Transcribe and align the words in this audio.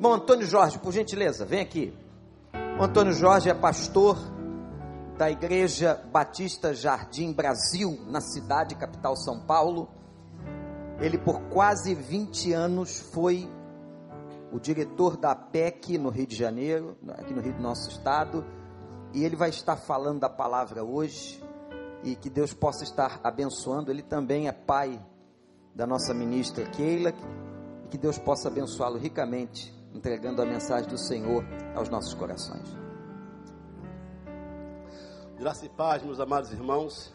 Irmão 0.00 0.14
Antônio 0.14 0.46
Jorge, 0.46 0.78
por 0.78 0.94
gentileza, 0.94 1.44
vem 1.44 1.60
aqui. 1.60 1.92
O 2.78 2.82
Antônio 2.82 3.12
Jorge 3.12 3.50
é 3.50 3.54
pastor 3.54 4.16
da 5.18 5.30
Igreja 5.30 6.02
Batista 6.10 6.72
Jardim 6.72 7.34
Brasil, 7.34 8.00
na 8.06 8.22
cidade 8.22 8.74
capital 8.76 9.14
São 9.14 9.40
Paulo. 9.40 9.90
Ele, 11.00 11.18
por 11.18 11.38
quase 11.50 11.94
20 11.94 12.50
anos, 12.50 12.98
foi 13.12 13.46
o 14.50 14.58
diretor 14.58 15.18
da 15.18 15.34
PEC 15.34 15.98
no 15.98 16.08
Rio 16.08 16.26
de 16.26 16.34
Janeiro, 16.34 16.96
aqui 17.18 17.34
no 17.34 17.42
Rio 17.42 17.52
do 17.52 17.62
nosso 17.62 17.90
estado, 17.90 18.42
e 19.12 19.22
ele 19.22 19.36
vai 19.36 19.50
estar 19.50 19.76
falando 19.76 20.20
da 20.20 20.30
palavra 20.30 20.82
hoje 20.82 21.44
e 22.02 22.16
que 22.16 22.30
Deus 22.30 22.54
possa 22.54 22.84
estar 22.84 23.20
abençoando. 23.22 23.90
Ele 23.90 24.02
também 24.02 24.48
é 24.48 24.52
pai 24.52 24.98
da 25.74 25.86
nossa 25.86 26.14
ministra 26.14 26.64
Keila, 26.64 27.12
e 27.84 27.88
que 27.90 27.98
Deus 27.98 28.16
possa 28.16 28.48
abençoá-lo 28.48 28.96
ricamente, 28.96 29.78
entregando 29.92 30.42
a 30.42 30.46
mensagem 30.46 30.88
do 30.88 30.98
Senhor 30.98 31.44
aos 31.74 31.88
nossos 31.88 32.14
corações. 32.14 32.68
Graça 35.38 35.66
e 35.66 35.68
paz, 35.68 36.02
meus 36.02 36.20
amados 36.20 36.52
irmãos. 36.52 37.12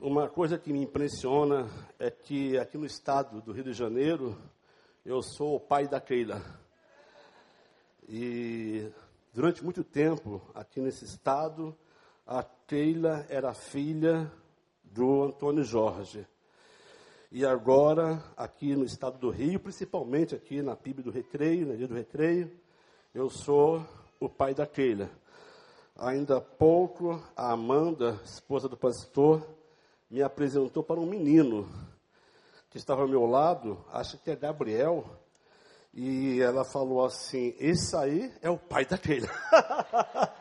Uma 0.00 0.28
coisa 0.28 0.58
que 0.58 0.72
me 0.72 0.82
impressiona 0.82 1.68
é 1.98 2.10
que 2.10 2.58
aqui 2.58 2.76
no 2.76 2.84
estado 2.84 3.40
do 3.40 3.52
Rio 3.52 3.64
de 3.64 3.72
Janeiro, 3.72 4.36
eu 5.04 5.22
sou 5.22 5.56
o 5.56 5.60
pai 5.60 5.88
da 5.88 6.00
Keila. 6.00 6.42
E 8.08 8.92
durante 9.32 9.64
muito 9.64 9.82
tempo, 9.82 10.42
aqui 10.54 10.80
nesse 10.80 11.04
estado, 11.04 11.74
a 12.26 12.42
Keila 12.42 13.24
era 13.28 13.54
filha 13.54 14.30
do 14.82 15.24
Antônio 15.24 15.64
Jorge. 15.64 16.26
E 17.36 17.44
agora, 17.44 18.22
aqui 18.36 18.76
no 18.76 18.84
estado 18.84 19.18
do 19.18 19.28
Rio, 19.28 19.58
principalmente 19.58 20.36
aqui 20.36 20.62
na 20.62 20.76
PIB 20.76 21.02
do 21.02 21.10
Recreio, 21.10 21.66
na 21.66 21.74
Ilha 21.74 21.88
do 21.88 21.94
Recreio, 21.96 22.48
eu 23.12 23.28
sou 23.28 23.84
o 24.20 24.28
pai 24.28 24.54
da 24.54 24.64
Keila. 24.64 25.10
Ainda 25.96 26.36
há 26.36 26.40
pouco, 26.40 27.20
a 27.36 27.50
Amanda, 27.50 28.20
esposa 28.24 28.68
do 28.68 28.76
pastor, 28.76 29.44
me 30.08 30.22
apresentou 30.22 30.84
para 30.84 31.00
um 31.00 31.06
menino 31.06 31.68
que 32.70 32.78
estava 32.78 33.02
ao 33.02 33.08
meu 33.08 33.26
lado, 33.26 33.84
acho 33.90 34.16
que 34.18 34.30
é 34.30 34.36
Gabriel, 34.36 35.04
e 35.92 36.40
ela 36.40 36.64
falou 36.64 37.04
assim: 37.04 37.52
Esse 37.58 37.96
aí 37.96 38.32
é 38.42 38.48
o 38.48 38.56
pai 38.56 38.84
daquele. 38.84 39.28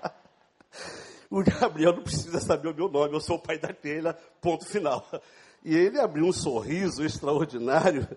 o 1.27 1.43
Gabriel 1.43 1.95
não 1.95 2.03
precisa 2.03 2.39
saber 2.39 2.67
o 2.67 2.75
meu 2.75 2.87
nome, 2.87 3.15
eu 3.15 3.19
sou 3.19 3.37
o 3.37 3.41
pai 3.41 3.57
daquele, 3.57 4.13
ponto 4.39 4.63
final. 4.67 5.03
E 5.63 5.75
ele 5.75 5.99
abriu 5.99 6.25
um 6.25 6.33
sorriso 6.33 7.03
extraordinário 7.03 8.07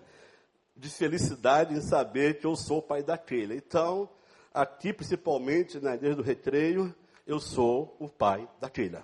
de 0.75 0.89
felicidade 0.89 1.73
em 1.73 1.81
saber 1.81 2.39
que 2.39 2.45
eu 2.45 2.55
sou 2.55 2.79
o 2.79 2.81
pai 2.81 3.01
daquele. 3.01 3.55
Então, 3.55 4.09
aqui 4.53 4.91
principalmente 4.93 5.79
na 5.79 5.95
igreja 5.95 6.15
do 6.15 6.21
recreio, 6.21 6.93
eu 7.25 7.39
sou 7.39 7.95
o 7.99 8.07
pai 8.07 8.47
da 8.59 8.69
Keila. 8.69 9.03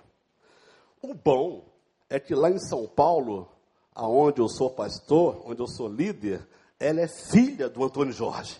O 1.02 1.14
bom 1.14 1.64
é 2.08 2.18
que 2.18 2.34
lá 2.34 2.50
em 2.50 2.58
São 2.58 2.86
Paulo, 2.86 3.48
aonde 3.94 4.40
eu 4.40 4.48
sou 4.48 4.70
pastor, 4.70 5.42
onde 5.44 5.60
eu 5.60 5.66
sou 5.66 5.88
líder, 5.88 6.46
ela 6.78 7.00
é 7.00 7.08
filha 7.08 7.68
do 7.68 7.84
Antônio 7.84 8.12
Jorge. 8.12 8.56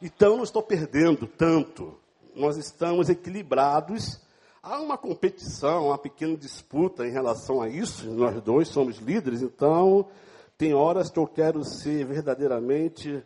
Então 0.00 0.36
não 0.36 0.44
estou 0.44 0.62
perdendo 0.62 1.26
tanto. 1.26 1.98
Nós 2.34 2.56
estamos 2.56 3.08
equilibrados. 3.08 4.20
Há 4.66 4.80
uma 4.80 4.96
competição, 4.96 5.88
uma 5.88 5.98
pequena 5.98 6.38
disputa 6.38 7.06
em 7.06 7.10
relação 7.10 7.60
a 7.60 7.68
isso. 7.68 8.10
Nós 8.10 8.40
dois 8.40 8.66
somos 8.66 8.96
líderes, 8.96 9.42
então 9.42 10.06
tem 10.56 10.72
horas 10.72 11.10
que 11.10 11.18
eu 11.18 11.26
quero 11.26 11.62
ser 11.62 12.06
verdadeiramente 12.06 13.22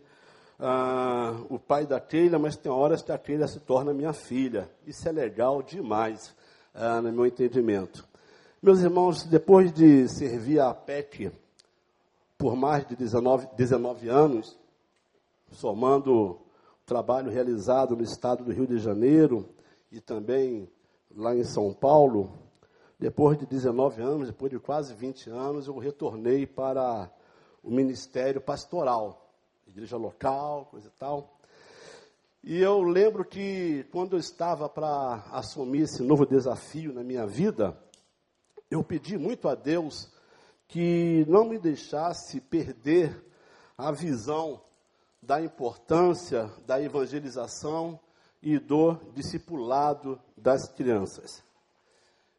ah, 0.59 1.37
o 1.49 1.57
pai 1.57 1.87
da 1.87 2.01
Keila, 2.01 2.41
mas 2.41 2.57
tem 2.57 2.73
horas 2.73 3.03
que 3.03 3.13
a 3.13 3.19
Keila 3.19 3.47
se 3.47 3.61
torna 3.61 3.95
minha 3.95 4.13
filha. 4.13 4.69
Isso 4.85 5.09
é 5.09 5.13
legal 5.13 5.63
demais, 5.63 6.35
ah, 6.75 7.01
no 7.01 7.13
meu 7.13 7.25
entendimento. 7.25 8.05
Meus 8.61 8.81
irmãos, 8.81 9.23
depois 9.23 9.73
de 9.73 10.09
servir 10.09 10.59
a 10.59 10.75
PEC 10.75 11.31
por 12.37 12.57
mais 12.57 12.85
de 12.85 12.97
19, 12.97 13.47
19 13.57 14.09
anos, 14.09 14.59
somando 15.53 16.13
o 16.13 16.39
trabalho 16.85 17.31
realizado 17.31 17.95
no 17.95 18.03
estado 18.03 18.43
do 18.43 18.53
Rio 18.53 18.67
de 18.67 18.79
Janeiro 18.79 19.49
e 19.93 20.01
também 20.01 20.69
lá 21.15 21.35
em 21.35 21.45
São 21.45 21.73
Paulo, 21.73 22.33
depois 22.99 23.39
de 23.39 23.47
19 23.47 24.03
anos, 24.03 24.29
depois 24.29 24.51
de 24.51 24.59
quase 24.59 24.95
20 24.95 25.31
anos, 25.31 25.67
eu 25.67 25.79
retornei 25.79 26.47
para 26.47 27.11
o 27.63 27.71
ministério 27.71 28.41
pastoral 28.41 29.29
igreja 29.69 29.97
local, 29.97 30.67
coisa 30.67 30.89
e 30.89 30.99
tal. 30.99 31.39
E 32.43 32.59
eu 32.59 32.83
lembro 32.83 33.25
que 33.25 33.85
quando 33.93 34.15
eu 34.15 34.19
estava 34.19 34.69
para 34.69 35.25
assumir 35.31 35.83
esse 35.83 36.03
novo 36.03 36.27
desafio 36.27 36.93
na 36.93 37.05
minha 37.05 37.27
vida, 37.27 37.79
eu 38.71 38.83
pedi 38.83 39.19
muito 39.19 39.49
a 39.49 39.55
Deus 39.55 40.11
que 40.67 41.25
não 41.29 41.45
me 41.45 41.59
deixasse 41.59 42.41
perder 42.41 43.25
a 43.77 43.93
visão 43.93 44.61
da 45.23 45.41
importância 45.41 46.51
da 46.67 46.81
evangelização 46.81 48.01
e 48.43 48.59
do 48.59 48.95
discipulado 49.15 50.21
das 50.37 50.69
crianças. 50.73 51.43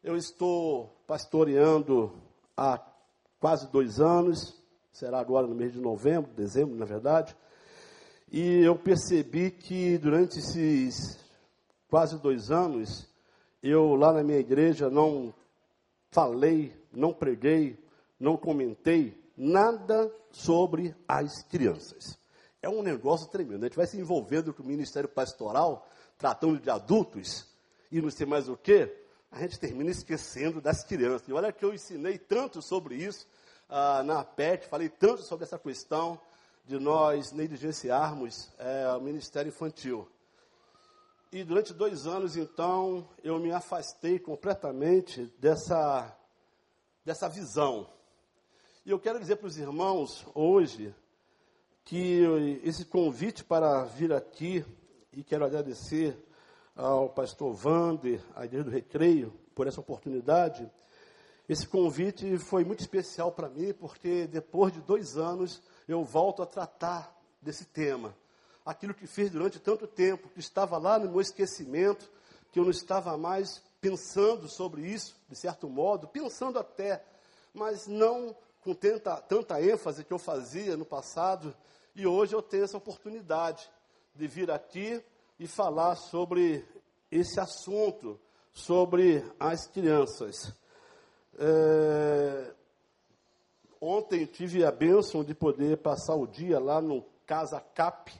Eu 0.02 0.16
estou 0.16 0.96
pastoreando 1.06 2.12
há 2.56 2.80
quase 3.38 3.70
dois 3.70 4.00
anos 4.00 4.60
será 4.92 5.18
agora 5.18 5.46
no 5.46 5.54
mês 5.54 5.72
de 5.72 5.80
novembro, 5.80 6.30
dezembro, 6.34 6.76
na 6.76 6.84
verdade. 6.84 7.34
E 8.30 8.62
eu 8.62 8.76
percebi 8.76 9.50
que 9.50 9.96
durante 9.98 10.38
esses 10.38 11.18
quase 11.88 12.18
dois 12.18 12.50
anos, 12.50 13.08
eu 13.62 13.94
lá 13.94 14.12
na 14.12 14.22
minha 14.22 14.38
igreja 14.38 14.90
não 14.90 15.34
falei, 16.10 16.76
não 16.92 17.12
preguei, 17.12 17.78
não 18.18 18.36
comentei 18.36 19.18
nada 19.36 20.12
sobre 20.30 20.94
as 21.08 21.42
crianças. 21.44 22.18
É 22.62 22.68
um 22.68 22.82
negócio 22.82 23.28
tremendo. 23.28 23.64
A 23.64 23.68
gente 23.68 23.76
vai 23.76 23.86
se 23.86 23.98
envolvendo 23.98 24.52
com 24.52 24.62
o 24.62 24.66
ministério 24.66 25.08
pastoral, 25.08 25.88
tratando 26.20 26.60
de 26.60 26.68
adultos, 26.68 27.46
e 27.90 27.98
não 27.98 28.10
sei 28.10 28.26
mais 28.26 28.46
o 28.46 28.56
quê, 28.56 28.94
a 29.32 29.40
gente 29.40 29.58
termina 29.58 29.90
esquecendo 29.90 30.60
das 30.60 30.84
crianças. 30.84 31.26
E 31.26 31.32
olha 31.32 31.50
que 31.50 31.64
eu 31.64 31.72
ensinei 31.72 32.18
tanto 32.18 32.60
sobre 32.60 32.94
isso, 32.94 33.26
ah, 33.70 34.02
na 34.02 34.22
PET, 34.22 34.68
falei 34.68 34.90
tanto 34.90 35.22
sobre 35.22 35.44
essa 35.44 35.58
questão 35.58 36.20
de 36.66 36.78
nós 36.78 37.32
negligenciarmos 37.32 38.52
é, 38.58 38.86
o 38.92 39.00
ministério 39.00 39.48
infantil. 39.48 40.06
E 41.32 41.42
durante 41.42 41.72
dois 41.72 42.06
anos, 42.06 42.36
então, 42.36 43.08
eu 43.24 43.38
me 43.38 43.50
afastei 43.50 44.18
completamente 44.18 45.32
dessa, 45.38 46.14
dessa 47.02 47.30
visão. 47.30 47.88
E 48.84 48.90
eu 48.90 48.98
quero 48.98 49.18
dizer 49.18 49.36
para 49.36 49.46
os 49.46 49.56
irmãos 49.56 50.26
hoje 50.34 50.94
que 51.84 52.24
esse 52.62 52.84
convite 52.84 53.42
para 53.42 53.84
vir 53.84 54.12
aqui, 54.12 54.66
e 55.12 55.24
quero 55.24 55.44
agradecer 55.44 56.16
ao 56.76 57.08
pastor 57.08 57.52
Vander, 57.52 58.22
à 58.34 58.44
Igreja 58.44 58.64
do 58.64 58.70
Recreio, 58.70 59.32
por 59.54 59.66
essa 59.66 59.80
oportunidade, 59.80 60.70
esse 61.48 61.66
convite 61.66 62.38
foi 62.38 62.64
muito 62.64 62.80
especial 62.80 63.32
para 63.32 63.48
mim, 63.48 63.72
porque 63.72 64.28
depois 64.28 64.72
de 64.72 64.80
dois 64.80 65.16
anos 65.16 65.60
eu 65.88 66.04
volto 66.04 66.42
a 66.42 66.46
tratar 66.46 67.12
desse 67.42 67.64
tema. 67.64 68.14
Aquilo 68.64 68.94
que 68.94 69.06
fiz 69.06 69.30
durante 69.30 69.58
tanto 69.58 69.86
tempo, 69.86 70.28
que 70.28 70.38
estava 70.38 70.78
lá 70.78 70.96
no 70.96 71.10
meu 71.10 71.20
esquecimento, 71.20 72.08
que 72.52 72.60
eu 72.60 72.62
não 72.62 72.70
estava 72.70 73.16
mais 73.18 73.60
pensando 73.80 74.48
sobre 74.48 74.82
isso, 74.82 75.16
de 75.28 75.34
certo 75.34 75.68
modo, 75.68 76.06
pensando 76.06 76.56
até, 76.56 77.02
mas 77.52 77.88
não 77.88 78.36
com 78.60 78.72
tanta, 78.72 79.16
tanta 79.16 79.60
ênfase 79.60 80.04
que 80.04 80.12
eu 80.12 80.18
fazia 80.20 80.76
no 80.76 80.84
passado. 80.84 81.52
E 81.96 82.06
hoje 82.06 82.32
eu 82.32 82.42
tenho 82.42 82.62
essa 82.62 82.76
oportunidade 82.76 83.68
de 84.14 84.26
vir 84.26 84.50
aqui 84.50 85.02
e 85.38 85.46
falar 85.46 85.96
sobre 85.96 86.64
esse 87.10 87.40
assunto, 87.40 88.18
sobre 88.52 89.24
as 89.38 89.66
crianças. 89.66 90.54
É, 91.38 92.54
ontem 93.80 94.26
tive 94.26 94.64
a 94.64 94.70
bênção 94.70 95.24
de 95.24 95.34
poder 95.34 95.78
passar 95.78 96.14
o 96.14 96.26
dia 96.26 96.58
lá 96.58 96.80
no 96.80 97.02
Casa 97.26 97.60
Cap 97.60 98.12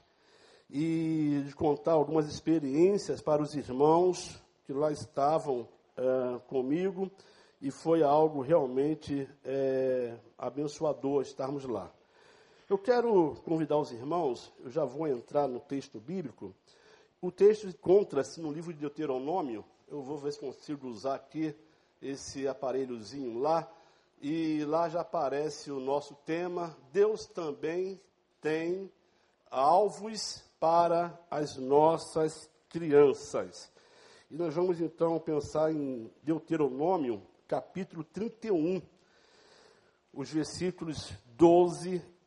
e 0.69 1.43
de 1.45 1.53
contar 1.53 1.91
algumas 1.91 2.27
experiências 2.27 3.21
para 3.21 3.41
os 3.41 3.53
irmãos 3.53 4.41
que 4.65 4.73
lá 4.73 4.91
estavam 4.91 5.67
é, 5.97 6.39
comigo 6.47 7.11
e 7.61 7.69
foi 7.69 8.01
algo 8.01 8.41
realmente 8.41 9.29
é, 9.43 10.17
abençoador 10.37 11.21
estarmos 11.21 11.65
lá. 11.65 11.91
Eu 12.71 12.77
quero 12.77 13.35
convidar 13.43 13.77
os 13.77 13.91
irmãos, 13.91 14.49
eu 14.63 14.69
já 14.69 14.85
vou 14.85 15.05
entrar 15.05 15.45
no 15.45 15.59
texto 15.59 15.99
bíblico. 15.99 16.55
O 17.21 17.29
texto 17.29 17.67
encontra-se 17.67 18.39
no 18.39 18.49
livro 18.49 18.71
de 18.71 18.79
Deuteronômio, 18.79 19.65
eu 19.89 20.01
vou 20.01 20.17
ver 20.17 20.31
se 20.31 20.39
consigo 20.39 20.87
usar 20.87 21.15
aqui 21.15 21.53
esse 22.01 22.47
aparelhozinho 22.47 23.39
lá, 23.39 23.69
e 24.21 24.63
lá 24.63 24.87
já 24.87 25.01
aparece 25.01 25.69
o 25.69 25.81
nosso 25.81 26.15
tema. 26.25 26.73
Deus 26.93 27.25
também 27.25 27.99
tem 28.39 28.89
alvos 29.49 30.41
para 30.57 31.19
as 31.29 31.57
nossas 31.57 32.49
crianças. 32.69 33.69
E 34.29 34.37
nós 34.37 34.55
vamos 34.55 34.79
então 34.79 35.19
pensar 35.19 35.73
em 35.73 36.09
Deuteronômio, 36.23 37.21
capítulo 37.49 38.05
31, 38.05 38.81
os 40.13 40.31
versículos 40.31 41.11
12 41.35 41.97
e 41.97 42.20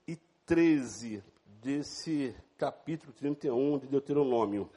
13 0.47 1.25
desse 1.47 2.37
capítulo 2.59 3.15
31 3.15 3.79
de 3.79 3.87
Deuteronômio. 3.87 4.69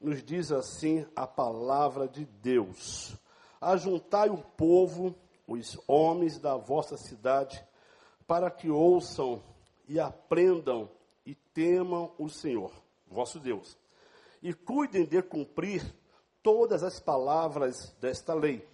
Nos 0.00 0.20
diz 0.20 0.50
assim 0.50 1.06
a 1.14 1.28
palavra 1.28 2.08
de 2.08 2.24
Deus: 2.24 3.16
Ajuntai 3.60 4.30
o 4.30 4.38
povo, 4.38 5.14
os 5.46 5.78
homens 5.86 6.40
da 6.40 6.56
vossa 6.56 6.96
cidade, 6.96 7.64
para 8.26 8.50
que 8.50 8.68
ouçam 8.68 9.40
e 9.88 10.00
aprendam 10.00 10.90
e 11.24 11.36
temam 11.36 12.12
o 12.18 12.28
Senhor, 12.28 12.72
vosso 13.06 13.38
Deus, 13.38 13.78
e 14.42 14.52
cuidem 14.52 15.04
de 15.04 15.22
cumprir 15.22 15.84
todas 16.42 16.82
as 16.82 16.98
palavras 16.98 17.94
desta 18.00 18.34
lei, 18.34 18.66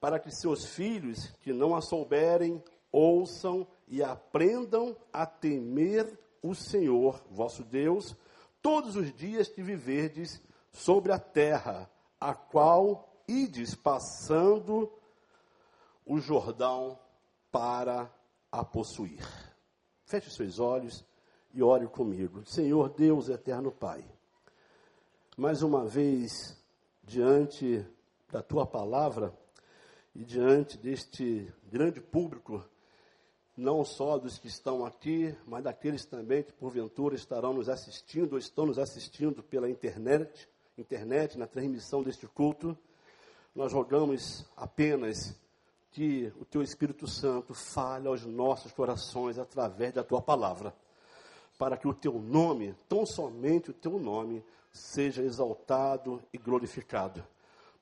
para 0.00 0.18
que 0.18 0.30
seus 0.30 0.64
filhos, 0.64 1.26
que 1.42 1.52
não 1.52 1.76
a 1.76 1.82
souberem, 1.82 2.62
ouçam 2.90 3.66
e 3.79 3.79
aprendam 4.02 4.96
a 5.12 5.26
temer 5.26 6.18
o 6.42 6.54
Senhor, 6.54 7.20
vosso 7.30 7.64
Deus, 7.64 8.16
todos 8.62 8.94
os 8.94 9.12
dias 9.12 9.48
que 9.48 9.62
viverdes 9.62 10.40
sobre 10.70 11.12
a 11.12 11.18
terra, 11.18 11.90
a 12.20 12.32
qual 12.32 13.12
ides 13.26 13.74
passando 13.74 14.92
o 16.06 16.18
Jordão 16.18 16.98
para 17.50 18.10
a 18.50 18.64
possuir. 18.64 19.26
Feche 20.04 20.30
seus 20.30 20.58
olhos 20.58 21.04
e 21.52 21.62
ore 21.62 21.86
comigo. 21.86 22.44
Senhor 22.44 22.88
Deus 22.90 23.28
eterno 23.28 23.70
Pai, 23.70 24.04
mais 25.36 25.62
uma 25.62 25.84
vez 25.84 26.56
diante 27.02 27.84
da 28.30 28.42
tua 28.42 28.66
palavra 28.66 29.32
e 30.14 30.24
diante 30.24 30.76
deste 30.78 31.52
grande 31.70 32.00
público, 32.00 32.64
não 33.60 33.84
só 33.84 34.16
dos 34.16 34.38
que 34.38 34.48
estão 34.48 34.86
aqui, 34.86 35.36
mas 35.46 35.62
daqueles 35.62 36.06
também 36.06 36.42
que 36.42 36.50
porventura 36.50 37.14
estarão 37.14 37.52
nos 37.52 37.68
assistindo 37.68 38.32
ou 38.32 38.38
estão 38.38 38.64
nos 38.64 38.78
assistindo 38.78 39.42
pela 39.42 39.68
internet, 39.68 40.48
internet 40.78 41.36
na 41.36 41.46
transmissão 41.46 42.02
deste 42.02 42.26
culto. 42.26 42.76
Nós 43.54 43.70
rogamos 43.70 44.46
apenas 44.56 45.38
que 45.90 46.32
o 46.40 46.44
teu 46.46 46.62
Espírito 46.62 47.06
Santo 47.06 47.52
fale 47.52 48.08
aos 48.08 48.24
nossos 48.24 48.72
corações 48.72 49.38
através 49.38 49.92
da 49.92 50.02
tua 50.02 50.22
palavra, 50.22 50.74
para 51.58 51.76
que 51.76 51.86
o 51.86 51.92
teu 51.92 52.14
nome, 52.14 52.74
tão 52.88 53.04
somente 53.04 53.70
o 53.70 53.74
teu 53.74 53.98
nome, 53.98 54.42
seja 54.72 55.22
exaltado 55.22 56.22
e 56.32 56.38
glorificado. 56.38 57.22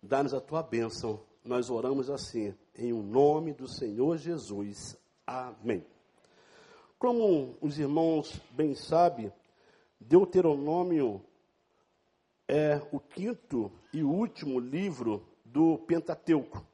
Dá-nos 0.03 0.35
a 0.35 0.41
tua 0.41 0.61
bênção. 0.61 1.21
Nós 1.45 1.71
oramos 1.71 2.11
assim, 2.11 2.53
em 2.75 2.93
o 2.93 3.01
nome 3.01 3.53
do 3.53 3.69
Senhor 3.69 4.17
Jesus. 4.17 4.99
Amém. 5.31 5.85
Como 6.99 7.55
os 7.61 7.79
irmãos 7.79 8.41
bem 8.53 8.75
sabem, 8.75 9.31
Deuteronômio 10.01 11.23
é 12.49 12.81
o 12.91 12.99
quinto 12.99 13.71
e 13.93 14.03
último 14.03 14.59
livro 14.59 15.29
do 15.45 15.77
Pentateuco. 15.81 16.65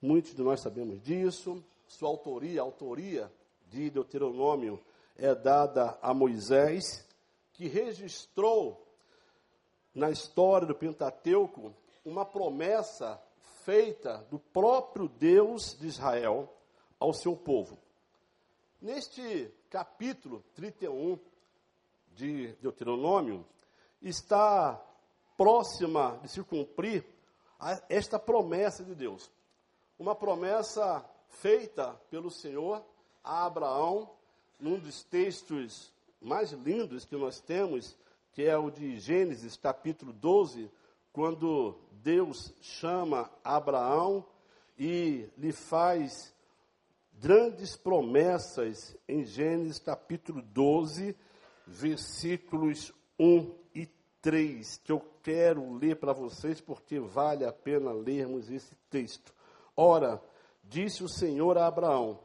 Muitos 0.00 0.34
de 0.34 0.42
nós 0.42 0.62
sabemos 0.62 1.02
disso. 1.02 1.62
Sua 1.86 2.08
autoria, 2.08 2.62
a 2.62 2.64
autoria 2.64 3.30
de 3.66 3.90
Deuteronômio 3.90 4.82
é 5.14 5.34
dada 5.34 5.98
a 6.00 6.14
Moisés, 6.14 7.06
que 7.52 7.68
registrou 7.68 8.88
na 9.94 10.10
história 10.10 10.66
do 10.66 10.74
Pentateuco 10.74 11.74
uma 12.06 12.24
promessa 12.24 13.22
feita 13.66 14.26
do 14.30 14.38
próprio 14.38 15.10
Deus 15.10 15.76
de 15.78 15.88
Israel 15.88 16.54
ao 16.98 17.12
seu 17.12 17.36
povo. 17.36 17.78
Neste 18.80 19.52
capítulo 19.70 20.44
31 20.54 21.18
de 22.14 22.52
Deuteronômio, 22.60 23.44
está 24.02 24.80
próxima 25.36 26.18
de 26.22 26.28
se 26.28 26.42
cumprir 26.42 27.04
esta 27.88 28.18
promessa 28.18 28.84
de 28.84 28.94
Deus. 28.94 29.30
Uma 29.98 30.14
promessa 30.14 31.04
feita 31.28 31.92
pelo 32.10 32.30
Senhor 32.30 32.84
a 33.22 33.44
Abraão, 33.46 34.10
num 34.58 34.78
dos 34.78 35.02
textos 35.04 35.92
mais 36.20 36.52
lindos 36.52 37.04
que 37.04 37.16
nós 37.16 37.40
temos, 37.40 37.96
que 38.32 38.42
é 38.44 38.56
o 38.56 38.70
de 38.70 38.98
Gênesis 38.98 39.56
capítulo 39.56 40.12
12, 40.12 40.70
quando 41.12 41.78
Deus 41.92 42.52
chama 42.60 43.30
Abraão 43.42 44.24
e 44.78 45.28
lhe 45.36 45.52
faz 45.52 46.32
grandes 47.20 47.76
promessas 47.76 48.96
em 49.08 49.24
Gênesis 49.24 49.78
capítulo 49.78 50.40
12, 50.40 51.16
versículos 51.66 52.92
1 53.18 53.54
e 53.74 53.86
3, 54.22 54.78
que 54.78 54.92
eu 54.92 55.02
quero 55.22 55.74
ler 55.74 55.96
para 55.96 56.12
vocês 56.12 56.60
porque 56.60 57.00
vale 57.00 57.44
a 57.44 57.52
pena 57.52 57.92
lermos 57.92 58.50
esse 58.50 58.74
texto. 58.88 59.34
Ora, 59.76 60.22
disse 60.62 61.02
o 61.02 61.08
Senhor 61.08 61.58
a 61.58 61.66
Abraão: 61.66 62.20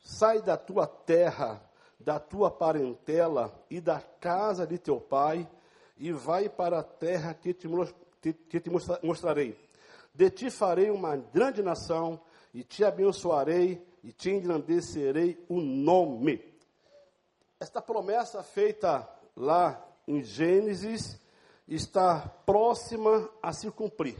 Sai 0.00 0.42
da 0.42 0.56
tua 0.56 0.86
terra, 0.86 1.62
da 1.98 2.18
tua 2.18 2.50
parentela 2.50 3.52
e 3.70 3.80
da 3.80 4.00
casa 4.00 4.66
de 4.66 4.78
teu 4.78 5.00
pai, 5.00 5.48
e 5.96 6.10
vai 6.10 6.48
para 6.48 6.80
a 6.80 6.84
terra 6.84 7.32
que 7.32 7.54
te, 7.54 7.68
que 8.48 8.60
te 8.60 8.70
mostrarei. 9.02 9.56
De 10.12 10.28
ti 10.30 10.50
farei 10.50 10.90
uma 10.90 11.16
grande 11.16 11.62
nação, 11.62 12.20
e 12.52 12.62
te 12.62 12.84
abençoarei, 12.84 13.82
e 14.02 14.12
te 14.12 14.30
engrandecerei 14.30 15.44
o 15.48 15.60
nome. 15.60 16.42
Esta 17.60 17.80
promessa 17.80 18.42
feita 18.42 19.08
lá 19.36 19.86
em 20.06 20.22
Gênesis 20.22 21.20
está 21.68 22.20
próxima 22.44 23.30
a 23.42 23.52
se 23.52 23.70
cumprir. 23.70 24.16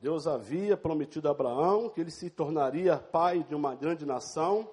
Deus 0.00 0.26
havia 0.26 0.76
prometido 0.76 1.28
a 1.28 1.30
Abraão 1.30 1.88
que 1.88 2.00
ele 2.00 2.10
se 2.10 2.28
tornaria 2.28 2.98
pai 2.98 3.42
de 3.42 3.54
uma 3.54 3.74
grande 3.74 4.04
nação 4.04 4.70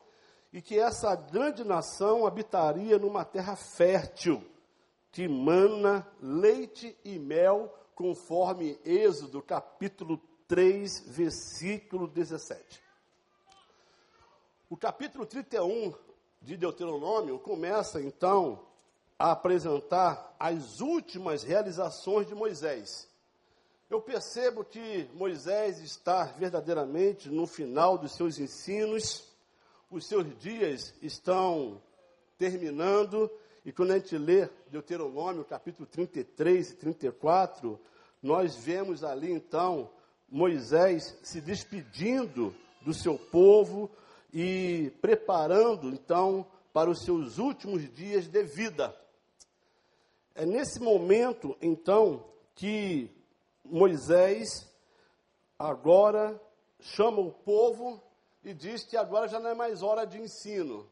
e 0.51 0.61
que 0.61 0.77
essa 0.77 1.15
grande 1.15 1.63
nação 1.63 2.27
habitaria 2.27 2.99
numa 2.99 3.23
terra 3.23 3.55
fértil, 3.55 4.43
que 5.11 5.27
mana 5.27 6.05
leite 6.21 6.95
e 7.03 7.17
mel, 7.17 7.73
conforme 7.95 8.77
Êxodo 8.83 9.41
capítulo 9.41 10.19
3, 10.47 11.05
versículo 11.07 12.07
17. 12.07 12.82
O 14.73 14.75
capítulo 14.75 15.23
31 15.23 15.93
de 16.41 16.57
Deuteronômio 16.57 17.37
começa 17.37 18.01
então 18.01 18.65
a 19.19 19.31
apresentar 19.31 20.35
as 20.39 20.81
últimas 20.81 21.43
realizações 21.43 22.25
de 22.25 22.33
Moisés. 22.33 23.07
Eu 23.87 24.01
percebo 24.01 24.65
que 24.65 25.07
Moisés 25.13 25.79
está 25.79 26.23
verdadeiramente 26.23 27.29
no 27.29 27.45
final 27.45 27.99
dos 27.99 28.15
seus 28.15 28.39
ensinos, 28.39 29.31
os 29.91 30.07
seus 30.07 30.35
dias 30.39 30.91
estão 31.03 31.79
terminando, 32.35 33.29
e 33.63 33.71
quando 33.71 33.91
a 33.91 33.99
gente 33.99 34.17
lê 34.17 34.49
Deuteronômio, 34.71 35.45
capítulo 35.45 35.85
33 35.85 36.71
e 36.71 36.75
34, 36.77 37.79
nós 38.23 38.55
vemos 38.55 39.03
ali 39.03 39.31
então 39.31 39.91
Moisés 40.27 41.15
se 41.21 41.39
despedindo 41.39 42.55
do 42.81 42.91
seu 42.91 43.19
povo 43.19 43.91
e 44.33 44.91
preparando 44.99 45.89
então 45.89 46.45
para 46.73 46.89
os 46.89 47.05
seus 47.05 47.37
últimos 47.37 47.87
dias 47.93 48.27
de 48.27 48.43
vida. 48.43 48.95
É 50.33 50.45
nesse 50.45 50.79
momento 50.79 51.55
então 51.61 52.25
que 52.55 53.11
Moisés 53.63 54.67
agora 55.57 56.41
chama 56.79 57.19
o 57.19 57.31
povo 57.31 58.01
e 58.43 58.53
diz 58.53 58.83
que 58.83 58.97
agora 58.97 59.27
já 59.27 59.39
não 59.39 59.51
é 59.51 59.53
mais 59.53 59.83
hora 59.83 60.05
de 60.05 60.19
ensino 60.19 60.89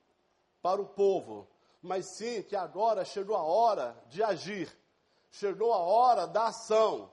para 0.62 0.80
o 0.80 0.86
povo, 0.86 1.48
mas 1.82 2.16
sim 2.16 2.44
que 2.44 2.56
agora 2.56 3.04
chegou 3.04 3.36
a 3.36 3.42
hora 3.42 3.98
de 4.08 4.22
agir, 4.22 4.72
chegou 5.32 5.74
a 5.74 5.80
hora 5.80 6.28
da 6.28 6.48
ação. 6.48 7.10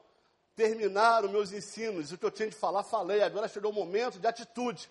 Terminaram 0.54 1.30
meus 1.30 1.52
ensinos, 1.52 2.12
o 2.12 2.18
que 2.18 2.26
eu 2.26 2.30
tinha 2.32 2.48
de 2.48 2.54
falar, 2.54 2.82
falei, 2.82 3.22
agora 3.22 3.48
chegou 3.48 3.70
o 3.70 3.74
momento 3.74 4.18
de 4.18 4.26
atitude. 4.26 4.90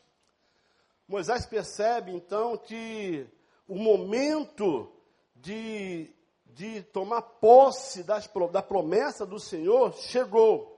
Moisés 1.07 1.45
percebe 1.45 2.11
então 2.11 2.57
que 2.57 3.27
o 3.67 3.75
momento 3.75 4.91
de 5.35 6.13
de 6.57 6.81
tomar 6.81 7.21
posse 7.21 8.03
das, 8.03 8.27
da 8.51 8.63
promessa 8.63 9.27
do 9.27 9.39
Senhor 9.39 9.93
chegou. 9.93 10.75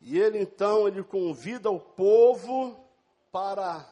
E 0.00 0.18
ele 0.18 0.40
então 0.40 0.88
ele 0.88 1.02
convida 1.04 1.70
o 1.70 1.78
povo 1.78 2.76
para 3.30 3.88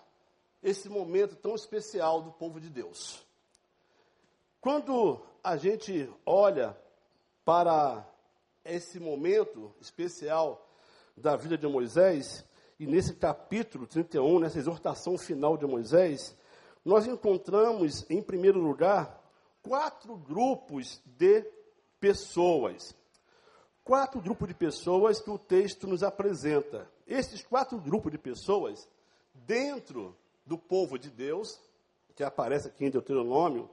esse 0.61 0.89
momento 0.89 1.37
tão 1.37 1.55
especial 1.55 2.21
do 2.21 2.33
povo 2.33 2.61
de 2.61 2.69
Deus. 2.69 3.25
Quando 4.61 5.25
a 5.43 5.57
gente 5.57 6.13
olha 6.27 6.77
para 7.45 8.05
esse 8.65 8.99
momento 8.99 9.73
especial 9.81 10.69
da 11.17 11.37
vida 11.37 11.57
de 11.57 11.69
Moisés, 11.69 12.45
e 12.79 12.87
nesse 12.87 13.15
capítulo 13.15 13.87
31, 13.87 14.41
nessa 14.41 14.59
exortação 14.59 15.17
final 15.17 15.57
de 15.57 15.67
Moisés, 15.67 16.37
nós 16.85 17.07
encontramos, 17.07 18.09
em 18.11 18.21
primeiro 18.21 18.61
lugar, 18.61 19.23
quatro 19.63 20.17
grupos 20.17 21.01
de 21.05 21.45
pessoas. 22.01 22.95
Quatro 23.83 24.21
grupos 24.21 24.49
de 24.49 24.55
pessoas 24.55 25.21
que 25.21 25.31
o 25.31 25.39
texto 25.39 25.87
nos 25.87 26.03
apresenta. 26.03 26.91
Esses 27.07 27.43
quatro 27.43 27.79
grupos 27.79 28.11
de 28.13 28.19
pessoas, 28.19 28.89
dentro 29.35 30.17
do 30.45 30.59
povo 30.59 30.99
de 30.99 31.11
Deus, 31.11 31.61
que 32.15 32.25
aparece 32.25 32.69
aqui 32.69 32.85
em 32.85 32.91
Deuteronômio, 32.91 33.71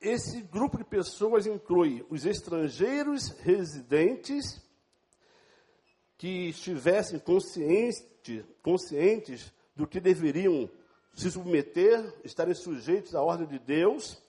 esse 0.00 0.42
grupo 0.42 0.78
de 0.78 0.84
pessoas 0.84 1.46
inclui 1.46 2.04
os 2.10 2.26
estrangeiros 2.26 3.28
residentes 3.40 4.60
que 6.22 6.50
estivessem 6.50 7.18
conscientes, 7.18 8.44
conscientes 8.62 9.52
do 9.74 9.88
que 9.88 9.98
deveriam 9.98 10.70
se 11.16 11.28
submeter, 11.28 12.14
estarem 12.22 12.54
sujeitos 12.54 13.16
à 13.16 13.20
ordem 13.20 13.44
de 13.48 13.58
Deus. 13.58 14.22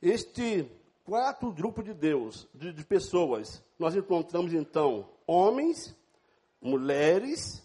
Este 0.00 0.66
quatro 1.04 1.52
grupos 1.52 1.84
de 1.84 1.92
Deus, 1.92 2.48
de, 2.54 2.72
de 2.72 2.82
pessoas, 2.86 3.62
nós 3.78 3.94
encontramos 3.94 4.54
então 4.54 5.10
homens, 5.26 5.94
mulheres, 6.58 7.62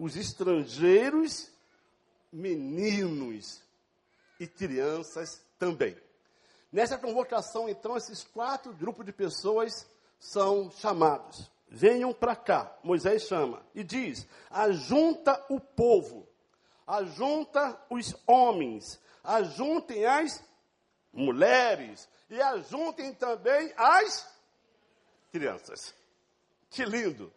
os 0.00 0.16
estrangeiros, 0.16 1.48
meninos 2.32 3.62
e 4.40 4.48
crianças 4.48 5.40
também. 5.60 5.96
Nessa 6.72 6.98
convocação, 6.98 7.68
então, 7.68 7.96
esses 7.96 8.24
quatro 8.24 8.72
grupos 8.72 9.06
de 9.06 9.12
pessoas 9.12 9.88
são 10.18 10.72
chamados. 10.72 11.54
Venham 11.68 12.12
para 12.12 12.36
cá, 12.36 12.76
Moisés 12.82 13.22
chama 13.22 13.64
e 13.74 13.82
diz: 13.82 14.26
ajunta 14.50 15.44
o 15.48 15.58
povo, 15.58 16.28
ajunta 16.86 17.78
os 17.90 18.14
homens, 18.26 19.00
ajuntem 19.24 20.04
as 20.06 20.42
mulheres 21.12 22.08
e 22.30 22.40
ajuntem 22.40 23.12
também 23.14 23.72
as 23.76 24.26
crianças. 25.32 25.94
Que 26.70 26.84
lindo! 26.84 27.32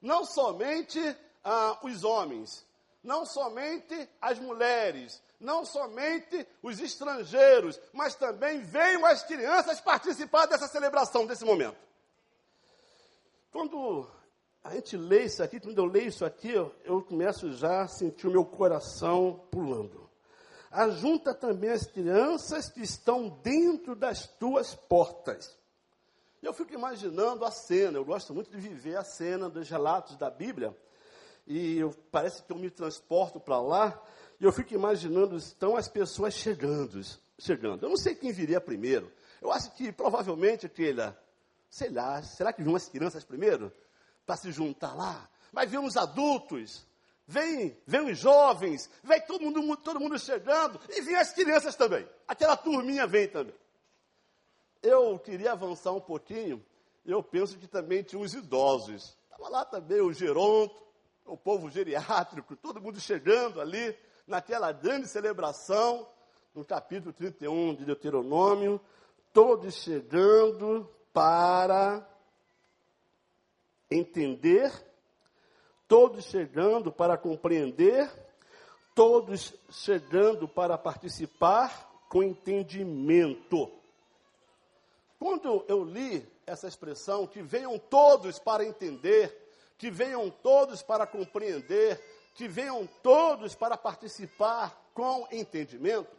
Não 0.00 0.24
somente 0.24 0.98
ah, 1.44 1.78
os 1.82 2.02
homens, 2.02 2.66
não 3.02 3.26
somente 3.26 4.08
as 4.20 4.38
mulheres, 4.38 5.22
não 5.38 5.64
somente 5.64 6.46
os 6.62 6.80
estrangeiros, 6.80 7.78
mas 7.92 8.14
também 8.14 8.62
venham 8.62 9.04
as 9.04 9.22
crianças 9.22 9.80
participar 9.80 10.46
dessa 10.46 10.66
celebração, 10.66 11.26
desse 11.26 11.44
momento. 11.44 11.89
Quando 13.50 14.06
a 14.62 14.74
gente 14.74 14.96
lê 14.96 15.24
isso 15.24 15.42
aqui, 15.42 15.58
quando 15.58 15.78
eu 15.78 15.86
leio 15.86 16.08
isso 16.08 16.24
aqui, 16.24 16.52
eu, 16.52 17.02
começo 17.02 17.52
já 17.52 17.82
a 17.82 17.88
sentir 17.88 18.28
o 18.28 18.30
meu 18.30 18.44
coração 18.44 19.44
pulando. 19.50 20.08
Ajunta 20.70 21.34
também 21.34 21.70
as 21.70 21.84
crianças 21.84 22.68
que 22.68 22.80
estão 22.80 23.28
dentro 23.42 23.96
das 23.96 24.26
tuas 24.26 24.74
portas. 24.74 25.58
Eu 26.40 26.54
fico 26.54 26.72
imaginando 26.72 27.44
a 27.44 27.50
cena, 27.50 27.98
eu 27.98 28.04
gosto 28.04 28.32
muito 28.32 28.50
de 28.50 28.56
viver 28.56 28.96
a 28.96 29.04
cena 29.04 29.50
dos 29.50 29.68
relatos 29.68 30.16
da 30.16 30.30
Bíblia, 30.30 30.74
e 31.46 31.78
eu, 31.78 31.92
parece 32.12 32.42
que 32.42 32.52
eu 32.52 32.56
me 32.56 32.70
transporto 32.70 33.40
para 33.40 33.60
lá, 33.60 34.00
e 34.38 34.44
eu 34.44 34.52
fico 34.52 34.72
imaginando, 34.72 35.36
estão 35.36 35.76
as 35.76 35.88
pessoas 35.88 36.34
chegando, 36.34 37.00
chegando. 37.38 37.84
Eu 37.84 37.90
não 37.90 37.96
sei 37.96 38.14
quem 38.14 38.32
viria 38.32 38.60
primeiro. 38.60 39.12
Eu 39.42 39.50
acho 39.50 39.72
que 39.72 39.90
provavelmente 39.90 40.66
aquele, 40.66 41.02
sei 41.70 41.88
lá, 41.88 42.20
será 42.22 42.52
que 42.52 42.62
viram 42.62 42.76
as 42.76 42.88
crianças 42.88 43.24
primeiro? 43.24 43.72
Para 44.26 44.36
se 44.36 44.50
juntar 44.50 44.92
lá. 44.94 45.30
Mas 45.52 45.70
viram 45.70 45.84
os 45.84 45.96
adultos, 45.96 46.84
vem, 47.26 47.80
vem 47.86 48.10
os 48.10 48.18
jovens, 48.18 48.90
vem 49.02 49.20
todo 49.22 49.42
mundo, 49.42 49.76
todo 49.76 50.00
mundo 50.00 50.18
chegando, 50.18 50.80
e 50.90 51.00
vem 51.00 51.14
as 51.14 51.32
crianças 51.32 51.76
também. 51.76 52.06
Aquela 52.26 52.56
turminha 52.56 53.06
vem 53.06 53.28
também. 53.28 53.54
Eu 54.82 55.18
queria 55.18 55.52
avançar 55.52 55.92
um 55.92 56.00
pouquinho, 56.00 56.64
eu 57.04 57.22
penso 57.22 57.56
que 57.56 57.68
também 57.68 58.02
tinha 58.02 58.20
os 58.20 58.34
idosos. 58.34 59.16
Estava 59.24 59.48
lá 59.48 59.64
também 59.64 60.00
o 60.00 60.12
geronto, 60.12 60.74
o 61.24 61.36
povo 61.36 61.70
geriátrico, 61.70 62.56
todo 62.56 62.80
mundo 62.80 63.00
chegando 63.00 63.60
ali 63.60 63.96
naquela 64.26 64.72
grande 64.72 65.06
celebração, 65.06 66.08
no 66.54 66.64
capítulo 66.64 67.12
31 67.12 67.76
de 67.76 67.84
Deuteronômio, 67.84 68.80
todos 69.32 69.74
chegando 69.74 70.88
para 71.12 72.06
entender, 73.90 74.72
todos 75.88 76.24
chegando 76.24 76.92
para 76.92 77.18
compreender, 77.18 78.10
todos 78.94 79.54
chegando 79.70 80.46
para 80.46 80.78
participar 80.78 81.90
com 82.08 82.22
entendimento. 82.22 83.70
Quando 85.18 85.64
eu 85.68 85.84
li 85.84 86.26
essa 86.46 86.66
expressão, 86.66 87.26
que 87.26 87.42
venham 87.42 87.78
todos 87.78 88.38
para 88.38 88.64
entender, 88.64 89.36
que 89.76 89.90
venham 89.90 90.30
todos 90.30 90.82
para 90.82 91.06
compreender, 91.06 92.00
que 92.34 92.48
venham 92.48 92.88
todos 93.02 93.54
para 93.54 93.76
participar 93.76 94.90
com 94.94 95.26
entendimento, 95.30 96.16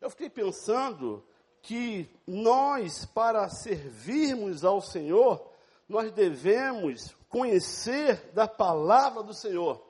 eu 0.00 0.10
fiquei 0.10 0.28
pensando 0.28 1.24
que 1.62 2.10
nós, 2.26 3.06
para 3.06 3.48
servirmos 3.48 4.64
ao 4.64 4.80
Senhor, 4.80 5.48
nós 5.88 6.10
devemos 6.10 7.14
conhecer 7.28 8.30
da 8.34 8.48
palavra 8.48 9.22
do 9.22 9.32
Senhor. 9.32 9.80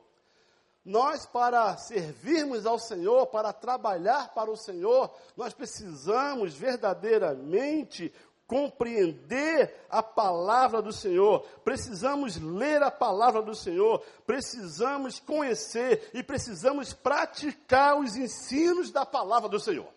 Nós, 0.85 1.25
para 1.27 1.77
servirmos 1.77 2.67
ao 2.67 2.79
Senhor, 2.79 3.27
para 3.29 3.53
trabalhar 3.53 4.35
para 4.35 4.51
o 4.51 4.57
Senhor, 4.57 5.11
nós 5.37 5.55
precisamos 5.55 6.55
verdadeiramente 6.55 8.13
compreender 8.47 9.87
a 9.89 10.03
palavra 10.03 10.83
do 10.83 10.93
Senhor, 10.93 11.41
precisamos 11.65 12.37
ler 12.37 12.83
a 12.83 12.91
palavra 12.91 13.41
do 13.41 13.55
Senhor, 13.55 14.05
precisamos 14.27 15.19
conhecer 15.19 16.11
e 16.13 16.23
precisamos 16.23 16.93
praticar 16.93 17.99
os 17.99 18.15
ensinos 18.15 18.91
da 18.91 19.07
palavra 19.07 19.49
do 19.49 19.59
Senhor. 19.59 19.89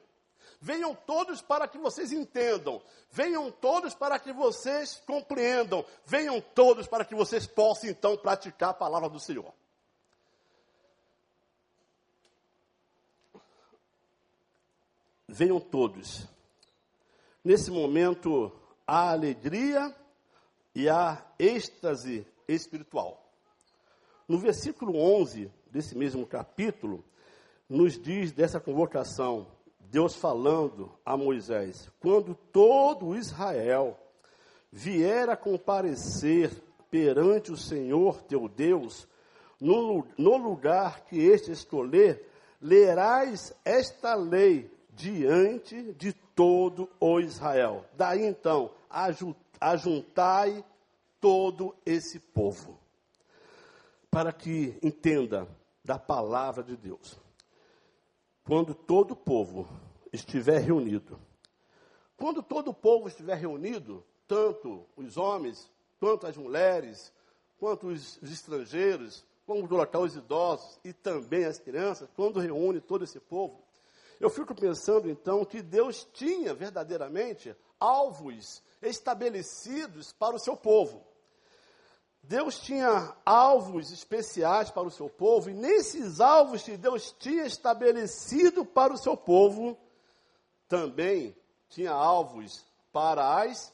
Venham 0.61 0.95
todos 0.95 1.41
para 1.41 1.67
que 1.67 1.77
vocês 1.77 2.11
entendam, 2.11 2.81
venham 3.11 3.51
todos 3.51 3.93
para 3.93 4.17
que 4.19 4.33
vocês 4.33 5.01
compreendam, 5.05 5.85
venham 6.05 6.39
todos 6.41 6.87
para 6.87 7.05
que 7.05 7.15
vocês 7.15 7.45
possam 7.45 7.89
então 7.89 8.17
praticar 8.17 8.69
a 8.69 8.73
palavra 8.73 9.09
do 9.09 9.19
Senhor. 9.19 9.53
Venham 15.27 15.59
todos 15.59 16.27
Nesse 17.45 17.69
momento, 17.69 18.51
há 18.87 19.11
alegria 19.11 19.95
e 20.73 20.89
há 20.89 21.23
êxtase 21.37 22.25
espiritual. 22.47 23.23
No 24.27 24.39
versículo 24.39 24.97
11 24.97 25.51
desse 25.69 25.95
mesmo 25.95 26.25
capítulo, 26.25 27.05
nos 27.69 28.01
diz 28.01 28.31
dessa 28.31 28.59
convocação, 28.59 29.45
Deus 29.95 30.13
falando 30.13 30.91
a 31.05 31.15
Moisés: 31.15 31.89
quando 32.01 32.35
todo 32.35 33.15
Israel 33.15 33.97
vier 34.69 35.29
a 35.29 35.37
comparecer 35.37 36.51
perante 36.91 37.49
o 37.49 37.55
Senhor 37.55 38.21
teu 38.23 38.49
Deus, 38.49 39.07
no, 39.57 40.05
no 40.17 40.35
lugar 40.35 41.05
que 41.05 41.17
este 41.17 41.53
escolher, 41.53 42.29
lerás 42.61 43.55
esta 43.63 44.15
lei 44.15 44.69
diante 44.89 45.93
de 45.93 46.11
todo 46.11 46.89
o 46.99 47.17
Israel. 47.21 47.85
Daí 47.93 48.25
então, 48.25 48.71
ajuntai 49.61 50.61
todo 51.21 51.73
esse 51.85 52.19
povo, 52.19 52.77
para 54.11 54.33
que 54.33 54.77
entenda 54.83 55.47
da 55.85 55.97
palavra 55.97 56.61
de 56.61 56.75
Deus. 56.75 57.17
Quando 58.43 58.75
todo 58.75 59.11
o 59.11 59.15
povo 59.15 59.65
estiver 60.15 60.59
reunido, 60.59 61.19
quando 62.17 62.41
todo 62.41 62.69
o 62.69 62.73
povo 62.73 63.07
estiver 63.07 63.35
reunido, 63.35 64.03
tanto 64.27 64.85
os 64.95 65.17
homens, 65.17 65.69
quanto 65.99 66.25
as 66.25 66.35
mulheres, 66.35 67.13
quanto 67.59 67.87
os, 67.87 68.17
os 68.21 68.31
estrangeiros, 68.31 69.25
vamos 69.45 69.67
colocar 69.69 69.99
os 69.99 70.15
idosos 70.15 70.79
e 70.83 70.91
também 70.91 71.45
as 71.45 71.59
crianças, 71.59 72.09
quando 72.15 72.39
reúne 72.39 72.81
todo 72.81 73.03
esse 73.03 73.19
povo, 73.19 73.63
eu 74.19 74.29
fico 74.29 74.55
pensando 74.55 75.09
então 75.09 75.43
que 75.43 75.61
Deus 75.61 76.07
tinha 76.13 76.53
verdadeiramente 76.53 77.55
alvos 77.79 78.63
estabelecidos 78.81 80.13
para 80.13 80.35
o 80.35 80.39
seu 80.39 80.55
povo. 80.55 81.05
Deus 82.23 82.59
tinha 82.59 83.15
alvos 83.23 83.91
especiais 83.91 84.71
para 84.71 84.87
o 84.87 84.91
seu 84.91 85.07
povo, 85.09 85.49
e 85.49 85.53
nesses 85.53 86.19
alvos 86.19 86.63
que 86.63 86.75
Deus 86.75 87.13
tinha 87.19 87.45
estabelecido 87.45 88.65
para 88.65 88.93
o 88.93 88.97
seu 88.97 89.15
povo, 89.15 89.77
também 90.67 91.35
tinha 91.69 91.91
alvos 91.91 92.65
para 92.91 93.41
as 93.41 93.73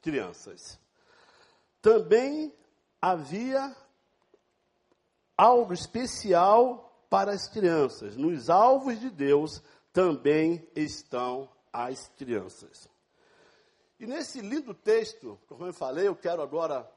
crianças. 0.00 0.78
Também 1.80 2.52
havia 3.00 3.74
algo 5.36 5.72
especial 5.72 7.04
para 7.10 7.32
as 7.32 7.48
crianças. 7.48 8.16
Nos 8.16 8.48
alvos 8.48 9.00
de 9.00 9.10
Deus 9.10 9.62
também 9.92 10.66
estão 10.74 11.48
as 11.72 12.08
crianças. 12.16 12.88
E 13.98 14.06
nesse 14.06 14.40
lindo 14.40 14.74
texto, 14.74 15.38
como 15.48 15.66
eu 15.66 15.72
falei, 15.72 16.08
eu 16.08 16.16
quero 16.16 16.42
agora 16.42 16.90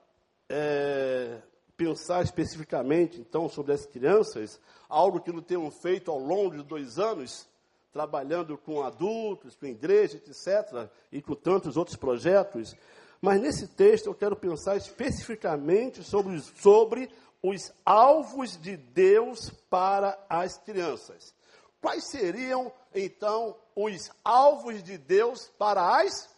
é, 0.50 1.42
pensar 1.78 2.24
especificamente, 2.24 3.20
então, 3.20 3.50
sobre 3.50 3.74
as 3.74 3.86
crianças, 3.86 4.60
algo 4.88 5.22
que 5.22 5.32
não 5.32 5.42
tenham 5.42 5.70
feito 5.70 6.10
ao 6.10 6.20
longo 6.20 6.58
de 6.58 6.64
dois 6.64 6.98
anos, 6.98 7.48
trabalhando 7.96 8.58
com 8.58 8.84
adultos, 8.84 9.56
com 9.56 9.66
igreja, 9.68 10.18
etc., 10.18 10.90
e 11.10 11.22
com 11.22 11.34
tantos 11.34 11.78
outros 11.78 11.96
projetos. 11.96 12.76
Mas 13.22 13.40
nesse 13.40 13.70
texto 13.70 14.08
eu 14.08 14.14
quero 14.14 14.36
pensar 14.36 14.76
especificamente 14.76 16.04
sobre, 16.04 16.38
sobre 16.42 17.10
os 17.42 17.72
alvos 17.86 18.58
de 18.58 18.76
Deus 18.76 19.50
para 19.70 20.22
as 20.28 20.58
crianças. 20.58 21.34
Quais 21.80 22.10
seriam, 22.12 22.70
então, 22.94 23.56
os 23.74 24.12
alvos 24.26 24.84
de 24.84 24.98
Deus 24.98 25.48
para 25.58 26.02
as 26.02 26.30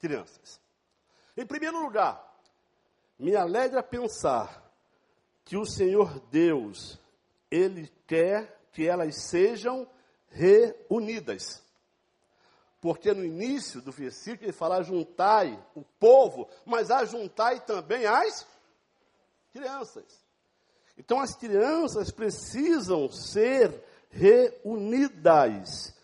crianças? 0.00 0.58
Em 1.36 1.44
primeiro 1.44 1.82
lugar, 1.82 2.34
me 3.18 3.36
alegra 3.36 3.82
pensar 3.82 4.72
que 5.44 5.54
o 5.58 5.66
Senhor 5.66 6.18
Deus, 6.30 6.98
Ele 7.50 7.92
quer 8.06 8.58
que 8.72 8.88
elas 8.88 9.24
sejam 9.24 9.86
reunidas. 10.32 11.62
Porque 12.80 13.12
no 13.14 13.24
início 13.24 13.80
do 13.80 13.92
versículo 13.92 14.46
ele 14.46 14.52
fala: 14.52 14.82
juntai 14.82 15.56
o 15.74 15.82
povo, 15.82 16.48
mas 16.64 16.90
ajuntai 16.90 17.60
também 17.60 18.06
as 18.06 18.46
crianças. 19.52 20.04
Então 20.98 21.20
as 21.20 21.36
crianças 21.36 22.10
precisam 22.10 23.08
ser 23.08 23.82
reunidas. 24.10 25.94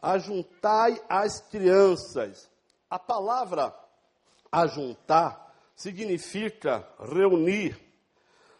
Ajuntai 0.00 1.02
as 1.08 1.40
crianças. 1.40 2.48
A 2.88 2.98
palavra 2.98 3.74
ajuntar 4.50 5.54
significa 5.76 6.86
reunir, 6.98 7.78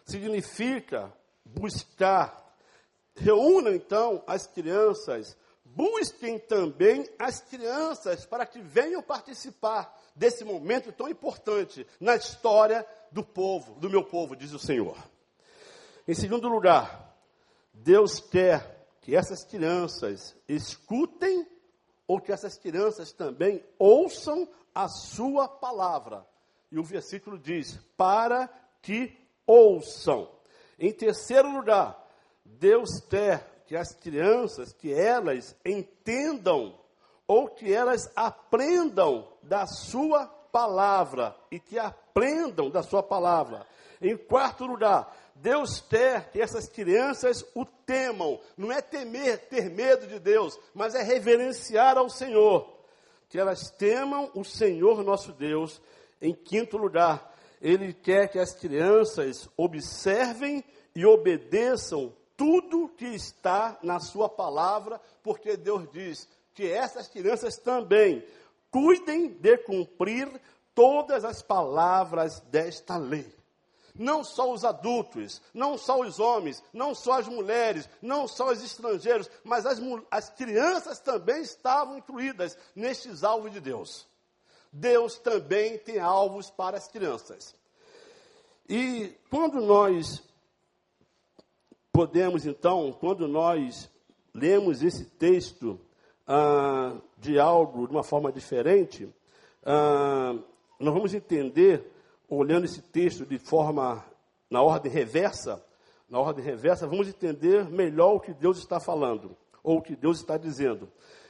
significa 0.04 1.12
buscar. 1.44 2.39
Reúnam 3.20 3.74
então 3.74 4.24
as 4.26 4.46
crianças, 4.46 5.36
busquem 5.62 6.38
também 6.38 7.06
as 7.18 7.42
crianças 7.42 8.24
para 8.24 8.46
que 8.46 8.62
venham 8.62 9.02
participar 9.02 9.94
desse 10.16 10.42
momento 10.42 10.90
tão 10.90 11.06
importante 11.06 11.86
na 12.00 12.16
história 12.16 12.84
do 13.12 13.22
povo, 13.22 13.78
do 13.78 13.90
meu 13.90 14.02
povo, 14.02 14.34
diz 14.34 14.52
o 14.52 14.58
Senhor. 14.58 14.96
Em 16.08 16.14
segundo 16.14 16.48
lugar, 16.48 17.14
Deus 17.74 18.20
quer 18.20 18.88
que 19.02 19.14
essas 19.14 19.44
crianças 19.44 20.34
escutem 20.48 21.46
ou 22.06 22.20
que 22.20 22.32
essas 22.32 22.56
crianças 22.56 23.12
também 23.12 23.62
ouçam 23.78 24.48
a 24.74 24.88
sua 24.88 25.46
palavra. 25.46 26.26
E 26.72 26.78
o 26.78 26.82
versículo 26.82 27.38
diz: 27.38 27.78
para 27.98 28.48
que 28.80 29.14
ouçam. 29.46 30.30
Em 30.78 30.90
terceiro 30.90 31.50
lugar, 31.50 31.99
Deus 32.58 33.00
quer 33.08 33.62
que 33.66 33.76
as 33.76 33.94
crianças, 33.94 34.72
que 34.72 34.92
elas 34.92 35.54
entendam 35.64 36.78
ou 37.26 37.48
que 37.48 37.72
elas 37.72 38.10
aprendam 38.16 39.28
da 39.42 39.66
sua 39.66 40.26
palavra 40.26 41.36
e 41.50 41.60
que 41.60 41.78
aprendam 41.78 42.68
da 42.68 42.82
sua 42.82 43.02
palavra. 43.02 43.64
Em 44.02 44.16
quarto 44.16 44.66
lugar, 44.66 45.16
Deus 45.36 45.80
quer 45.80 46.30
que 46.30 46.40
essas 46.40 46.68
crianças 46.68 47.44
o 47.54 47.64
temam. 47.64 48.40
Não 48.56 48.72
é 48.72 48.82
temer, 48.82 49.48
ter 49.48 49.70
medo 49.70 50.06
de 50.06 50.18
Deus, 50.18 50.58
mas 50.74 50.94
é 50.94 51.02
reverenciar 51.02 51.96
ao 51.96 52.08
Senhor. 52.08 52.78
Que 53.28 53.38
elas 53.38 53.70
temam 53.70 54.30
o 54.34 54.44
Senhor 54.44 55.04
nosso 55.04 55.32
Deus 55.32 55.80
em 56.20 56.34
quinto 56.34 56.76
lugar, 56.76 57.34
ele 57.62 57.94
quer 57.94 58.28
que 58.28 58.38
as 58.38 58.54
crianças 58.54 59.48
observem 59.56 60.62
e 60.94 61.06
obedeçam 61.06 62.12
tudo 62.40 62.88
que 62.96 63.04
está 63.04 63.78
na 63.82 64.00
sua 64.00 64.26
palavra, 64.26 64.98
porque 65.22 65.58
Deus 65.58 65.86
diz 65.92 66.26
que 66.54 66.66
essas 66.72 67.06
crianças 67.06 67.58
também 67.58 68.24
cuidem 68.70 69.28
de 69.28 69.58
cumprir 69.58 70.40
todas 70.74 71.22
as 71.22 71.42
palavras 71.42 72.40
desta 72.50 72.96
lei. 72.96 73.30
Não 73.94 74.24
só 74.24 74.50
os 74.50 74.64
adultos, 74.64 75.42
não 75.52 75.76
só 75.76 76.00
os 76.00 76.18
homens, 76.18 76.62
não 76.72 76.94
só 76.94 77.18
as 77.18 77.28
mulheres, 77.28 77.86
não 78.00 78.26
só 78.26 78.50
os 78.50 78.62
estrangeiros, 78.64 79.28
mas 79.44 79.66
as, 79.66 79.78
as 80.10 80.30
crianças 80.30 80.98
também 80.98 81.42
estavam 81.42 81.98
incluídas 81.98 82.56
nestes 82.74 83.22
alvos 83.22 83.52
de 83.52 83.60
Deus. 83.60 84.08
Deus 84.72 85.18
também 85.18 85.76
tem 85.76 85.98
alvos 85.98 86.48
para 86.48 86.78
as 86.78 86.88
crianças. 86.88 87.54
E 88.66 89.14
quando 89.28 89.60
nós 89.60 90.22
podemos, 92.00 92.46
então, 92.46 92.96
quando 92.98 93.28
nós 93.28 93.90
lemos 94.32 94.82
esse 94.82 95.04
texto 95.04 95.78
ah, 96.26 96.96
de 97.18 97.38
algo 97.38 97.86
de 97.86 97.92
uma 97.92 98.02
forma 98.02 98.32
diferente, 98.32 99.06
ah, 99.62 100.34
nós 100.78 100.94
vamos 100.94 101.12
entender, 101.12 101.92
olhando 102.26 102.64
esse 102.64 102.80
texto 102.80 103.26
de 103.26 103.38
forma 103.38 104.02
na 104.48 104.62
ordem 104.62 104.90
reversa, 104.90 105.62
na 106.08 106.18
ordem 106.18 106.42
reversa, 106.42 106.86
vamos 106.86 107.06
entender 107.06 107.68
melhor 107.68 108.14
o 108.14 108.20
que 108.20 108.32
Deus 108.32 108.56
está 108.56 108.80
falando, 108.80 109.36
ou 109.62 109.76
o 109.76 109.82
que 109.82 109.94
Deus 109.94 110.20
está 110.20 110.38
dizendo. 110.38 110.88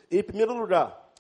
Em 0.09 0.23
primeiro 0.23 0.57
lugar, 0.57 1.11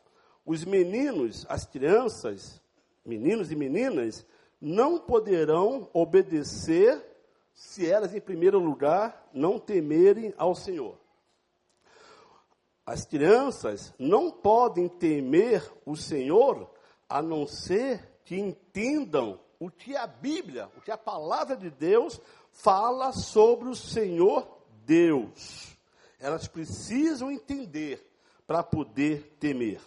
os 0.47 0.65
meninos, 0.65 1.45
as 1.49 1.67
crianças, 1.67 2.63
meninos 3.05 3.51
e 3.51 3.57
meninas, 3.57 4.25
não 4.61 4.97
poderão 5.01 5.91
obedecer 5.93 7.10
se 7.55 7.89
elas, 7.89 8.15
em 8.15 8.21
primeiro 8.21 8.59
lugar, 8.59 9.29
não 9.33 9.59
temerem 9.59 10.35
ao 10.37 10.55
Senhor. 10.55 10.99
As 12.85 13.05
crianças 13.05 13.95
não 13.99 14.31
podem 14.31 14.89
temer 14.89 15.71
o 15.85 15.97
Senhor 15.97 16.71
a 17.09 17.21
não 17.21 17.47
ser 17.47 18.21
que 18.25 18.37
entendam 18.37 19.39
o 19.59 19.71
que 19.71 19.97
a 19.97 20.07
Bíblia, 20.07 20.69
o 20.77 20.81
que 20.81 20.91
a 20.91 20.99
palavra 20.99 21.57
de 21.57 21.71
Deus 21.71 22.21
fala 22.53 23.13
sobre 23.13 23.69
o 23.69 23.77
Senhor 23.77 24.49
Deus. 24.85 25.77
Elas 26.19 26.49
precisam 26.49 27.31
entender 27.31 28.05
para 28.47 28.63
poder 28.63 29.37
temer 29.39 29.81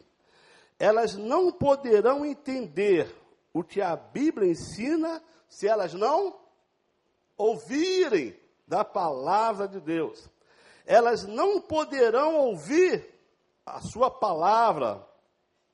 elas 0.84 1.16
não 1.16 1.50
poderão 1.50 2.26
entender 2.26 3.08
o 3.54 3.64
que 3.64 3.82
a 3.82 3.96
Bíblia 3.96 4.52
ensina 4.52 5.24
se 5.48 5.66
elas 5.66 5.94
não 5.94 6.36
ouvirem 7.38 8.38
da 8.68 8.84
palavra 8.84 9.68
de 9.68 9.80
Deus. 9.80 10.30
Elas 10.86 11.26
não 11.26 11.62
poderão 11.62 12.36
ouvir 12.36 13.14
a 13.66 13.80
sua 13.82 14.12
palavra, 14.12 15.06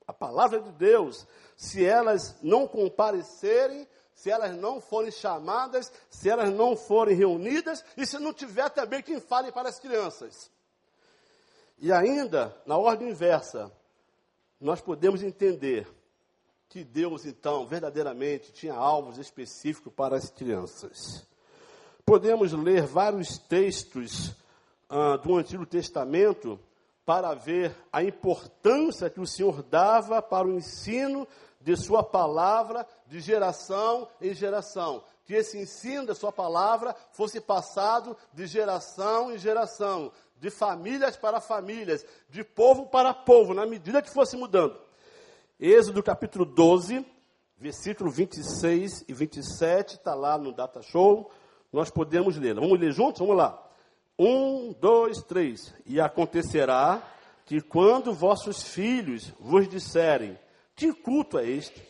a 0.05 0.13
palavra 0.13 0.59
de 0.61 0.71
Deus, 0.71 1.25
se 1.55 1.83
elas 1.83 2.35
não 2.41 2.67
comparecerem, 2.67 3.87
se 4.13 4.29
elas 4.29 4.55
não 4.55 4.81
forem 4.81 5.11
chamadas, 5.11 5.91
se 6.09 6.29
elas 6.29 6.51
não 6.51 6.75
forem 6.75 7.15
reunidas 7.15 7.83
e 7.95 8.05
se 8.05 8.19
não 8.19 8.33
tiver 8.33 8.69
também 8.69 9.01
quem 9.01 9.19
fale 9.19 9.51
para 9.51 9.69
as 9.69 9.79
crianças. 9.79 10.51
E 11.77 11.91
ainda, 11.91 12.55
na 12.65 12.77
ordem 12.77 13.09
inversa, 13.09 13.71
nós 14.59 14.81
podemos 14.81 15.23
entender 15.23 15.87
que 16.67 16.83
Deus, 16.83 17.25
então, 17.25 17.65
verdadeiramente 17.65 18.51
tinha 18.51 18.73
alvos 18.73 19.17
específicos 19.17 19.93
para 19.93 20.17
as 20.17 20.29
crianças. 20.29 21.25
Podemos 22.09 22.53
ler 22.53 22.87
vários 22.87 23.37
textos 23.37 24.33
ah, 24.89 25.15
do 25.17 25.37
Antigo 25.37 25.63
Testamento 25.63 26.59
para 27.05 27.35
ver 27.35 27.75
a 27.93 28.01
importância 28.01 29.11
que 29.11 29.19
o 29.19 29.27
Senhor 29.27 29.61
dava 29.61 30.19
para 30.19 30.47
o 30.47 30.55
ensino 30.55 31.27
de 31.61 31.75
Sua 31.75 32.01
palavra 32.01 32.83
de 33.05 33.19
geração 33.19 34.07
em 34.19 34.33
geração. 34.33 35.03
Que 35.23 35.35
esse 35.35 35.59
ensino 35.59 36.07
da 36.07 36.15
Sua 36.15 36.31
palavra 36.31 36.95
fosse 37.11 37.39
passado 37.39 38.17
de 38.33 38.47
geração 38.47 39.31
em 39.31 39.37
geração, 39.37 40.11
de 40.39 40.49
famílias 40.49 41.15
para 41.15 41.39
famílias, 41.39 42.03
de 42.27 42.43
povo 42.43 42.87
para 42.87 43.13
povo, 43.13 43.53
na 43.53 43.67
medida 43.67 44.01
que 44.01 44.11
fosse 44.11 44.35
mudando. 44.35 44.75
Êxodo 45.59 46.01
capítulo 46.01 46.43
12, 46.43 47.05
versículo 47.55 48.09
26 48.09 49.05
e 49.07 49.13
27, 49.13 49.97
está 49.97 50.15
lá 50.15 50.39
no 50.39 50.51
Data 50.51 50.81
Show, 50.81 51.29
nós 51.71 51.89
podemos 51.89 52.37
ler. 52.37 52.55
Vamos 52.55 52.79
ler 52.79 52.91
juntos? 52.91 53.19
Vamos 53.19 53.37
lá. 53.37 53.61
Um, 54.17 54.73
dois, 54.73 55.21
três. 55.23 55.73
E 55.85 55.99
acontecerá 56.01 57.01
que 57.45 57.61
quando 57.61 58.13
vossos 58.13 58.61
filhos 58.63 59.33
vos 59.39 59.67
disserem, 59.67 60.37
que 60.75 60.93
culto 60.93 61.39
é 61.39 61.47
este? 61.47 61.81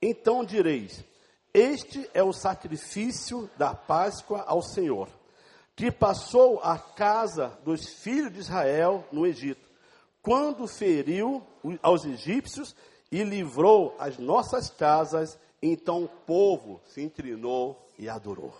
Então 0.00 0.44
direis, 0.44 1.04
este 1.52 2.08
é 2.14 2.22
o 2.22 2.32
sacrifício 2.32 3.50
da 3.58 3.74
Páscoa 3.74 4.42
ao 4.46 4.62
Senhor, 4.62 5.08
que 5.76 5.90
passou 5.90 6.60
a 6.60 6.78
casa 6.78 7.58
dos 7.64 7.86
filhos 7.86 8.32
de 8.32 8.40
Israel 8.40 9.04
no 9.12 9.26
Egito, 9.26 9.68
quando 10.22 10.66
feriu 10.66 11.42
aos 11.82 12.04
egípcios 12.04 12.74
e 13.10 13.22
livrou 13.22 13.94
as 13.98 14.18
nossas 14.18 14.70
casas, 14.70 15.38
então 15.60 16.04
o 16.04 16.08
povo 16.08 16.80
se 16.86 17.02
inclinou 17.02 17.86
e 17.98 18.08
adorou. 18.08 18.54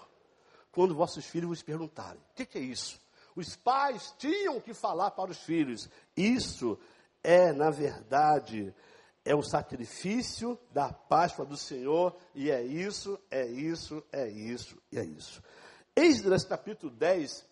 Quando 0.72 0.94
vossos 0.94 1.24
filhos 1.26 1.48
vos 1.48 1.62
perguntarem, 1.62 2.20
o 2.20 2.34
que, 2.34 2.46
que 2.46 2.58
é 2.58 2.62
isso? 2.62 3.00
Os 3.36 3.54
pais 3.54 4.14
tinham 4.18 4.60
que 4.60 4.74
falar 4.74 5.12
para 5.12 5.30
os 5.30 5.38
filhos, 5.38 5.88
isso 6.16 6.78
é, 7.22 7.52
na 7.52 7.70
verdade, 7.70 8.74
é 9.24 9.34
o 9.34 9.42
sacrifício 9.42 10.58
da 10.72 10.92
Páscoa 10.92 11.44
do 11.44 11.56
Senhor, 11.56 12.16
e 12.34 12.50
é 12.50 12.62
isso, 12.62 13.18
é 13.30 13.46
isso, 13.46 14.02
é 14.10 14.28
isso, 14.28 14.76
e 14.90 14.98
é 14.98 15.04
isso. 15.04 15.42
Esdras 15.94 16.44
capítulo 16.44 16.90
10, 16.90 17.46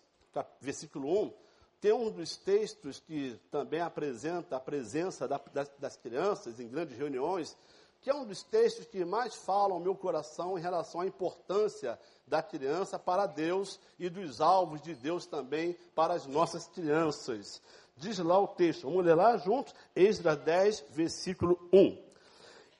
versículo 0.59 1.25
1, 1.27 1.33
tem 1.79 1.93
um 1.93 2.11
dos 2.11 2.37
textos 2.37 2.99
que 2.99 3.39
também 3.49 3.81
apresenta 3.81 4.55
a 4.55 4.59
presença 4.59 5.27
da, 5.27 5.41
das, 5.51 5.69
das, 5.79 5.95
crianças 5.95 6.59
em 6.59 6.67
grandes 6.67 6.97
reuniões, 6.97 7.57
que 8.01 8.09
é 8.09 8.15
um 8.15 8.25
dos 8.25 8.41
textos 8.41 8.85
que 8.85 9.05
mais 9.05 9.35
falam 9.35 9.73
ao 9.73 9.79
meu 9.79 9.93
coração 9.93 10.57
em 10.57 10.61
relação 10.61 11.01
à 11.01 11.05
importância 11.05 11.99
da 12.25 12.41
criança 12.41 12.97
para 12.97 13.27
Deus 13.27 13.79
e 13.99 14.09
dos 14.09 14.41
alvos 14.41 14.81
de 14.81 14.95
Deus 14.95 15.27
também 15.27 15.77
para 15.93 16.15
as 16.15 16.25
nossas 16.25 16.67
crianças. 16.67 17.61
Diz 17.95 18.17
lá 18.17 18.39
o 18.39 18.47
texto, 18.47 18.87
vamos 18.87 19.05
ler 19.05 19.13
lá 19.13 19.37
juntos, 19.37 19.75
Esdras 19.95 20.39
10, 20.39 20.85
versículo 20.89 21.59
1. 21.71 21.97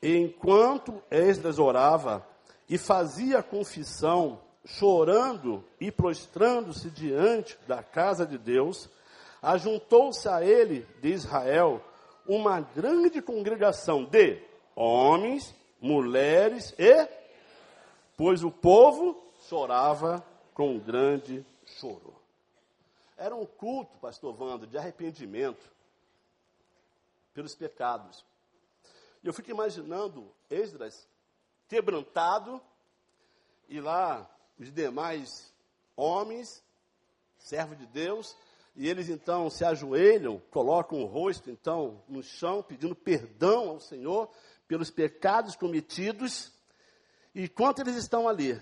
Enquanto 0.02 1.04
Esdras 1.12 1.60
orava 1.60 2.26
e 2.68 2.78
fazia 2.80 3.44
confissão 3.44 4.40
chorando 4.66 5.64
e 5.80 5.92
prostrando-se 5.92 6.90
diante 6.90 7.60
da 7.68 7.84
casa 7.84 8.26
de 8.26 8.40
Deus, 8.40 8.90
ajuntou-se 9.40 10.28
a 10.28 10.44
ele 10.44 10.88
de 11.00 11.10
Israel 11.10 11.80
uma 12.28 12.60
grande 12.60 13.22
congregação 13.22 14.04
de 14.04 14.51
homens, 14.76 15.54
mulheres 15.80 16.74
e. 16.78 17.08
Pois 18.18 18.44
o 18.44 18.52
povo 18.52 19.22
chorava 19.48 20.26
com 20.54 20.80
grande 20.80 21.46
choro. 21.66 22.16
Era 23.18 23.36
um 23.36 23.46
culto, 23.46 23.98
pastor 24.00 24.40
Wando, 24.40 24.68
de 24.68 24.78
arrependimento 24.78 25.70
pelos 27.34 27.56
pecados. 27.56 28.26
E 29.24 29.28
eu 29.28 29.34
fico 29.34 29.52
imaginando 29.52 30.32
Esdras 30.50 31.08
quebrantado 31.68 32.62
e 33.70 33.80
lá 33.80 34.30
os 34.60 34.72
demais 34.72 35.54
homens, 35.96 36.64
servos 37.38 37.78
de 37.78 37.86
Deus, 37.88 38.36
e 38.76 38.88
eles 38.88 39.10
então 39.10 39.50
se 39.50 39.64
ajoelham, 39.64 40.42
colocam 40.52 41.02
o 41.02 41.06
rosto 41.06 41.50
então 41.50 42.02
no 42.08 42.24
chão, 42.24 42.64
pedindo 42.64 42.96
perdão 42.96 43.70
ao 43.70 43.80
Senhor 43.80 44.30
pelos 44.72 44.90
pecados 44.90 45.54
cometidos. 45.54 46.50
E 47.36 47.44
enquanto 47.44 47.80
eles 47.80 47.98
estão 47.98 48.26
ali, 48.26 48.58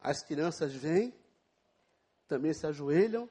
as 0.00 0.20
crianças 0.20 0.74
vêm, 0.74 1.14
também 2.26 2.52
se 2.52 2.66
ajoelham 2.66 3.30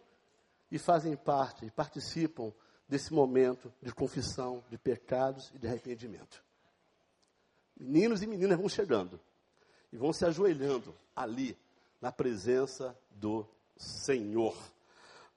e 0.71 0.79
fazem 0.79 1.13
parte, 1.13 1.65
e 1.65 1.71
participam 1.71 2.53
desse 2.87 3.13
momento 3.13 3.73
de 3.81 3.93
confissão 3.93 4.63
de 4.69 4.77
pecados 4.77 5.51
e 5.53 5.59
de 5.59 5.67
arrependimento. 5.67 6.41
Meninos 7.77 8.21
e 8.21 8.27
meninas 8.27 8.57
vão 8.57 8.69
chegando 8.69 9.19
e 9.91 9.97
vão 9.97 10.13
se 10.13 10.23
ajoelhando 10.23 10.95
ali 11.13 11.59
na 11.99 12.13
presença 12.13 12.97
do 13.09 13.45
Senhor. 13.75 14.55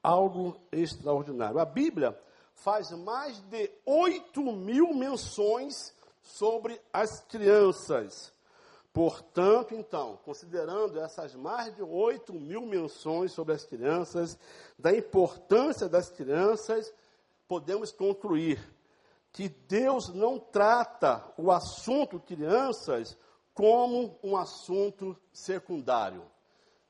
Algo 0.00 0.60
extraordinário. 0.70 1.58
A 1.58 1.64
Bíblia 1.64 2.16
faz 2.54 2.92
mais 2.92 3.40
de 3.40 3.68
8 3.84 4.40
mil 4.52 4.94
menções 4.94 5.92
sobre 6.24 6.80
as 6.92 7.20
crianças. 7.20 8.32
Portanto, 8.92 9.74
então, 9.74 10.18
considerando 10.24 10.98
essas 10.98 11.34
mais 11.34 11.74
de 11.74 11.82
8 11.82 12.32
mil 12.32 12.62
menções 12.62 13.32
sobre 13.32 13.54
as 13.54 13.64
crianças, 13.64 14.38
da 14.78 14.96
importância 14.96 15.88
das 15.88 16.10
crianças, 16.10 16.92
podemos 17.46 17.92
concluir 17.92 18.72
que 19.32 19.48
Deus 19.48 20.08
não 20.14 20.38
trata 20.38 21.24
o 21.36 21.50
assunto 21.50 22.20
crianças 22.20 23.16
como 23.52 24.18
um 24.22 24.36
assunto 24.36 25.16
secundário. 25.32 26.24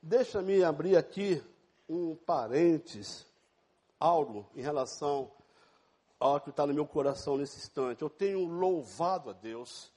Deixa-me 0.00 0.62
abrir 0.62 0.96
aqui 0.96 1.42
um 1.88 2.14
parênteses, 2.14 3.26
algo 3.98 4.46
em 4.54 4.60
relação 4.60 5.30
ao 6.18 6.40
que 6.40 6.50
está 6.50 6.66
no 6.66 6.74
meu 6.74 6.86
coração 6.86 7.36
nesse 7.36 7.58
instante. 7.58 8.02
Eu 8.02 8.10
tenho 8.10 8.44
louvado 8.44 9.30
a 9.30 9.32
Deus 9.32 9.92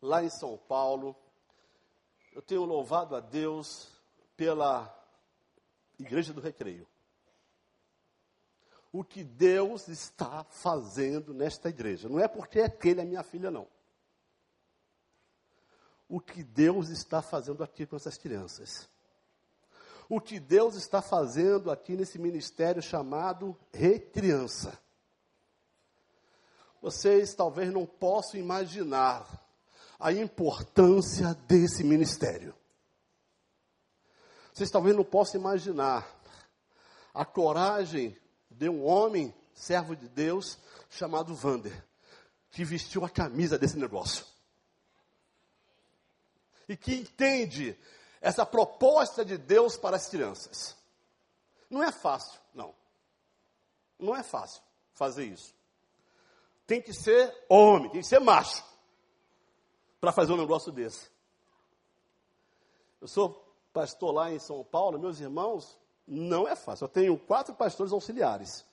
lá 0.00 0.22
em 0.22 0.30
São 0.30 0.56
Paulo, 0.56 1.14
eu 2.32 2.42
tenho 2.42 2.64
louvado 2.64 3.14
a 3.14 3.20
Deus 3.20 3.88
pela 4.36 4.92
Igreja 5.98 6.32
do 6.32 6.40
Recreio. 6.40 6.86
O 8.92 9.02
que 9.02 9.24
Deus 9.24 9.88
está 9.88 10.44
fazendo 10.44 11.32
nesta 11.32 11.68
igreja. 11.68 12.08
Não 12.08 12.20
é 12.20 12.28
porque 12.28 12.60
aquele 12.60 13.00
é 13.00 13.04
minha 13.04 13.22
filha, 13.22 13.50
não 13.50 13.66
o 16.08 16.20
que 16.20 16.44
Deus 16.44 16.90
está 16.90 17.22
fazendo 17.22 17.64
aqui 17.64 17.86
com 17.86 17.96
essas 17.96 18.18
crianças 18.18 18.86
o 20.14 20.20
que 20.20 20.38
Deus 20.38 20.74
está 20.74 21.00
fazendo 21.00 21.70
aqui 21.70 21.96
nesse 21.96 22.18
ministério 22.18 22.82
chamado 22.82 23.56
Recriança. 23.72 24.78
Vocês 26.82 27.32
talvez 27.32 27.72
não 27.72 27.86
possam 27.86 28.40
imaginar 28.40 29.24
a 30.00 30.12
importância 30.12 31.32
desse 31.46 31.84
ministério. 31.84 32.52
Vocês 34.52 34.68
talvez 34.68 34.96
não 34.96 35.04
possam 35.04 35.40
imaginar 35.40 36.04
a 37.14 37.24
coragem 37.24 38.18
de 38.50 38.68
um 38.68 38.84
homem, 38.84 39.32
servo 39.54 39.94
de 39.94 40.08
Deus, 40.08 40.58
chamado 40.90 41.36
Vander, 41.36 41.86
que 42.50 42.64
vestiu 42.64 43.04
a 43.04 43.08
camisa 43.08 43.56
desse 43.56 43.78
negócio. 43.78 44.26
E 46.68 46.76
que 46.76 46.96
entende 46.96 47.78
essa 48.20 48.44
proposta 48.44 49.24
de 49.24 49.38
Deus 49.38 49.76
para 49.76 49.96
as 49.96 50.08
crianças. 50.08 50.76
Não 51.70 51.82
é 51.82 51.92
fácil, 51.92 52.40
não. 52.52 52.74
Não 54.00 54.16
é 54.16 54.22
fácil 54.24 54.60
fazer 54.94 55.26
isso. 55.26 55.54
Tem 56.72 56.80
que 56.80 56.94
ser 56.94 57.30
homem, 57.50 57.90
tem 57.90 58.00
que 58.00 58.06
ser 58.06 58.18
macho 58.18 58.64
para 60.00 60.10
fazer 60.10 60.32
um 60.32 60.38
negócio 60.38 60.72
desse. 60.72 61.10
Eu 62.98 63.06
sou 63.06 63.46
pastor 63.74 64.14
lá 64.14 64.32
em 64.32 64.38
São 64.38 64.64
Paulo, 64.64 64.98
meus 64.98 65.20
irmãos, 65.20 65.78
não 66.06 66.48
é 66.48 66.56
fácil. 66.56 66.86
Eu 66.86 66.88
tenho 66.88 67.18
quatro 67.18 67.54
pastores 67.54 67.92
auxiliares. 67.92 68.64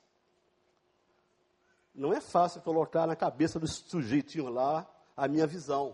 Não 1.93 2.13
é 2.13 2.21
fácil 2.21 2.61
colocar 2.61 3.05
na 3.05 3.17
cabeça 3.17 3.59
dos 3.59 3.75
sujeitinhos 3.75 4.49
lá 4.49 4.89
a 5.17 5.27
minha 5.27 5.45
visão. 5.45 5.93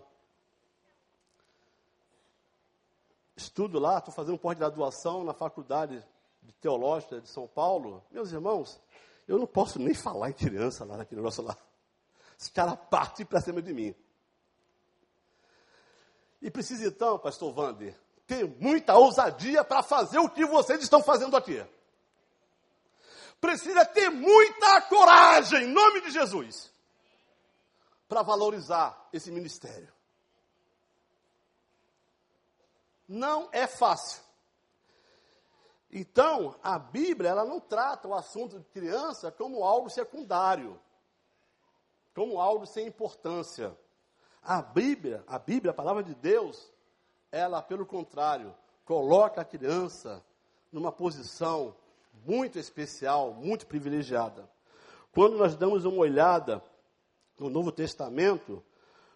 estudo 3.36 3.80
lá, 3.80 3.98
estou 3.98 4.14
fazendo 4.14 4.38
pós-graduação 4.38 5.24
na 5.24 5.34
Faculdade 5.34 6.06
de 6.40 6.52
Teológica 6.52 7.20
de 7.20 7.28
São 7.28 7.48
Paulo. 7.48 8.00
Meus 8.12 8.30
irmãos, 8.30 8.80
eu 9.26 9.40
não 9.40 9.46
posso 9.48 9.80
nem 9.80 9.92
falar 9.92 10.30
em 10.30 10.34
criança 10.34 10.84
lá 10.84 10.98
naquele 10.98 11.20
negócio 11.20 11.42
lá. 11.42 11.58
Esse 12.38 12.50
cara 12.50 12.76
parte 12.76 13.24
para 13.24 13.40
cima 13.40 13.62
de 13.62 13.72
mim. 13.72 13.94
E 16.42 16.50
precisa 16.50 16.86
então, 16.86 17.18
pastor 17.18 17.52
Vander, 17.52 17.98
ter 18.26 18.44
muita 18.60 18.94
ousadia 18.94 19.64
para 19.64 19.82
fazer 19.82 20.18
o 20.18 20.28
que 20.28 20.44
vocês 20.44 20.82
estão 20.82 21.02
fazendo 21.02 21.36
aqui. 21.36 21.64
Precisa 23.40 23.84
ter 23.84 24.10
muita 24.10 24.82
coragem, 24.82 25.64
em 25.64 25.72
nome 25.72 26.02
de 26.02 26.10
Jesus, 26.10 26.70
para 28.08 28.22
valorizar 28.22 29.08
esse 29.12 29.30
ministério. 29.30 29.96
não 33.08 33.48
é 33.52 33.66
fácil. 33.66 34.22
Então, 35.90 36.56
a 36.62 36.78
Bíblia, 36.78 37.30
ela 37.30 37.44
não 37.44 37.60
trata 37.60 38.08
o 38.08 38.14
assunto 38.14 38.58
de 38.58 38.64
criança 38.66 39.30
como 39.30 39.64
algo 39.64 39.88
secundário, 39.88 40.80
como 42.16 42.40
algo 42.40 42.64
sem 42.64 42.86
importância. 42.86 43.76
A 44.42 44.62
Bíblia, 44.62 45.22
a 45.26 45.38
Bíblia, 45.38 45.70
a 45.70 45.74
palavra 45.74 46.02
de 46.02 46.14
Deus, 46.14 46.72
ela, 47.30 47.60
pelo 47.60 47.84
contrário, 47.84 48.54
coloca 48.86 49.42
a 49.42 49.44
criança 49.44 50.24
numa 50.72 50.90
posição 50.90 51.76
muito 52.24 52.58
especial, 52.58 53.34
muito 53.34 53.66
privilegiada. 53.66 54.48
quando 55.12 55.36
nós 55.36 55.56
damos 55.56 55.84
uma 55.84 55.98
olhada 55.98 56.62
no 57.38 57.50
Novo 57.50 57.70
Testamento, 57.70 58.64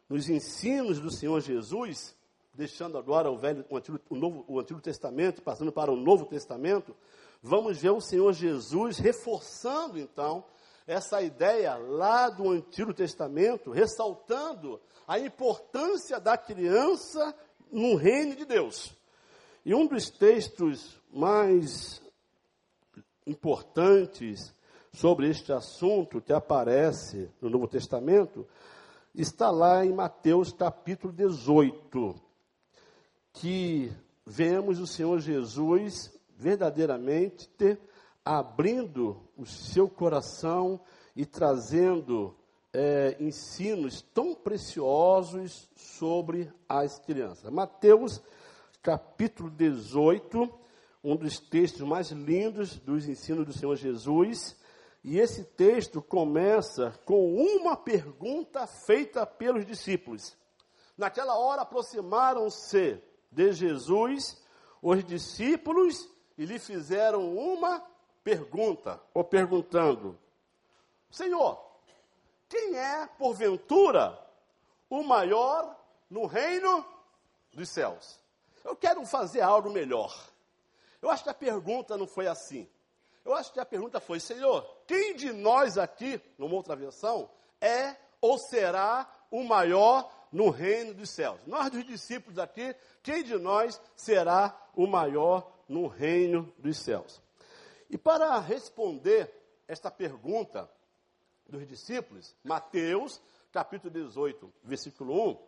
nos 0.06 0.28
ensinos 0.28 1.00
do 1.00 1.10
Senhor 1.10 1.40
Jesus, 1.40 2.14
deixando 2.52 2.98
agora 2.98 3.30
o, 3.30 3.38
velho, 3.38 3.64
o, 3.70 3.78
Antigo, 3.78 3.98
o, 4.10 4.14
Novo, 4.14 4.44
o 4.46 4.60
Antigo 4.60 4.80
Testamento, 4.80 5.40
passando 5.40 5.72
para 5.72 5.90
o 5.90 5.96
Novo 5.96 6.26
Testamento, 6.26 6.94
vamos 7.42 7.78
ver 7.78 7.90
o 7.90 8.00
Senhor 8.00 8.30
Jesus 8.34 8.98
reforçando 8.98 9.98
então 9.98 10.44
essa 10.90 11.22
ideia 11.22 11.76
lá 11.76 12.28
do 12.28 12.50
Antigo 12.50 12.92
Testamento, 12.92 13.70
ressaltando 13.70 14.80
a 15.06 15.20
importância 15.20 16.18
da 16.18 16.36
criança 16.36 17.32
no 17.70 17.94
reino 17.94 18.34
de 18.34 18.44
Deus. 18.44 18.92
E 19.64 19.72
um 19.72 19.86
dos 19.86 20.10
textos 20.10 21.00
mais 21.12 22.02
importantes 23.24 24.52
sobre 24.92 25.30
este 25.30 25.52
assunto 25.52 26.20
que 26.20 26.32
aparece 26.32 27.30
no 27.40 27.48
Novo 27.48 27.68
Testamento 27.68 28.44
está 29.14 29.48
lá 29.48 29.84
em 29.84 29.92
Mateus 29.92 30.52
capítulo 30.52 31.12
18, 31.12 32.16
que 33.32 33.92
vemos 34.26 34.80
o 34.80 34.88
Senhor 34.88 35.20
Jesus 35.20 36.12
verdadeiramente 36.36 37.48
ter, 37.50 37.78
abrindo 38.30 39.20
o 39.36 39.44
seu 39.44 39.88
coração 39.88 40.80
e 41.16 41.26
trazendo 41.26 42.32
é, 42.72 43.16
ensinos 43.18 44.02
tão 44.14 44.36
preciosos 44.36 45.68
sobre 45.74 46.48
as 46.68 46.96
crianças. 47.00 47.50
Mateus 47.50 48.22
capítulo 48.80 49.50
18, 49.50 50.48
um 51.02 51.16
dos 51.16 51.40
textos 51.40 51.80
mais 51.80 52.12
lindos 52.12 52.78
dos 52.78 53.08
ensinos 53.08 53.44
do 53.44 53.52
Senhor 53.52 53.74
Jesus. 53.74 54.56
E 55.02 55.18
esse 55.18 55.42
texto 55.42 56.00
começa 56.00 56.96
com 57.04 57.34
uma 57.34 57.76
pergunta 57.76 58.64
feita 58.64 59.26
pelos 59.26 59.66
discípulos. 59.66 60.36
Naquela 60.96 61.36
hora 61.36 61.62
aproximaram-se 61.62 63.02
de 63.28 63.52
Jesus 63.52 64.40
os 64.80 65.02
discípulos 65.04 66.08
e 66.38 66.44
lhe 66.44 66.60
fizeram 66.60 67.36
uma 67.36 67.89
pergunta, 68.22 69.00
ou 69.14 69.24
perguntando: 69.24 70.18
Senhor, 71.10 71.60
quem 72.48 72.76
é, 72.76 73.06
porventura, 73.18 74.18
o 74.88 75.02
maior 75.02 75.76
no 76.08 76.26
reino 76.26 76.84
dos 77.52 77.68
céus? 77.68 78.18
Eu 78.64 78.76
quero 78.76 79.04
fazer 79.06 79.40
algo 79.40 79.70
melhor. 79.70 80.14
Eu 81.00 81.10
acho 81.10 81.24
que 81.24 81.30
a 81.30 81.34
pergunta 81.34 81.96
não 81.96 82.06
foi 82.06 82.26
assim. 82.26 82.68
Eu 83.24 83.34
acho 83.34 83.52
que 83.52 83.60
a 83.60 83.66
pergunta 83.66 84.00
foi: 84.00 84.20
Senhor, 84.20 84.62
quem 84.86 85.14
de 85.14 85.32
nós 85.32 85.78
aqui, 85.78 86.20
numa 86.36 86.54
outra 86.54 86.76
versão, 86.76 87.30
é 87.60 87.96
ou 88.20 88.38
será 88.38 89.10
o 89.30 89.42
maior 89.44 90.10
no 90.32 90.50
reino 90.50 90.94
dos 90.94 91.10
céus? 91.10 91.40
Nós, 91.46 91.70
dos 91.70 91.84
discípulos 91.86 92.38
aqui, 92.38 92.74
quem 93.02 93.22
de 93.22 93.36
nós 93.38 93.80
será 93.94 94.56
o 94.74 94.86
maior 94.86 95.50
no 95.68 95.86
reino 95.86 96.52
dos 96.58 96.78
céus? 96.78 97.20
E 97.90 97.98
para 97.98 98.38
responder 98.38 99.28
esta 99.66 99.90
pergunta 99.90 100.70
dos 101.48 101.66
discípulos, 101.66 102.36
Mateus, 102.44 103.20
capítulo 103.50 103.92
18, 103.92 104.52
versículo 104.62 105.30
1, 105.30 105.38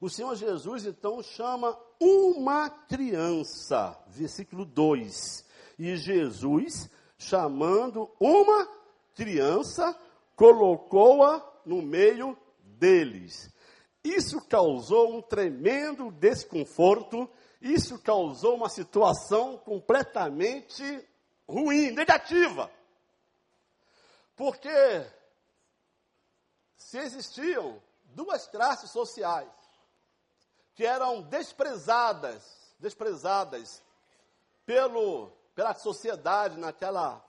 o 0.00 0.08
Senhor 0.08 0.34
Jesus 0.34 0.86
então 0.86 1.22
chama 1.22 1.78
uma 2.00 2.70
criança, 2.70 3.98
versículo 4.08 4.64
2. 4.64 5.44
E 5.78 5.96
Jesus, 5.96 6.90
chamando 7.18 8.10
uma 8.18 8.66
criança, 9.14 9.94
colocou-a 10.34 11.46
no 11.64 11.82
meio 11.82 12.36
deles. 12.58 13.52
Isso 14.02 14.40
causou 14.48 15.14
um 15.14 15.20
tremendo 15.22 16.10
desconforto, 16.10 17.28
isso 17.60 17.98
causou 17.98 18.56
uma 18.56 18.68
situação 18.68 19.58
completamente 19.58 20.82
ruim, 21.48 21.90
negativa. 21.90 22.70
Porque 24.36 25.06
se 26.76 26.98
existiam 26.98 27.82
duas 28.06 28.46
classes 28.46 28.90
sociais 28.90 29.50
que 30.74 30.84
eram 30.84 31.22
desprezadas, 31.22 32.74
desprezadas 32.78 33.82
pelo, 34.66 35.30
pela 35.54 35.74
sociedade 35.74 36.58
naquela 36.58 37.24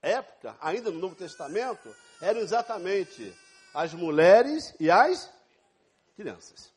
época, 0.00 0.56
ainda 0.60 0.90
no 0.90 0.98
Novo 0.98 1.16
Testamento, 1.16 1.94
eram 2.20 2.40
exatamente 2.40 3.34
as 3.72 3.92
mulheres 3.92 4.74
e 4.78 4.90
as 4.90 5.32
crianças. 6.14 6.72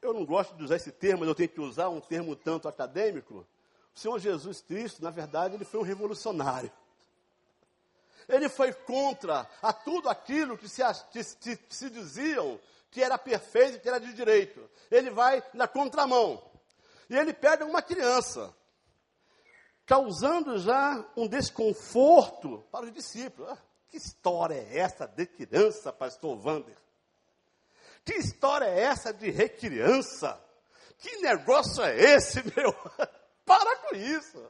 Eu 0.00 0.12
não 0.12 0.24
gosto 0.24 0.56
de 0.56 0.64
usar 0.64 0.76
esse 0.76 0.92
termo, 0.92 1.20
mas 1.20 1.28
eu 1.28 1.34
tenho 1.34 1.48
que 1.48 1.60
usar 1.60 1.88
um 1.88 2.00
termo 2.00 2.34
tanto 2.34 2.68
acadêmico. 2.68 3.46
O 3.98 4.00
Senhor 4.00 4.18
Jesus 4.20 4.60
Cristo, 4.60 5.02
na 5.02 5.10
verdade, 5.10 5.56
ele 5.56 5.64
foi 5.64 5.80
um 5.80 5.82
revolucionário. 5.82 6.70
Ele 8.28 8.48
foi 8.48 8.72
contra 8.72 9.44
a 9.60 9.72
tudo 9.72 10.08
aquilo 10.08 10.56
que 10.56 10.68
se, 10.68 10.82
que, 11.10 11.24
que 11.56 11.74
se 11.74 11.90
diziam 11.90 12.60
que 12.92 13.02
era 13.02 13.18
perfeito 13.18 13.76
e 13.76 13.80
que 13.80 13.88
era 13.88 13.98
de 13.98 14.12
direito. 14.12 14.70
Ele 14.88 15.10
vai 15.10 15.42
na 15.52 15.66
contramão. 15.66 16.40
E 17.10 17.16
ele 17.16 17.34
pega 17.34 17.64
uma 17.64 17.82
criança, 17.82 18.54
causando 19.84 20.60
já 20.60 21.04
um 21.16 21.26
desconforto 21.26 22.64
para 22.70 22.86
os 22.86 22.92
discípulos. 22.92 23.50
Ah, 23.50 23.58
que 23.88 23.96
história 23.96 24.54
é 24.54 24.78
essa 24.78 25.08
de 25.08 25.26
criança, 25.26 25.92
pastor 25.92 26.38
Vander? 26.38 26.76
Que 28.04 28.14
história 28.14 28.66
é 28.66 28.78
essa 28.78 29.12
de 29.12 29.28
recriança? 29.28 30.40
Que 30.98 31.16
negócio 31.16 31.82
é 31.82 31.96
esse, 31.96 32.44
meu? 32.54 32.72
Para 33.48 33.76
com 33.78 33.96
isso. 33.96 34.46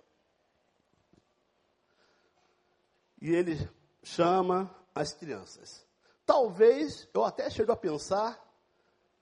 E 3.21 3.31
ele 3.31 3.71
chama 4.03 4.69
as 4.93 5.15
crianças. 5.15 5.87
Talvez 6.27 7.09
eu 7.15 7.25
até 7.25 7.49
chego 7.49 7.71
a 7.71 7.77
pensar 7.77 8.45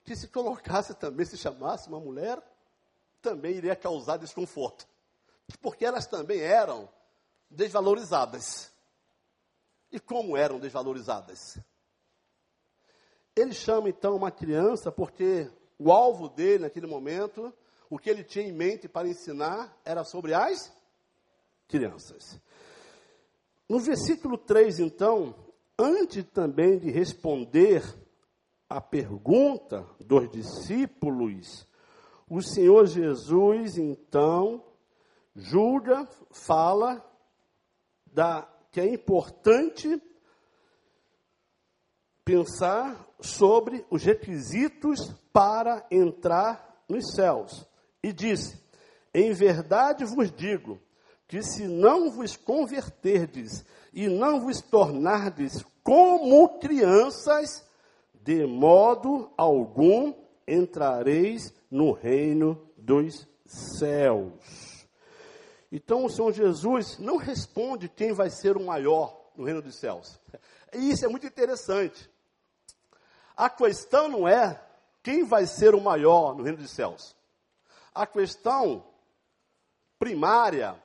que 0.02 0.16
se 0.16 0.28
colocasse 0.28 0.94
também, 0.94 1.26
se 1.26 1.36
chamasse 1.36 1.88
uma 1.88 2.00
mulher, 2.00 2.42
também 3.20 3.54
iria 3.54 3.76
causar 3.76 4.16
desconforto. 4.16 4.88
Porque 5.60 5.84
elas 5.84 6.06
também 6.06 6.40
eram 6.40 6.88
desvalorizadas. 7.50 8.72
E 9.92 10.00
como 10.00 10.36
eram 10.36 10.58
desvalorizadas? 10.58 11.58
Ele 13.36 13.52
chama 13.52 13.90
então 13.90 14.16
uma 14.16 14.30
criança 14.30 14.90
porque 14.90 15.50
o 15.78 15.92
alvo 15.92 16.28
dele 16.30 16.64
naquele 16.64 16.86
momento, 16.86 17.52
o 17.90 17.98
que 17.98 18.10
ele 18.10 18.24
tinha 18.24 18.46
em 18.46 18.52
mente 18.52 18.88
para 18.88 19.08
ensinar 19.08 19.76
era 19.84 20.04
sobre 20.04 20.34
as 20.34 20.72
crianças. 21.68 22.40
No 23.68 23.80
versículo 23.80 24.38
3, 24.38 24.78
então, 24.80 25.34
antes 25.78 26.24
também 26.32 26.78
de 26.78 26.90
responder 26.90 27.82
a 28.68 28.80
pergunta 28.80 29.86
dos 30.00 30.30
discípulos, 30.30 31.66
o 32.28 32.42
Senhor 32.42 32.86
Jesus 32.86 33.78
então 33.78 34.64
julga, 35.34 36.08
fala 36.30 37.04
da 38.06 38.48
que 38.70 38.80
é 38.80 38.92
importante 38.92 40.00
pensar 42.24 43.06
sobre 43.20 43.86
os 43.90 44.02
requisitos 44.02 45.12
para 45.32 45.86
entrar 45.90 46.82
nos 46.88 47.14
céus. 47.14 47.66
E 48.06 48.12
disse: 48.12 48.56
Em 49.12 49.32
verdade 49.32 50.04
vos 50.04 50.30
digo 50.30 50.80
que 51.26 51.42
se 51.42 51.64
não 51.64 52.08
vos 52.08 52.36
converterdes 52.36 53.64
e 53.92 54.06
não 54.06 54.38
vos 54.38 54.62
tornardes 54.62 55.64
como 55.82 56.60
crianças, 56.60 57.68
de 58.14 58.46
modo 58.46 59.28
algum 59.36 60.14
entrareis 60.46 61.52
no 61.68 61.90
reino 61.90 62.70
dos 62.76 63.26
céus. 63.44 64.86
Então 65.72 66.04
o 66.04 66.08
Senhor 66.08 66.32
Jesus 66.32 66.96
não 67.00 67.16
responde 67.16 67.88
quem 67.88 68.12
vai 68.12 68.30
ser 68.30 68.56
o 68.56 68.64
maior 68.64 69.20
no 69.34 69.42
reino 69.42 69.60
dos 69.60 69.80
céus. 69.80 70.16
E 70.72 70.90
isso 70.92 71.04
é 71.04 71.08
muito 71.08 71.26
interessante. 71.26 72.08
A 73.36 73.50
questão 73.50 74.08
não 74.08 74.28
é 74.28 74.62
quem 75.02 75.24
vai 75.24 75.44
ser 75.44 75.74
o 75.74 75.80
maior 75.80 76.36
no 76.36 76.44
reino 76.44 76.58
dos 76.58 76.70
céus. 76.70 77.15
A 77.96 78.06
questão 78.06 78.86
primária 79.98 80.80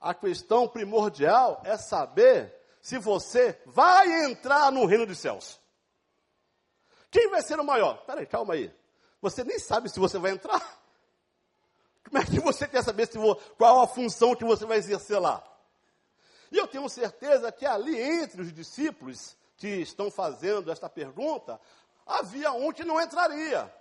a 0.00 0.14
questão 0.14 0.68
primordial 0.68 1.60
é 1.64 1.76
saber 1.76 2.54
se 2.80 2.98
você 2.98 3.60
vai 3.66 4.24
entrar 4.24 4.70
no 4.70 4.86
reino 4.86 5.06
dos 5.06 5.18
céus. 5.18 5.60
Quem 7.10 7.28
vai 7.30 7.42
ser 7.42 7.58
o 7.58 7.64
maior? 7.64 8.04
Peraí, 8.04 8.26
calma 8.26 8.54
aí. 8.54 8.72
Você 9.20 9.42
nem 9.42 9.58
sabe 9.58 9.88
se 9.88 9.98
você 9.98 10.18
vai 10.18 10.30
entrar. 10.30 10.60
Como 12.04 12.18
é 12.18 12.24
que 12.24 12.38
você 12.38 12.68
quer 12.68 12.82
saber 12.82 13.08
se 13.08 13.18
vou, 13.18 13.36
qual 13.56 13.80
a 13.80 13.88
função 13.88 14.36
que 14.36 14.44
você 14.44 14.64
vai 14.64 14.78
exercer 14.78 15.20
lá? 15.20 15.42
E 16.50 16.56
eu 16.56 16.66
tenho 16.66 16.88
certeza 16.88 17.50
que 17.50 17.66
ali 17.66 17.98
entre 18.00 18.40
os 18.40 18.52
discípulos 18.52 19.36
que 19.56 19.68
estão 19.68 20.10
fazendo 20.10 20.70
esta 20.70 20.88
pergunta, 20.88 21.60
havia 22.06 22.52
um 22.52 22.72
que 22.72 22.84
não 22.84 23.00
entraria. 23.00 23.74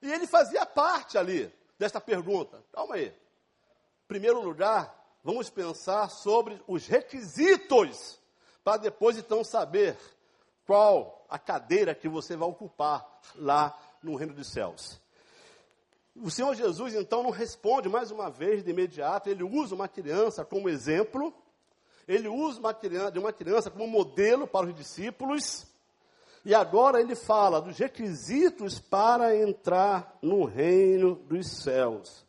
E 0.00 0.10
ele 0.12 0.26
fazia 0.26 0.64
parte 0.64 1.18
ali 1.18 1.52
desta 1.78 2.00
pergunta. 2.00 2.62
Calma 2.72 2.96
aí. 2.96 3.08
Em 3.08 4.06
primeiro 4.08 4.42
lugar, 4.42 4.94
vamos 5.22 5.48
pensar 5.48 6.08
sobre 6.08 6.60
os 6.66 6.86
requisitos, 6.86 8.18
para 8.64 8.78
depois 8.78 9.16
então 9.16 9.44
saber 9.44 9.96
qual 10.66 11.24
a 11.28 11.38
cadeira 11.38 11.94
que 11.94 12.08
você 12.08 12.36
vai 12.36 12.48
ocupar 12.48 13.20
lá 13.34 13.78
no 14.02 14.16
reino 14.16 14.34
dos 14.34 14.48
céus. 14.48 15.00
O 16.16 16.30
Senhor 16.30 16.54
Jesus 16.54 16.94
então 16.94 17.22
não 17.22 17.30
responde 17.30 17.88
mais 17.88 18.10
uma 18.10 18.28
vez 18.28 18.64
de 18.64 18.70
imediato, 18.70 19.30
ele 19.30 19.44
usa 19.44 19.74
uma 19.74 19.86
criança 19.86 20.44
como 20.44 20.68
exemplo, 20.68 21.32
ele 22.08 22.26
usa 22.26 22.58
uma 22.58 22.74
criança, 22.74 23.18
uma 23.20 23.32
criança 23.32 23.70
como 23.70 23.86
modelo 23.86 24.46
para 24.46 24.66
os 24.66 24.74
discípulos, 24.74 25.66
e 26.48 26.54
agora 26.54 26.98
ele 26.98 27.14
fala 27.14 27.60
dos 27.60 27.76
requisitos 27.76 28.78
para 28.78 29.36
entrar 29.36 30.16
no 30.22 30.46
reino 30.46 31.14
dos 31.14 31.46
céus. 31.46 32.24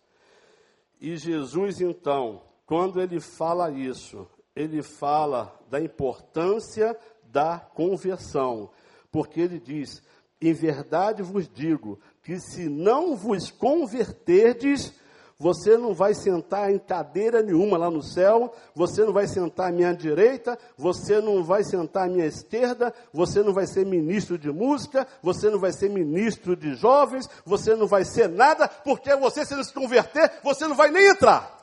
E 0.99 1.15
Jesus 1.15 1.79
então, 1.79 2.41
quando 2.65 2.99
ele 3.01 3.21
fala 3.21 3.71
isso, 3.71 4.27
ele 4.53 4.83
fala 4.83 5.57
da 5.69 5.79
importância 5.79 6.99
da 7.31 7.59
conversão, 7.59 8.69
porque 9.09 9.39
ele 9.39 9.57
diz: 9.57 10.03
Em 10.41 10.51
verdade 10.51 11.23
vos 11.23 11.47
digo 11.47 11.97
que 12.21 12.41
se 12.41 12.67
não 12.67 13.15
vos 13.15 13.49
converterdes, 13.49 14.93
você 15.39 15.77
não 15.77 15.93
vai 15.93 16.13
sentar 16.13 16.69
em 16.69 16.77
cadeira 16.77 17.41
nenhuma 17.41 17.77
lá 17.77 17.89
no 17.89 18.03
céu, 18.03 18.53
você 18.75 19.05
não 19.05 19.13
vai 19.13 19.25
sentar 19.25 19.69
à 19.69 19.71
minha 19.71 19.93
direita, 19.93 20.59
você 20.77 21.21
não 21.21 21.41
vai 21.41 21.63
sentar 21.63 22.07
à 22.07 22.09
minha 22.09 22.25
esquerda, 22.25 22.93
você 23.13 23.41
não 23.41 23.53
vai 23.53 23.65
ser 23.65 23.85
ministro 23.85 24.37
de 24.37 24.51
música, 24.51 25.07
você 25.23 25.49
não 25.49 25.57
vai 25.57 25.71
ser 25.71 25.89
ministro 25.89 26.57
de 26.57 26.75
jovens, 26.75 27.29
você 27.45 27.73
não 27.73 27.87
vai 27.87 28.03
ser 28.03 28.27
nada, 28.27 28.67
porque 28.67 29.15
você, 29.15 29.45
se 29.45 29.55
não 29.55 29.63
se 29.63 29.73
converter, 29.73 30.41
você 30.43 30.67
não 30.67 30.75
vai 30.75 30.91
nem 30.91 31.07
entrar. 31.07 31.57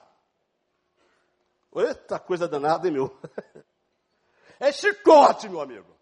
Eita 1.77 2.19
coisa 2.19 2.49
danada, 2.49 2.89
hein, 2.89 2.95
meu? 2.95 3.15
É 4.59 4.73
chicote, 4.73 5.51
meu 5.51 5.61
amigo. 5.61 5.95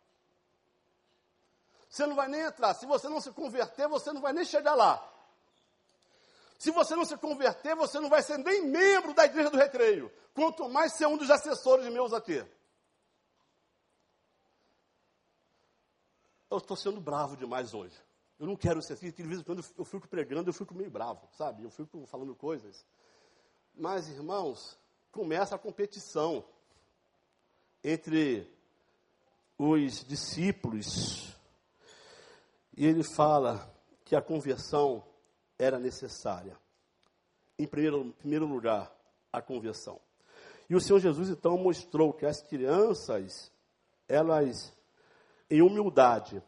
Você 1.88 2.06
não 2.06 2.14
vai 2.14 2.28
nem 2.28 2.42
entrar. 2.42 2.72
Se 2.74 2.86
você 2.86 3.08
não 3.08 3.20
se 3.20 3.32
converter, 3.32 3.88
você 3.88 4.12
não 4.12 4.20
vai 4.20 4.32
nem 4.32 4.44
chegar 4.44 4.76
lá. 4.76 5.04
Se 6.64 6.70
você 6.70 6.96
não 6.96 7.04
se 7.04 7.14
converter, 7.18 7.76
você 7.76 8.00
não 8.00 8.08
vai 8.08 8.22
ser 8.22 8.38
nem 8.38 8.62
membro 8.64 9.12
da 9.12 9.26
igreja 9.26 9.50
do 9.50 9.58
recreio. 9.58 10.10
Quanto 10.32 10.66
mais 10.66 10.96
ser 10.96 11.04
um 11.04 11.18
dos 11.18 11.30
assessores 11.30 11.86
meus 11.92 12.14
aqui. 12.14 12.42
Eu 16.50 16.56
estou 16.56 16.74
sendo 16.74 17.02
bravo 17.02 17.36
demais 17.36 17.74
hoje. 17.74 17.94
Eu 18.40 18.46
não 18.46 18.56
quero 18.56 18.80
ser 18.80 18.94
assim. 18.94 19.10
De 19.10 19.22
vez 19.24 19.40
em 19.40 19.44
quando 19.44 19.62
eu 19.76 19.84
fico 19.84 20.08
pregando, 20.08 20.48
eu 20.48 20.54
fico 20.54 20.74
meio 20.74 20.90
bravo, 20.90 21.28
sabe? 21.36 21.62
Eu 21.62 21.70
fico 21.70 22.06
falando 22.06 22.34
coisas. 22.34 22.82
Mas, 23.74 24.08
irmãos, 24.08 24.78
começa 25.12 25.56
a 25.56 25.58
competição 25.58 26.42
entre 27.82 28.50
os 29.58 30.02
discípulos. 30.02 31.30
E 32.74 32.86
ele 32.86 33.04
fala 33.04 33.70
que 34.02 34.16
a 34.16 34.22
conversão 34.22 35.04
era 35.58 35.78
necessária. 35.78 36.56
Em 37.58 37.66
primeiro, 37.66 38.12
primeiro 38.18 38.46
lugar, 38.46 38.92
a 39.32 39.40
conversão. 39.40 40.00
E 40.68 40.74
o 40.74 40.80
Senhor 40.80 40.98
Jesus 40.98 41.28
então 41.28 41.56
mostrou 41.58 42.12
que 42.12 42.26
as 42.26 42.42
crianças, 42.42 43.52
elas, 44.08 44.72
em 45.50 45.62
humildade, 45.62 46.42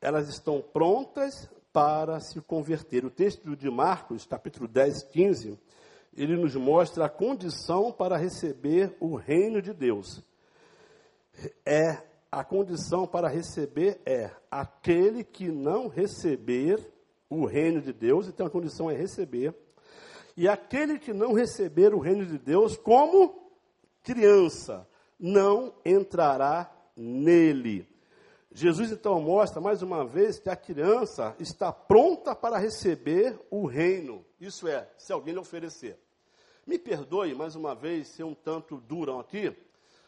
elas 0.00 0.28
estão 0.28 0.60
prontas 0.60 1.48
para 1.72 2.18
se 2.20 2.40
converter. 2.40 3.04
O 3.04 3.10
texto 3.10 3.54
de 3.54 3.70
Marcos, 3.70 4.26
capítulo 4.26 4.66
10, 4.66 5.04
15, 5.04 5.58
ele 6.14 6.36
nos 6.36 6.56
mostra 6.56 7.04
a 7.04 7.10
condição 7.10 7.92
para 7.92 8.16
receber 8.16 8.96
o 8.98 9.14
reino 9.14 9.62
de 9.62 9.72
Deus. 9.72 10.22
É 11.64 12.10
a 12.30 12.44
condição 12.44 13.06
para 13.06 13.28
receber 13.28 14.00
é 14.06 14.30
aquele 14.50 15.24
que 15.24 15.50
não 15.50 15.88
receber 15.88 16.78
o 17.30 17.46
reino 17.46 17.80
de 17.80 17.92
Deus, 17.92 18.26
então 18.26 18.44
a 18.44 18.50
condição 18.50 18.90
é 18.90 18.94
receber. 18.94 19.54
E 20.36 20.48
aquele 20.48 20.98
que 20.98 21.12
não 21.12 21.32
receber 21.32 21.94
o 21.94 22.00
reino 22.00 22.26
de 22.26 22.36
Deus 22.36 22.76
como 22.76 23.52
criança, 24.02 24.86
não 25.18 25.72
entrará 25.84 26.70
nele. 26.96 27.86
Jesus 28.52 28.90
então 28.90 29.20
mostra 29.20 29.60
mais 29.60 29.80
uma 29.80 30.04
vez 30.04 30.40
que 30.40 30.50
a 30.50 30.56
criança 30.56 31.36
está 31.38 31.72
pronta 31.72 32.34
para 32.34 32.58
receber 32.58 33.38
o 33.48 33.64
reino. 33.64 34.24
Isso 34.40 34.66
é, 34.66 34.90
se 34.98 35.12
alguém 35.12 35.32
lhe 35.32 35.40
oferecer. 35.40 35.96
Me 36.66 36.78
perdoe 36.78 37.32
mais 37.32 37.54
uma 37.54 37.74
vez 37.74 38.08
ser 38.08 38.24
um 38.24 38.34
tanto 38.34 38.78
durão 38.78 39.20
aqui, 39.20 39.56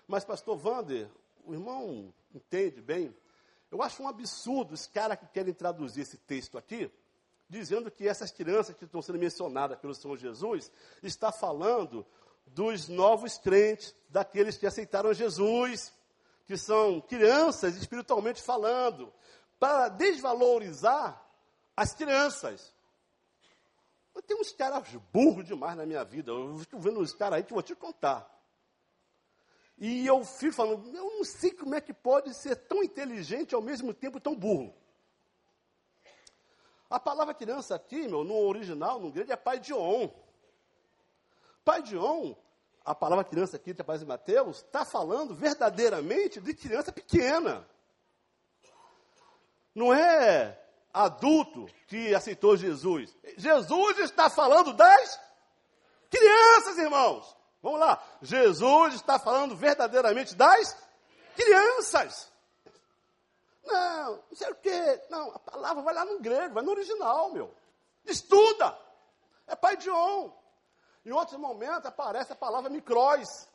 mas 0.08 0.24
pastor 0.24 0.60
Wander, 0.64 1.08
o 1.44 1.52
irmão 1.52 2.12
entende 2.34 2.80
bem. 2.80 3.14
Eu 3.70 3.80
acho 3.80 4.02
um 4.02 4.08
absurdo 4.08 4.74
os 4.74 4.86
caras 4.86 5.18
que 5.18 5.26
querem 5.26 5.54
traduzir 5.54 6.00
esse 6.00 6.16
texto 6.16 6.58
aqui 6.58 6.90
dizendo 7.52 7.90
que 7.90 8.08
essas 8.08 8.30
crianças 8.30 8.74
que 8.74 8.86
estão 8.86 9.02
sendo 9.02 9.18
mencionadas 9.18 9.78
pelo 9.78 9.94
Senhor 9.94 10.16
Jesus 10.16 10.72
está 11.02 11.30
falando 11.30 12.04
dos 12.46 12.88
novos 12.88 13.36
crentes, 13.36 13.94
daqueles 14.08 14.56
que 14.56 14.66
aceitaram 14.66 15.12
Jesus, 15.12 15.92
que 16.46 16.56
são 16.56 16.98
crianças 17.02 17.76
espiritualmente 17.76 18.40
falando, 18.42 19.12
para 19.60 19.90
desvalorizar 19.90 21.22
as 21.76 21.92
crianças. 21.92 22.72
Eu 24.14 24.22
tenho 24.22 24.40
uns 24.40 24.52
caras 24.52 24.88
burros 25.12 25.44
demais 25.44 25.76
na 25.76 25.84
minha 25.84 26.04
vida. 26.04 26.32
Eu 26.32 26.56
estou 26.56 26.80
vendo 26.80 27.00
uns 27.00 27.12
caras 27.12 27.36
aí 27.36 27.42
que 27.42 27.52
eu 27.52 27.56
vou 27.56 27.62
te 27.62 27.74
contar. 27.74 28.28
E 29.76 30.06
eu 30.06 30.24
fico 30.24 30.54
falando, 30.54 30.86
eu 30.96 31.18
não 31.18 31.24
sei 31.24 31.50
como 31.50 31.74
é 31.74 31.82
que 31.82 31.92
pode 31.92 32.32
ser 32.34 32.56
tão 32.56 32.82
inteligente 32.82 33.54
ao 33.54 33.60
mesmo 33.60 33.92
tempo 33.92 34.18
tão 34.18 34.34
burro. 34.34 34.74
A 36.92 37.00
palavra 37.00 37.32
criança 37.32 37.74
aqui, 37.74 38.06
meu, 38.06 38.22
no 38.22 38.36
original, 38.46 39.00
no 39.00 39.10
grego, 39.10 39.32
é 39.32 39.36
pai 39.36 39.58
de 39.58 39.72
on. 39.72 40.10
Pai 41.64 41.80
de 41.80 41.96
on, 41.96 42.36
a 42.84 42.94
palavra 42.94 43.24
criança 43.24 43.56
aqui, 43.56 43.72
que 43.72 43.80
aparece 43.80 44.04
em 44.04 44.08
Mateus, 44.08 44.58
está 44.58 44.84
falando 44.84 45.34
verdadeiramente 45.34 46.38
de 46.38 46.52
criança 46.52 46.92
pequena. 46.92 47.66
Não 49.74 49.94
é 49.94 50.62
adulto 50.92 51.66
que 51.88 52.14
aceitou 52.14 52.58
Jesus. 52.58 53.16
Jesus 53.38 53.98
está 54.00 54.28
falando 54.28 54.74
das 54.74 55.18
crianças, 56.10 56.76
irmãos. 56.76 57.34
Vamos 57.62 57.80
lá. 57.80 58.04
Jesus 58.20 58.96
está 58.96 59.18
falando 59.18 59.56
verdadeiramente 59.56 60.34
das 60.34 60.76
crianças. 61.34 62.30
Não, 63.64 64.16
não 64.16 64.36
sei 64.36 64.50
o 64.50 64.54
quê. 64.56 65.00
Não, 65.10 65.30
a 65.30 65.38
palavra 65.38 65.82
vai 65.82 65.94
lá 65.94 66.04
no 66.04 66.20
grego, 66.20 66.54
vai 66.54 66.64
no 66.64 66.70
original, 66.70 67.32
meu. 67.32 67.54
Estuda. 68.04 68.76
É 69.46 69.54
pai 69.54 69.76
de 69.76 69.90
on. 69.90 70.32
Em 71.04 71.10
outros 71.12 71.38
momentos 71.38 71.86
aparece 71.86 72.32
a 72.32 72.36
palavra 72.36 72.70
micróis, 72.70 73.48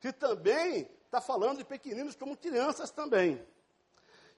que 0.00 0.12
também 0.12 0.88
está 1.04 1.20
falando 1.20 1.58
de 1.58 1.64
pequeninos 1.64 2.16
como 2.16 2.36
crianças 2.36 2.90
também. 2.90 3.44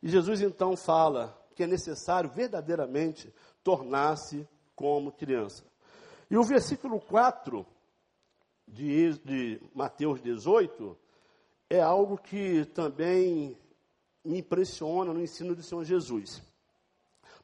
E 0.03 0.09
Jesus 0.09 0.41
então 0.41 0.77
fala 0.77 1.37
que 1.55 1.63
é 1.63 1.67
necessário 1.67 2.29
verdadeiramente 2.29 3.33
tornar-se 3.63 4.47
como 4.75 5.13
criança. 5.13 5.65
E 6.31 6.37
o 6.37 6.43
versículo 6.43 7.01
4 7.01 7.67
de, 8.67 9.17
de 9.19 9.63
Mateus 9.75 10.21
18 10.21 10.99
é 11.71 11.81
algo 11.81 12.19
que 12.19 12.65
também 12.67 13.59
me 14.27 14.39
impressiona 14.39 15.13
no 15.13 15.23
ensino 15.23 15.55
do 15.55 15.63
Senhor 15.63 15.85
Jesus. 15.85 16.43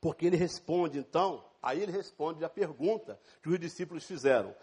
Porque 0.00 0.26
ele 0.26 0.36
responde, 0.36 0.98
então, 0.98 1.44
aí 1.62 1.80
ele 1.80 1.92
responde 1.92 2.44
a 2.44 2.48
pergunta 2.48 3.18
que 3.42 3.48
os 3.48 3.58
discípulos 3.58 4.04
fizeram. 4.04 4.54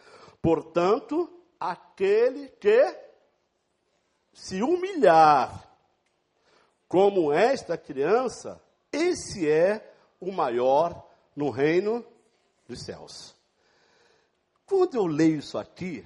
Portanto, 0.42 1.32
aquele 1.60 2.50
que 2.50 2.98
se 4.34 4.62
humilhar 4.62 5.68
como 6.88 7.32
esta 7.32 7.78
criança, 7.78 8.62
esse 8.92 9.50
é 9.50 9.94
o 10.20 10.32
maior 10.32 11.08
no 11.36 11.50
reino 11.50 12.06
dos 12.68 12.84
céus. 12.84 13.36
Quando 14.66 14.96
eu 14.96 15.06
leio 15.06 15.40
isso 15.40 15.58
aqui, 15.58 16.06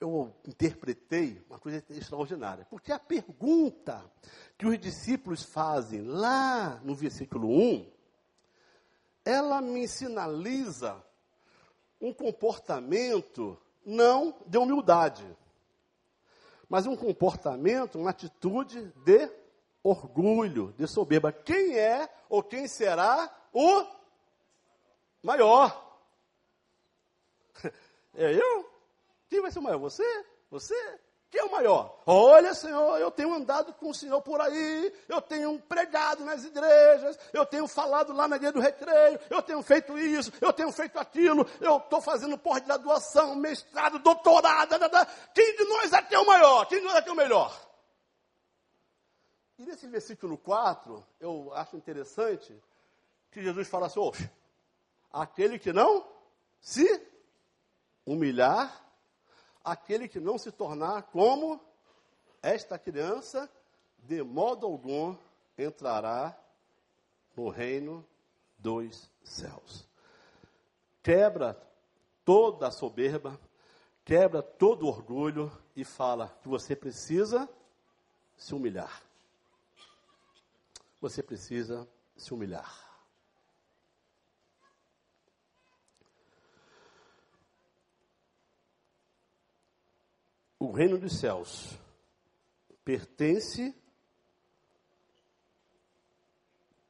eu 0.00 0.34
interpretei 0.46 1.44
uma 1.48 1.58
coisa 1.58 1.84
extraordinária. 1.90 2.66
Porque 2.70 2.90
a 2.90 2.98
pergunta 2.98 4.02
que 4.56 4.66
os 4.66 4.78
discípulos 4.78 5.42
fazem 5.42 6.02
lá 6.02 6.80
no 6.82 6.94
versículo 6.94 7.48
1, 7.48 7.92
ela 9.24 9.60
me 9.60 9.86
sinaliza 9.86 11.04
um 12.00 12.12
comportamento 12.14 13.58
não 13.84 14.34
de 14.46 14.56
humildade. 14.56 15.26
mas 16.68 16.86
um 16.86 16.96
comportamento, 16.96 17.98
uma 17.98 18.10
atitude 18.10 18.92
de 19.04 19.28
orgulho, 19.82 20.72
de 20.78 20.86
soberba. 20.86 21.32
Quem 21.32 21.76
é 21.76 22.08
ou 22.28 22.44
quem 22.44 22.68
será 22.68 23.28
o 23.52 23.84
maior? 25.22 25.88
É 28.12 28.34
eu? 28.34 28.69
Quem 29.30 29.40
vai 29.40 29.50
ser 29.50 29.60
o 29.60 29.62
maior? 29.62 29.78
Você? 29.78 30.26
Você? 30.50 31.00
Quem 31.30 31.40
é 31.40 31.44
o 31.44 31.52
maior? 31.52 32.02
Olha, 32.04 32.52
Senhor, 32.52 32.98
eu 32.98 33.08
tenho 33.08 33.32
andado 33.32 33.72
com 33.74 33.90
o 33.90 33.94
Senhor 33.94 34.20
por 34.20 34.40
aí, 34.40 34.92
eu 35.08 35.22
tenho 35.22 35.60
pregado 35.60 36.24
nas 36.24 36.44
igrejas, 36.44 37.16
eu 37.32 37.46
tenho 37.46 37.68
falado 37.68 38.12
lá 38.12 38.26
na 38.26 38.34
igreja 38.34 38.52
do 38.52 38.60
recreio, 38.60 39.20
eu 39.30 39.40
tenho 39.40 39.62
feito 39.62 39.96
isso, 39.96 40.32
eu 40.40 40.52
tenho 40.52 40.72
feito 40.72 40.98
aquilo, 40.98 41.46
eu 41.60 41.76
estou 41.76 42.00
fazendo 42.00 42.36
pós-graduação, 42.36 43.36
mestrado, 43.36 44.00
doutorado. 44.00 44.74
Quem 45.32 45.56
de 45.56 45.64
nós 45.66 45.92
aqui 45.92 46.16
é 46.16 46.18
o 46.18 46.26
maior? 46.26 46.66
Quem 46.66 46.80
de 46.80 46.84
nós 46.84 46.96
aqui 46.96 47.08
é 47.08 47.12
o 47.12 47.16
melhor? 47.16 47.70
E 49.56 49.64
nesse 49.64 49.86
versículo 49.86 50.36
4, 50.36 51.06
eu 51.20 51.52
acho 51.54 51.76
interessante 51.76 52.60
que 53.30 53.40
Jesus 53.40 53.68
fala 53.68 53.86
assim: 53.86 54.00
aquele 55.12 55.60
que 55.60 55.72
não 55.72 56.04
se 56.60 57.00
humilhar 58.04 58.89
aquele 59.70 60.08
que 60.08 60.18
não 60.18 60.36
se 60.36 60.50
tornar 60.50 61.02
como 61.04 61.60
esta 62.42 62.78
criança, 62.78 63.48
de 63.98 64.22
modo 64.22 64.66
algum 64.66 65.16
entrará 65.56 66.36
no 67.36 67.48
reino 67.48 68.04
dos 68.58 69.08
céus. 69.22 69.88
Quebra 71.02 71.56
toda 72.24 72.66
a 72.66 72.70
soberba, 72.72 73.38
quebra 74.04 74.42
todo 74.42 74.84
o 74.84 74.88
orgulho 74.88 75.50
e 75.76 75.84
fala 75.84 76.28
que 76.42 76.48
você 76.48 76.74
precisa 76.74 77.48
se 78.36 78.54
humilhar. 78.54 79.02
Você 81.00 81.22
precisa 81.22 81.88
se 82.16 82.34
humilhar. 82.34 82.89
O 90.60 90.70
reino 90.70 90.98
dos 90.98 91.18
céus 91.18 91.80
pertence 92.84 93.74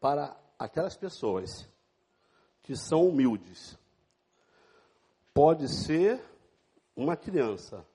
para 0.00 0.36
aquelas 0.58 0.96
pessoas 0.96 1.68
que 2.64 2.74
são 2.74 3.06
humildes. 3.06 3.78
Pode 5.32 5.68
ser 5.68 6.20
uma 6.96 7.16
criança, 7.16 7.86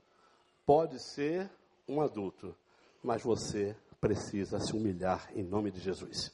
pode 0.65 0.97
ser 0.97 1.51
um 1.86 1.99
adulto, 1.99 2.55
mas 3.03 3.21
você 3.21 3.76
precisa 3.99 4.59
se 4.61 4.73
humilhar 4.73 5.30
em 5.36 5.43
nome 5.43 5.71
de 5.71 5.82
Jesus. 5.82 6.32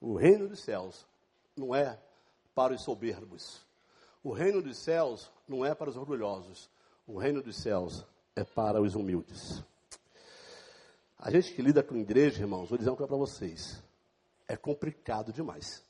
O 0.00 0.16
reino 0.16 0.48
dos 0.48 0.60
céus 0.64 1.06
não 1.54 1.74
é 1.74 2.00
para 2.54 2.72
os 2.72 2.82
soberbos. 2.82 3.70
O 4.22 4.32
reino 4.32 4.62
dos 4.62 4.78
céus 4.78 5.30
não 5.48 5.64
é 5.64 5.74
para 5.74 5.90
os 5.90 5.96
orgulhosos. 5.96 6.70
O 7.06 7.18
reino 7.18 7.42
dos 7.42 7.56
céus 7.56 8.06
é 8.36 8.44
para 8.44 8.80
os 8.80 8.94
humildes. 8.94 9.62
A 11.18 11.30
gente 11.30 11.52
que 11.52 11.62
lida 11.62 11.82
com 11.82 11.96
igreja, 11.96 12.42
irmãos, 12.42 12.68
vou 12.68 12.78
dizer 12.78 12.90
uma 12.90 12.96
coisa 12.96 13.08
para 13.08 13.16
vocês. 13.16 13.82
É 14.46 14.56
complicado 14.56 15.32
demais. 15.32 15.84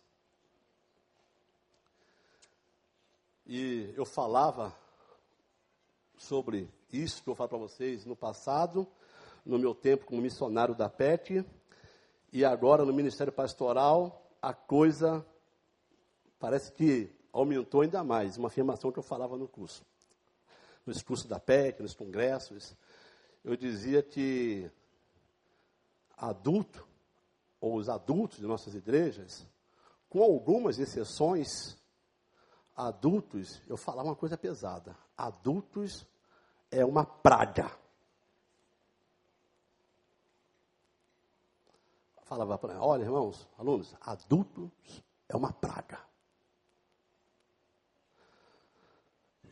E 3.47 3.93
eu 3.97 4.05
falava 4.05 4.75
sobre 6.17 6.71
isso 6.93 7.23
que 7.23 7.29
eu 7.29 7.35
falo 7.35 7.51
para 7.51 7.59
vocês 7.59 8.07
no 8.07 8.17
passado, 8.17 8.87
no 9.45 9.59
meu 9.59 9.75
tempo 9.75 10.07
como 10.07 10.23
missionário 10.23 10.75
da 10.75 10.89
PET, 10.89 11.45
e 12.33 12.45
agora 12.45 12.85
no 12.85 12.93
Ministério 12.93 13.33
Pastoral, 13.33 14.31
a 14.41 14.55
coisa 14.55 15.27
parece 16.39 16.73
que 16.73 17.11
aumentou 17.33 17.81
ainda 17.81 18.05
mais, 18.05 18.37
uma 18.37 18.49
afirmação 18.49 18.93
que 18.93 18.99
eu 18.99 19.03
falava 19.03 19.37
no 19.37 19.49
curso. 19.49 19.85
Nos 20.85 21.03
cursos 21.03 21.27
da 21.27 21.41
PEC, 21.41 21.81
nos 21.81 21.95
congressos, 21.95 22.77
eu 23.43 23.57
dizia 23.57 24.03
que 24.03 24.71
adulto, 26.17 26.87
ou 27.61 27.77
os 27.77 27.89
adultos 27.89 28.39
de 28.39 28.47
nossas 28.47 28.75
igrejas, 28.75 29.47
com 30.09 30.23
algumas 30.23 30.79
exceções, 30.79 31.77
adultos, 32.77 33.63
eu 33.69 33.77
falava 33.77 34.09
uma 34.09 34.17
coisa 34.17 34.37
pesada, 34.37 34.97
adultos 35.17 36.07
é 36.71 36.85
uma 36.85 37.05
praga. 37.05 37.71
Falava 42.25 42.57
para 42.59 42.81
olha 42.81 43.03
irmãos, 43.03 43.49
alunos, 43.59 43.95
adultos 44.01 44.71
é 45.29 45.37
uma 45.37 45.53
praga. 45.53 46.12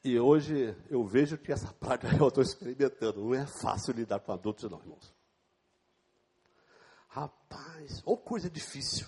E 0.03 0.19
hoje 0.19 0.75
eu 0.89 1.05
vejo 1.05 1.37
que 1.37 1.53
essa 1.53 1.73
praga 1.73 2.09
eu 2.17 2.29
estou 2.29 2.43
experimentando. 2.43 3.25
Não 3.25 3.35
é 3.35 3.47
fácil 3.47 3.93
lidar 3.93 4.21
com 4.21 4.33
adultos, 4.33 4.71
não, 4.71 4.81
irmãos. 4.81 5.15
Rapaz, 7.09 8.03
ou 8.05 8.17
coisa 8.17 8.49
difícil. 8.49 9.07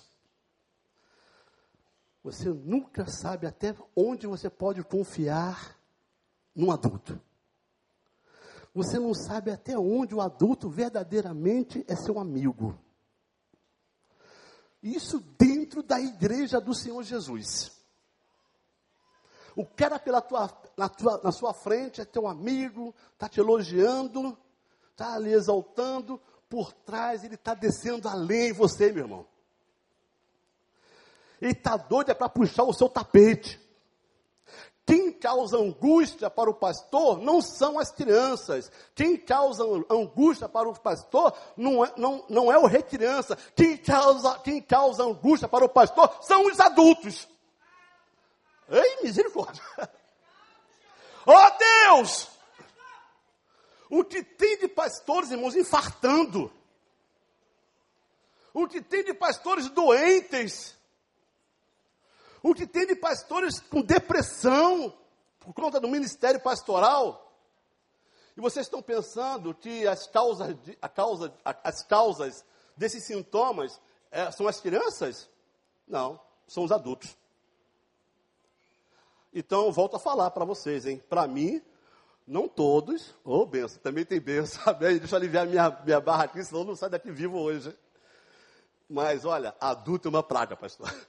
Você 2.23 2.49
nunca 2.51 3.07
sabe 3.07 3.47
até 3.47 3.75
onde 3.97 4.27
você 4.27 4.51
pode 4.51 4.83
confiar 4.85 5.77
num 6.55 6.71
adulto. 6.71 7.21
Você 8.75 8.99
não 8.99 9.13
sabe 9.15 9.51
até 9.51 9.77
onde 9.79 10.15
o 10.15 10.21
adulto 10.21 10.69
verdadeiramente 10.69 11.85
é 11.89 11.97
seu 11.97 12.19
amigo. 12.19 12.79
Isso 14.83 15.21
dentro 15.39 15.83
da 15.83 16.01
igreja 16.01 16.61
do 16.61 16.75
Senhor 16.75 17.03
Jesus. 17.03 17.82
O 19.55 19.67
cara 19.67 19.99
pela 19.99 20.21
tua, 20.21 20.51
na, 20.77 20.89
tua, 20.89 21.21
na 21.23 21.33
sua 21.33 21.53
frente 21.53 22.01
é 22.01 22.05
teu 22.05 22.27
amigo, 22.27 22.95
está 23.13 23.29
te 23.29 23.41
elogiando, 23.41 24.37
está 24.91 25.15
ali 25.15 25.33
exaltando, 25.33 26.21
por 26.49 26.73
trás 26.73 27.25
ele 27.25 27.35
está 27.35 27.55
descendo 27.55 28.09
além 28.09 28.51
em 28.51 28.53
você, 28.53 28.93
meu 28.93 29.05
irmão. 29.05 29.27
Ele 31.41 31.53
está 31.53 31.77
doido 31.77 32.11
é 32.11 32.15
para 32.15 32.29
puxar 32.29 32.63
o 32.65 32.73
seu 32.73 32.89
tapete. 32.89 33.61
Quem 34.85 35.13
causa 35.13 35.57
angústia 35.57 36.29
para 36.29 36.51
o 36.51 36.55
pastor 36.55 37.19
não 37.19 37.41
são 37.41 37.79
as 37.79 37.91
crianças. 37.91 38.71
Quem 38.95 39.17
causa 39.17 39.65
angústia 39.89 40.49
para 40.49 40.69
o 40.69 40.79
pastor 40.79 41.33
não 41.57 41.85
é, 41.85 41.93
não, 41.97 42.25
não 42.29 42.53
é 42.53 42.59
o 42.59 42.67
recriança. 42.67 43.37
Quem 43.55 43.77
causa, 43.77 44.39
quem 44.41 44.61
causa 44.61 45.05
angústia 45.05 45.49
para 45.49 45.65
o 45.65 45.69
pastor 45.69 46.11
são 46.21 46.47
os 46.47 46.59
adultos. 46.59 47.29
Ei, 48.69 49.03
misericórdia. 49.03 49.63
Ó 51.27 51.35
oh, 51.35 51.59
Deus! 51.59 52.29
O 53.91 54.03
que 54.05 54.23
tem 54.23 54.59
de 54.59 54.69
pastores, 54.69 55.31
irmãos, 55.31 55.55
infartando. 55.55 56.51
O 58.55 58.67
que 58.67 58.81
tem 58.81 59.05
de 59.05 59.15
pastores 59.15 59.69
doentes. 59.69 60.75
O 62.43 62.55
que 62.55 62.67
tem 62.67 62.87
de 62.87 62.97
pastores 62.97 63.61
com 63.61 63.83
depressão 63.83 64.97
por 65.39 65.53
conta 65.53 65.79
do 65.79 65.89
ministério 65.89 66.41
pastoral. 66.41 67.33
E 68.37 68.41
vocês 68.41 68.67
estão 68.67 68.81
pensando 68.81 69.55
que 69.55 69.87
as 69.87 70.07
causas, 70.07 70.57
de, 70.63 70.79
a 70.81 70.89
causa, 70.89 71.33
as 71.45 71.85
causas 71.85 72.45
desses 72.77 73.05
sintomas 73.07 73.79
é, 74.11 74.31
são 74.31 74.49
as 74.49 74.61
crianças? 74.61 75.29
Não, 75.87 76.19
são 76.47 76.65
os 76.65 76.73
adultos. 76.73 77.15
Então, 79.33 79.67
eu 79.67 79.73
volto 79.73 79.97
a 79.97 79.99
falar 79.99 80.31
para 80.31 80.45
vocês, 80.45 80.87
hein? 80.87 81.03
Para 81.09 81.27
mim, 81.27 81.63
não 82.27 82.47
todos, 82.47 83.15
ô 83.25 83.39
oh, 83.39 83.47
benção, 83.47 83.81
também 83.83 84.05
tem 84.05 84.21
benção, 84.21 84.63
sabe? 84.65 84.99
Deixa 84.99 85.15
eu 85.15 85.19
aliviar 85.19 85.47
minha, 85.47 85.71
minha 85.85 86.01
barra 86.01 86.25
aqui, 86.25 86.45
senão 86.45 86.61
eu 86.61 86.67
não 86.67 86.77
saio 86.77 86.93
daqui 86.93 87.11
vivo 87.11 87.39
hoje. 87.39 87.77
Mas, 88.89 89.25
olha, 89.25 89.55
adulto 89.59 90.09
é 90.09 90.11
uma 90.11 90.23
praga, 90.23 90.55
pastor. 90.55 90.93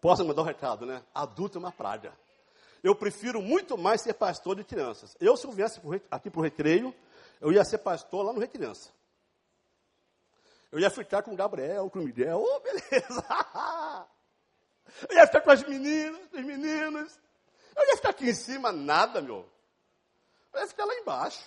Posso 0.00 0.24
mandar 0.24 0.42
um 0.42 0.46
recado, 0.46 0.86
né? 0.86 1.02
Adulto 1.14 1.58
é 1.58 1.60
uma 1.60 1.70
praga. 1.70 2.12
Eu 2.82 2.94
prefiro 2.94 3.40
muito 3.40 3.78
mais 3.78 4.00
ser 4.00 4.14
pastor 4.14 4.56
de 4.56 4.64
crianças. 4.64 5.16
Eu, 5.20 5.36
se 5.36 5.46
eu 5.46 5.52
viesse 5.52 5.80
aqui 6.10 6.28
para 6.28 6.40
o 6.40 6.42
recreio, 6.42 6.92
eu 7.40 7.52
ia 7.52 7.64
ser 7.64 7.78
pastor 7.78 8.24
lá 8.24 8.32
no 8.32 8.40
Recriança. 8.40 8.90
Eu 10.72 10.80
ia 10.80 10.90
ficar 10.90 11.22
com 11.22 11.32
o 11.32 11.36
Gabriel, 11.36 11.88
com 11.90 12.00
o 12.00 12.02
Miguel. 12.02 12.38
Ô, 12.38 12.56
oh, 12.56 12.60
beleza! 12.60 13.24
Eu 15.08 15.16
ia 15.16 15.26
ficar 15.26 15.40
com 15.40 15.50
as 15.50 15.62
meninas, 15.62 16.20
os 16.32 16.44
meninos. 16.44 17.20
Eu 17.76 17.86
ia 17.88 17.96
ficar 17.96 18.10
aqui 18.10 18.30
em 18.30 18.34
cima, 18.34 18.70
nada, 18.72 19.20
meu. 19.20 19.48
Eu 20.52 20.60
ia 20.60 20.66
ficar 20.66 20.84
lá 20.84 20.94
embaixo. 20.94 21.44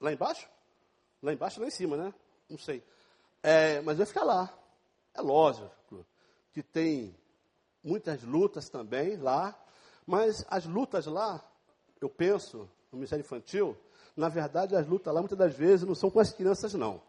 Lá 0.00 0.12
embaixo? 0.12 0.48
Lá 1.22 1.32
embaixo, 1.32 1.60
lá 1.60 1.66
em 1.66 1.70
cima, 1.70 1.96
né? 1.96 2.14
Não 2.48 2.58
sei. 2.58 2.82
É, 3.42 3.80
mas 3.82 3.98
eu 3.98 4.02
ia 4.02 4.06
ficar 4.06 4.24
lá. 4.24 4.52
É 5.14 5.20
lógico 5.20 5.70
que 6.52 6.62
tem 6.62 7.14
muitas 7.84 8.22
lutas 8.22 8.68
também 8.68 9.16
lá, 9.16 9.54
mas 10.06 10.44
as 10.48 10.64
lutas 10.64 11.06
lá 11.06 11.44
eu 12.00 12.08
penso 12.08 12.68
no 12.90 12.98
Ministério 12.98 13.22
Infantil, 13.22 13.76
na 14.16 14.28
verdade 14.28 14.74
as 14.74 14.86
lutas 14.86 15.12
lá 15.12 15.20
muitas 15.20 15.38
das 15.38 15.54
vezes 15.54 15.86
não 15.86 15.94
são 15.94 16.10
com 16.10 16.18
as 16.18 16.32
crianças, 16.32 16.74
não. 16.74 17.00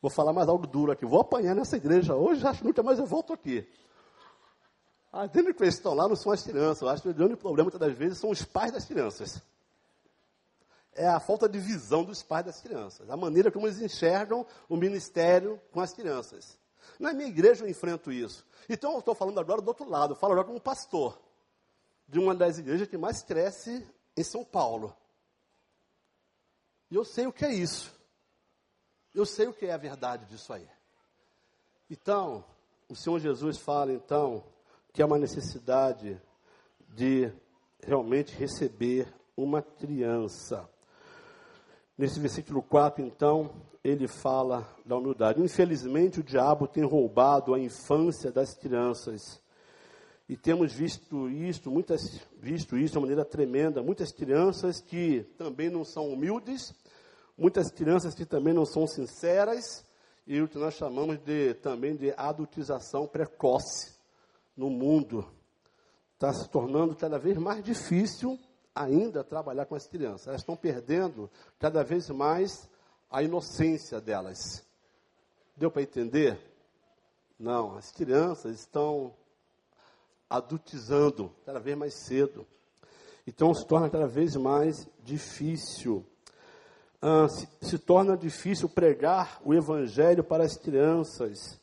Vou 0.00 0.10
falar 0.10 0.32
mais 0.32 0.48
algo 0.48 0.66
duro 0.66 0.92
aqui. 0.92 1.04
Vou 1.04 1.20
apanhar 1.20 1.54
nessa 1.54 1.76
igreja 1.76 2.14
hoje, 2.14 2.46
acho 2.46 2.64
nunca 2.64 2.82
mais 2.82 2.98
eu 2.98 3.06
volto 3.06 3.32
aqui. 3.32 3.66
As 5.12 5.34
únicas 5.34 5.56
que 5.56 5.64
estão 5.64 5.94
lá 5.94 6.06
não 6.06 6.16
são 6.16 6.32
as 6.32 6.42
crianças. 6.42 6.82
Eu 6.82 6.88
acho 6.88 7.02
que 7.02 7.08
o 7.08 7.14
grande 7.14 7.36
problema, 7.36 7.70
muitas 7.70 7.80
das 7.80 7.96
vezes, 7.96 8.18
são 8.18 8.30
os 8.30 8.42
pais 8.42 8.72
das 8.72 8.84
crianças. 8.84 9.40
É 10.92 11.06
a 11.06 11.20
falta 11.20 11.48
de 11.48 11.58
visão 11.58 12.04
dos 12.04 12.22
pais 12.22 12.44
das 12.44 12.60
crianças. 12.60 13.08
A 13.08 13.16
maneira 13.16 13.50
como 13.50 13.66
eles 13.66 13.80
enxergam 13.80 14.46
o 14.68 14.76
ministério 14.76 15.60
com 15.72 15.80
as 15.80 15.92
crianças. 15.92 16.58
Na 16.98 17.12
minha 17.12 17.28
igreja 17.28 17.64
eu 17.64 17.68
enfrento 17.68 18.10
isso. 18.10 18.44
Então 18.68 18.92
eu 18.92 18.98
estou 18.98 19.14
falando 19.14 19.38
agora 19.38 19.62
do 19.62 19.68
outro 19.68 19.88
lado. 19.88 20.12
Eu 20.12 20.16
falo 20.16 20.32
agora 20.32 20.46
como 20.46 20.60
pastor 20.60 21.18
de 22.06 22.18
uma 22.18 22.34
das 22.34 22.58
igrejas 22.58 22.88
que 22.88 22.98
mais 22.98 23.22
cresce 23.22 23.86
em 24.16 24.24
São 24.24 24.44
Paulo. 24.44 24.94
E 26.90 26.96
eu 26.96 27.04
sei 27.04 27.26
o 27.26 27.32
que 27.32 27.44
é 27.44 27.52
isso. 27.52 27.94
Eu 29.14 29.24
sei 29.24 29.46
o 29.46 29.52
que 29.52 29.66
é 29.66 29.72
a 29.72 29.78
verdade 29.78 30.26
disso 30.26 30.52
aí. 30.52 30.68
Então, 31.90 32.44
o 32.88 32.96
Senhor 32.96 33.18
Jesus 33.18 33.58
fala 33.58 33.92
então 33.92 34.44
que 34.98 35.02
há 35.02 35.06
uma 35.06 35.16
necessidade 35.16 36.20
de 36.88 37.30
realmente 37.80 38.34
receber 38.34 39.06
uma 39.36 39.62
criança. 39.62 40.68
Nesse 41.96 42.18
versículo 42.18 42.60
4, 42.60 43.04
então, 43.04 43.48
ele 43.84 44.08
fala 44.08 44.68
da 44.84 44.96
humildade. 44.96 45.40
Infelizmente, 45.40 46.18
o 46.18 46.24
diabo 46.24 46.66
tem 46.66 46.82
roubado 46.82 47.54
a 47.54 47.60
infância 47.60 48.32
das 48.32 48.54
crianças. 48.54 49.40
E 50.28 50.36
temos 50.36 50.72
visto 50.72 51.30
isso, 51.30 51.70
muitas 51.70 52.20
visto 52.36 52.76
isso 52.76 52.94
de 52.94 52.98
maneira 52.98 53.24
tremenda, 53.24 53.80
muitas 53.80 54.10
crianças 54.10 54.80
que 54.80 55.20
também 55.38 55.70
não 55.70 55.84
são 55.84 56.12
humildes, 56.12 56.74
muitas 57.36 57.70
crianças 57.70 58.16
que 58.16 58.26
também 58.26 58.52
não 58.52 58.66
são 58.66 58.84
sinceras, 58.84 59.84
e 60.26 60.42
o 60.42 60.48
que 60.48 60.58
nós 60.58 60.74
chamamos 60.74 61.18
de 61.18 61.54
também 61.54 61.94
de 61.94 62.12
adultização 62.16 63.06
precoce 63.06 63.96
no 64.58 64.68
mundo. 64.68 65.24
Está 66.14 66.32
se 66.34 66.48
tornando 66.50 66.96
cada 66.96 67.16
vez 67.16 67.38
mais 67.38 67.62
difícil 67.62 68.38
ainda 68.74 69.22
trabalhar 69.22 69.66
com 69.66 69.76
as 69.76 69.86
crianças. 69.86 70.26
Elas 70.26 70.40
estão 70.40 70.56
perdendo 70.56 71.30
cada 71.58 71.84
vez 71.84 72.10
mais 72.10 72.68
a 73.08 73.22
inocência 73.22 74.00
delas. 74.00 74.66
Deu 75.56 75.70
para 75.70 75.82
entender? 75.82 76.38
Não, 77.38 77.76
as 77.76 77.92
crianças 77.92 78.58
estão 78.58 79.14
adultizando 80.28 81.32
cada 81.46 81.60
vez 81.60 81.78
mais 81.78 81.94
cedo. 81.94 82.44
Então 83.26 83.54
se 83.54 83.64
torna 83.64 83.88
cada 83.88 84.08
vez 84.08 84.34
mais 84.34 84.88
difícil. 85.04 86.04
Ah, 87.00 87.28
se, 87.28 87.48
se 87.62 87.78
torna 87.78 88.16
difícil 88.16 88.68
pregar 88.68 89.40
o 89.44 89.54
evangelho 89.54 90.24
para 90.24 90.42
as 90.42 90.56
crianças 90.56 91.60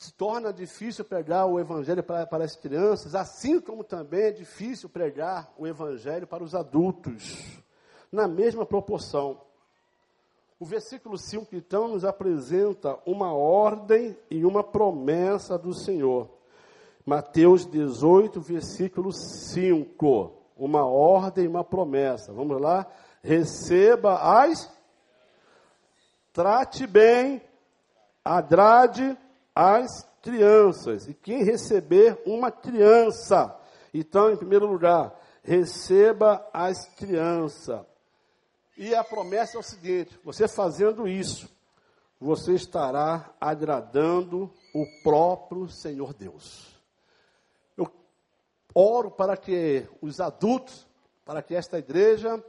se 0.00 0.14
torna 0.14 0.50
difícil 0.50 1.04
pregar 1.04 1.46
o 1.46 1.60
evangelho 1.60 2.02
para, 2.02 2.26
para 2.26 2.42
as 2.42 2.56
crianças, 2.56 3.14
assim 3.14 3.60
como 3.60 3.84
também 3.84 4.22
é 4.22 4.30
difícil 4.30 4.88
pregar 4.88 5.52
o 5.58 5.66
evangelho 5.66 6.26
para 6.26 6.42
os 6.42 6.54
adultos, 6.54 7.62
na 8.10 8.26
mesma 8.26 8.64
proporção. 8.64 9.42
O 10.58 10.64
versículo 10.64 11.18
5, 11.18 11.54
então, 11.54 11.86
nos 11.86 12.02
apresenta 12.02 12.98
uma 13.04 13.34
ordem 13.34 14.16
e 14.30 14.42
uma 14.42 14.64
promessa 14.64 15.58
do 15.58 15.74
Senhor. 15.74 16.30
Mateus 17.04 17.66
18, 17.66 18.40
versículo 18.40 19.12
5. 19.12 20.32
Uma 20.56 20.86
ordem 20.86 21.44
e 21.44 21.48
uma 21.48 21.62
promessa. 21.62 22.32
Vamos 22.32 22.58
lá? 22.58 22.86
Receba 23.22 24.14
as. 24.14 24.70
Trate 26.32 26.86
bem, 26.86 27.42
agrade 28.24 29.14
as 29.60 30.08
crianças. 30.22 31.06
E 31.06 31.12
quem 31.12 31.44
receber 31.44 32.18
uma 32.24 32.50
criança, 32.50 33.54
então, 33.92 34.30
em 34.30 34.36
primeiro 34.36 34.66
lugar, 34.66 35.14
receba 35.42 36.48
as 36.50 36.86
crianças. 36.94 37.82
E 38.78 38.94
a 38.94 39.04
promessa 39.04 39.58
é 39.58 39.60
o 39.60 39.62
seguinte: 39.62 40.18
você 40.24 40.48
fazendo 40.48 41.06
isso, 41.06 41.46
você 42.18 42.54
estará 42.54 43.34
agradando 43.38 44.50
o 44.74 44.86
próprio 45.02 45.68
Senhor 45.68 46.14
Deus. 46.14 46.74
Eu 47.76 47.90
oro 48.74 49.10
para 49.10 49.36
que 49.36 49.86
os 50.00 50.20
adultos, 50.20 50.86
para 51.22 51.42
que 51.42 51.54
esta 51.54 51.78
igreja 51.78 52.42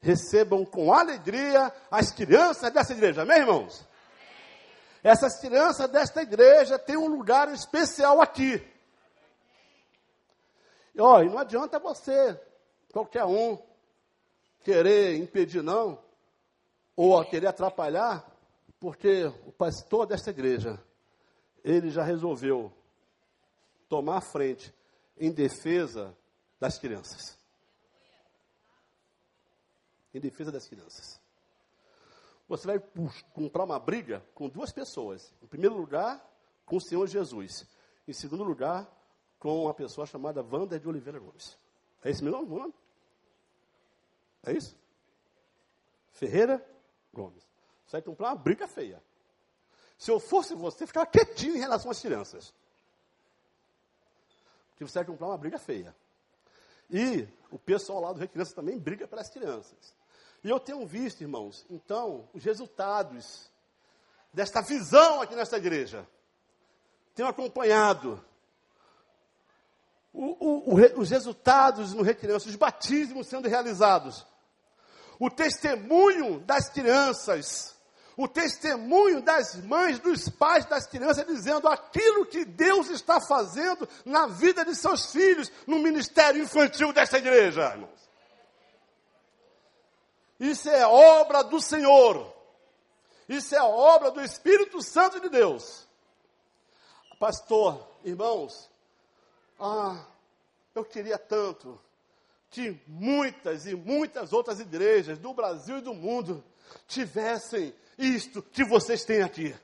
recebam 0.00 0.64
com 0.64 0.90
alegria 0.90 1.70
as 1.90 2.10
crianças 2.12 2.72
dessa 2.72 2.92
igreja. 2.94 3.22
Amém, 3.22 3.40
irmãos? 3.40 3.86
Essas 5.06 5.38
crianças 5.38 5.88
desta 5.88 6.20
igreja 6.20 6.80
têm 6.80 6.96
um 6.96 7.06
lugar 7.06 7.48
especial 7.52 8.20
aqui. 8.20 8.60
E, 10.92 11.00
ó, 11.00 11.22
e 11.22 11.28
não 11.28 11.38
adianta 11.38 11.78
você, 11.78 12.36
qualquer 12.92 13.24
um, 13.24 13.56
querer 14.64 15.14
impedir, 15.14 15.62
não, 15.62 16.02
ou 16.96 17.24
querer 17.24 17.46
atrapalhar, 17.46 18.28
porque 18.80 19.26
o 19.46 19.52
pastor 19.52 20.06
desta 20.06 20.30
igreja, 20.30 20.76
ele 21.62 21.88
já 21.88 22.02
resolveu 22.02 22.72
tomar 23.88 24.16
a 24.16 24.20
frente 24.32 24.74
em 25.16 25.30
defesa 25.30 26.18
das 26.58 26.80
crianças. 26.80 27.38
Em 30.12 30.18
defesa 30.18 30.50
das 30.50 30.66
crianças 30.66 31.24
você 32.48 32.66
vai 32.66 32.78
comprar 33.32 33.64
uma 33.64 33.78
briga 33.78 34.24
com 34.34 34.48
duas 34.48 34.72
pessoas. 34.72 35.32
Em 35.42 35.46
primeiro 35.46 35.76
lugar, 35.76 36.24
com 36.64 36.76
o 36.76 36.80
Senhor 36.80 37.06
Jesus. 37.06 37.66
Em 38.06 38.12
segundo 38.12 38.44
lugar, 38.44 38.88
com 39.38 39.64
uma 39.64 39.74
pessoa 39.74 40.06
chamada 40.06 40.42
Wanda 40.42 40.78
de 40.78 40.88
Oliveira 40.88 41.18
Gomes. 41.18 41.58
É 42.04 42.10
esse 42.10 42.22
meu 42.22 42.32
nome? 42.44 42.74
É 44.44 44.52
isso? 44.52 44.78
Ferreira 46.12 46.64
Gomes. 47.12 47.44
Você 47.84 47.92
vai 47.92 48.02
comprar 48.02 48.28
uma 48.28 48.36
briga 48.36 48.68
feia. 48.68 49.02
Se 49.98 50.10
eu 50.10 50.20
fosse 50.20 50.54
você, 50.54 50.86
ficava 50.86 51.06
quietinho 51.06 51.56
em 51.56 51.60
relação 51.60 51.90
às 51.90 52.00
crianças. 52.00 52.54
Porque 54.70 54.84
você 54.84 54.98
vai 54.98 55.06
comprar 55.06 55.26
uma 55.28 55.38
briga 55.38 55.58
feia. 55.58 55.96
E 56.90 57.26
o 57.50 57.58
pessoal 57.58 58.00
lá 58.00 58.12
do 58.12 58.20
Recriança 58.20 58.54
também 58.54 58.78
briga 58.78 59.08
pelas 59.08 59.28
crianças. 59.30 59.95
E 60.46 60.48
eu 60.48 60.60
tenho 60.60 60.86
visto, 60.86 61.22
irmãos, 61.22 61.66
então, 61.68 62.28
os 62.32 62.44
resultados 62.44 63.50
desta 64.32 64.62
visão 64.62 65.20
aqui 65.20 65.34
nessa 65.34 65.56
igreja. 65.56 66.06
Tenho 67.16 67.28
acompanhado 67.28 68.24
o, 70.12 70.22
o, 70.24 70.74
o, 70.74 71.00
os 71.00 71.10
resultados 71.10 71.92
no 71.92 72.02
Recriança, 72.02 72.48
os 72.48 72.54
batismos 72.54 73.26
sendo 73.26 73.48
realizados. 73.48 74.24
O 75.18 75.28
testemunho 75.28 76.38
das 76.38 76.68
crianças 76.68 77.74
o 78.16 78.26
testemunho 78.26 79.20
das 79.20 79.56
mães, 79.56 79.98
dos 79.98 80.26
pais 80.26 80.64
das 80.64 80.86
crianças, 80.86 81.26
dizendo 81.26 81.68
aquilo 81.68 82.24
que 82.24 82.46
Deus 82.46 82.88
está 82.88 83.20
fazendo 83.20 83.86
na 84.06 84.26
vida 84.26 84.64
de 84.64 84.74
seus 84.74 85.12
filhos, 85.12 85.52
no 85.66 85.78
ministério 85.80 86.42
infantil 86.42 86.94
desta 86.94 87.18
igreja, 87.18 87.72
irmãos. 87.72 88.05
Isso 90.38 90.68
é 90.68 90.86
obra 90.86 91.42
do 91.42 91.60
Senhor. 91.60 92.34
Isso 93.28 93.54
é 93.54 93.62
obra 93.62 94.10
do 94.10 94.22
Espírito 94.22 94.82
Santo 94.82 95.20
de 95.20 95.28
Deus. 95.28 95.86
Pastor, 97.18 97.86
irmãos, 98.04 98.70
ah, 99.58 100.04
eu 100.74 100.84
queria 100.84 101.18
tanto 101.18 101.80
que 102.50 102.78
muitas 102.86 103.66
e 103.66 103.74
muitas 103.74 104.32
outras 104.32 104.60
igrejas 104.60 105.18
do 105.18 105.32
Brasil 105.32 105.78
e 105.78 105.82
do 105.82 105.94
mundo 105.94 106.44
tivessem 106.86 107.74
isto 107.98 108.42
que 108.42 108.64
vocês 108.64 109.04
têm 109.04 109.22
aqui. 109.22 109.56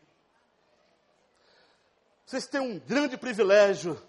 Vocês 2.25 2.47
têm 2.47 2.61
um 2.61 2.79
grande 2.79 3.19
privilégio. 3.19 4.01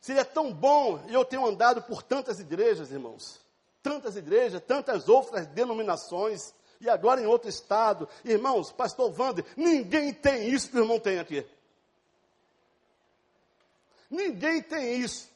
Seria 0.00 0.24
tão 0.24 0.52
bom, 0.52 1.02
e 1.08 1.14
eu 1.14 1.24
tenho 1.24 1.46
andado 1.46 1.82
por 1.82 2.02
tantas 2.02 2.38
igrejas, 2.38 2.92
irmãos 2.92 3.43
tantas 3.84 4.16
igrejas, 4.16 4.62
tantas 4.62 5.10
outras 5.10 5.46
denominações, 5.46 6.54
e 6.80 6.88
agora 6.88 7.20
em 7.20 7.26
outro 7.26 7.50
estado. 7.50 8.08
Irmãos, 8.24 8.72
pastor 8.72 9.14
Wander, 9.16 9.44
ninguém 9.56 10.12
tem 10.12 10.48
isso 10.48 10.70
que 10.70 10.76
o 10.78 10.80
irmão 10.80 10.98
tem 10.98 11.18
aqui. 11.18 11.46
Ninguém 14.10 14.62
tem 14.62 14.96
isso. 15.00 15.28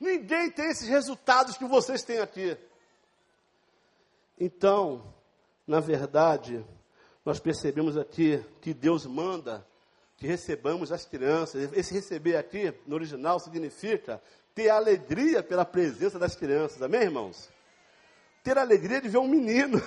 Ninguém 0.00 0.50
tem 0.50 0.70
esses 0.70 0.88
resultados 0.88 1.56
que 1.56 1.64
vocês 1.64 2.02
têm 2.02 2.18
aqui. 2.18 2.58
Então, 4.38 5.14
na 5.66 5.78
verdade, 5.78 6.66
nós 7.24 7.38
percebemos 7.38 7.96
aqui 7.96 8.44
que 8.60 8.74
Deus 8.74 9.06
manda 9.06 9.64
que 10.16 10.26
recebamos 10.26 10.90
as 10.90 11.04
crianças. 11.04 11.72
Esse 11.72 11.94
receber 11.94 12.36
aqui, 12.36 12.74
no 12.86 12.94
original, 12.96 13.38
significa 13.38 14.20
ter 14.54 14.70
alegria 14.70 15.42
pela 15.42 15.64
presença 15.64 16.18
das 16.18 16.36
crianças, 16.36 16.80
amém, 16.80 17.02
irmãos? 17.02 17.50
Ter 18.42 18.56
alegria 18.56 19.00
de 19.00 19.08
ver 19.08 19.18
um 19.18 19.26
menino. 19.26 19.82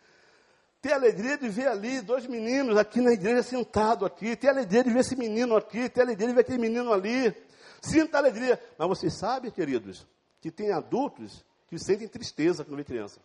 ter 0.82 0.92
alegria 0.92 1.38
de 1.38 1.48
ver 1.48 1.68
ali 1.68 2.00
dois 2.00 2.26
meninos 2.26 2.76
aqui 2.76 3.00
na 3.00 3.12
igreja 3.12 3.42
sentado 3.42 4.04
aqui, 4.04 4.34
ter 4.34 4.48
alegria 4.48 4.82
de 4.82 4.90
ver 4.90 5.00
esse 5.00 5.14
menino 5.14 5.56
aqui, 5.56 5.88
ter 5.88 6.02
alegria 6.02 6.28
de 6.28 6.34
ver 6.34 6.40
aquele 6.40 6.58
menino 6.58 6.92
ali. 6.92 7.34
Sinta 7.80 8.18
alegria. 8.18 8.60
Mas 8.76 8.88
vocês 8.88 9.18
sabem, 9.18 9.50
queridos, 9.50 10.06
que 10.40 10.50
tem 10.50 10.72
adultos 10.72 11.44
que 11.68 11.78
sentem 11.78 12.08
tristeza 12.08 12.64
quando 12.64 12.76
vê 12.76 12.84
criança. 12.84 13.20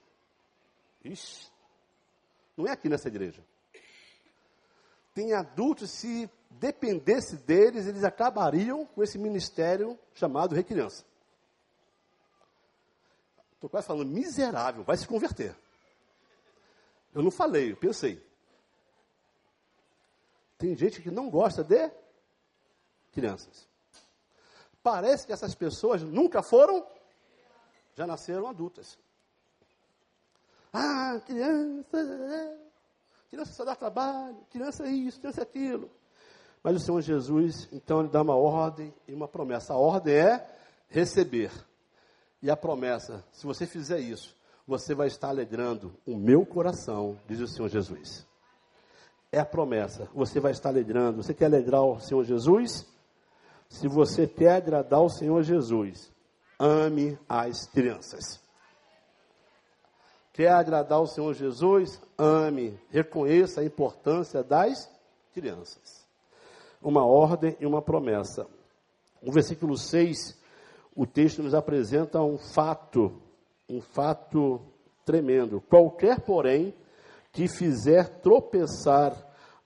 Ixi, 1.04 1.50
não 2.56 2.68
é 2.68 2.72
aqui 2.72 2.88
nessa 2.88 3.08
igreja. 3.08 3.44
Tem 5.14 5.34
adultos, 5.34 5.92
se 5.92 6.30
dependesse 6.60 7.38
deles, 7.38 7.88
eles 7.88 8.04
acabariam 8.04 8.86
com 8.86 9.02
esse 9.04 9.18
ministério 9.18 9.98
chamado 10.14 10.56
Recriança. 10.56 11.06
Estou 13.54 13.70
quase 13.70 13.88
falando 13.88 14.10
miserável, 14.10 14.84
vai 14.84 14.98
se 14.98 15.08
converter. 15.08 15.56
Eu 17.14 17.22
não 17.22 17.32
falei, 17.32 17.72
eu 17.72 17.78
pensei. 17.78 18.26
Tem 20.58 20.76
gente 20.76 21.02
que 21.02 21.12
não 21.12 21.30
gosta 21.30 21.64
de 21.64 21.92
crianças. 23.12 23.68
Parece 24.82 25.28
que 25.28 25.34
essas 25.34 25.54
pessoas 25.54 26.02
nunca 26.02 26.42
foram, 26.42 26.86
já 27.96 28.08
nasceram 28.08 28.48
adultas. 28.48 28.98
Ah, 30.74 31.22
criança, 31.26 31.98
é, 32.00 32.58
criança 33.30 33.54
só 33.54 33.66
dá 33.66 33.76
trabalho, 33.76 34.38
criança 34.50 34.88
é 34.88 34.92
isso, 34.92 35.20
criança 35.20 35.42
é 35.42 35.44
aquilo. 35.44 35.92
Mas 36.64 36.76
o 36.76 36.80
Senhor 36.80 37.02
Jesus, 37.02 37.68
então, 37.72 38.02
ele 38.02 38.10
dá 38.10 38.22
uma 38.22 38.36
ordem 38.36 38.94
e 39.08 39.14
uma 39.14 39.28
promessa. 39.28 39.74
A 39.74 39.78
ordem 39.78 40.14
é 40.14 40.48
receber. 40.90 41.52
E 42.42 42.50
a 42.50 42.58
promessa, 42.58 43.24
se 43.32 43.46
você 43.46 43.66
fizer 43.66 44.00
isso, 44.00 44.36
você 44.68 44.94
vai 44.94 45.08
estar 45.08 45.30
alegrando 45.30 45.94
o 46.06 46.16
meu 46.16 46.46
coração, 46.46 47.18
diz 47.28 47.40
o 47.40 47.48
Senhor 47.48 47.70
Jesus. 47.70 48.28
É 49.32 49.40
a 49.40 49.46
promessa. 49.46 50.10
Você 50.14 50.40
vai 50.40 50.52
estar 50.52 50.70
alegrando. 50.70 51.24
Você 51.24 51.34
quer 51.34 51.46
alegrar 51.46 51.84
o 51.84 52.00
Senhor 52.00 52.24
Jesus? 52.24 52.86
Se 53.70 53.88
você 53.88 54.28
quer 54.28 54.56
agradar 54.56 55.02
o 55.02 55.10
Senhor 55.10 55.42
Jesus, 55.44 56.12
ame 56.60 57.18
as 57.30 57.66
crianças. 57.66 58.42
Quer 60.34 60.52
agradar 60.52 61.02
o 61.02 61.08
Senhor 61.08 61.34
Jesus? 61.34 62.02
Ame, 62.18 62.78
reconheça 62.90 63.62
a 63.62 63.66
importância 63.66 64.44
das 64.44 64.90
crianças. 65.34 66.01
Uma 66.82 67.06
ordem 67.06 67.56
e 67.60 67.66
uma 67.66 67.82
promessa. 67.82 68.48
No 69.22 69.32
versículo 69.32 69.78
6, 69.78 70.40
o 70.96 71.06
texto 71.06 71.44
nos 71.44 71.54
apresenta 71.54 72.22
um 72.22 72.38
fato, 72.38 73.22
um 73.70 73.82
fato 73.82 74.62
tremendo. 75.06 75.62
Qualquer, 75.62 76.22
porém, 76.22 76.74
que 77.32 77.48
fizer 77.48 78.22
tropeçar 78.22 79.16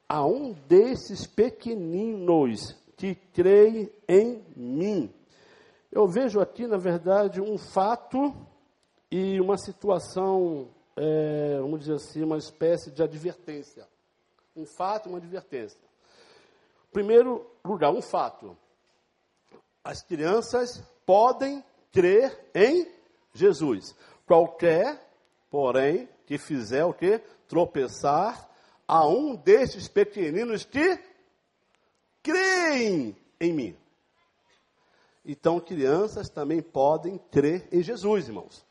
a 0.08 0.26
um 0.26 0.54
desses 0.68 1.26
pequeninos 1.26 2.76
que 2.96 3.16
creem 3.16 3.90
em 4.08 4.44
mim. 4.56 5.14
Eu 5.92 6.08
vejo 6.08 6.40
aqui, 6.40 6.68
na 6.68 6.78
verdade, 6.78 7.42
um 7.42 7.58
fato 7.58 8.36
e 9.10 9.40
uma 9.40 9.58
situação, 9.58 10.68
é, 10.96 11.58
vamos 11.60 11.80
dizer 11.80 11.96
assim, 11.96 12.24
uma 12.24 12.38
espécie 12.38 12.92
de 12.92 13.02
advertência. 13.02 13.88
Um 14.56 14.66
fato 14.66 15.08
e 15.08 15.10
uma 15.10 15.18
advertência. 15.18 15.85
Primeiro 16.96 17.46
lugar, 17.66 17.92
um 17.92 18.02
fato. 18.02 18.58
As 19.84 20.02
crianças 20.02 20.82
podem 21.06 21.62
crer 21.92 22.50
em 22.56 22.90
Jesus. 23.34 23.94
Qualquer, 24.26 25.06
porém, 25.50 26.08
que 26.26 26.38
fizer 26.38 26.86
o 26.86 26.94
que? 26.94 27.20
Tropeçar 27.50 28.50
a 28.88 29.06
um 29.06 29.36
destes 29.36 29.90
pequeninos 29.90 30.64
que 30.64 30.98
creem 32.24 33.14
em 33.42 33.52
mim. 33.52 33.78
Então, 35.26 35.60
crianças 35.60 36.30
também 36.30 36.62
podem 36.62 37.18
crer 37.30 37.68
em 37.74 37.84
Jesus, 37.84 38.30
irmãos. 38.30 38.66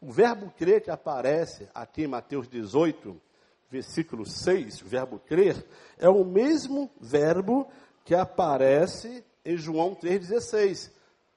O 0.00 0.10
verbo 0.10 0.50
crer 0.50 0.82
que 0.82 0.90
aparece 0.90 1.68
aqui 1.72 2.02
em 2.02 2.08
Mateus 2.08 2.48
18, 2.48 3.22
versículo 3.70 4.24
6, 4.26 4.82
o 4.82 4.86
verbo 4.86 5.18
crer, 5.18 5.64
é 5.98 6.08
o 6.08 6.24
mesmo 6.24 6.90
verbo 7.00 7.66
que 8.04 8.14
aparece 8.14 9.24
em 9.44 9.56
João 9.56 9.94
3,16. 9.94 10.90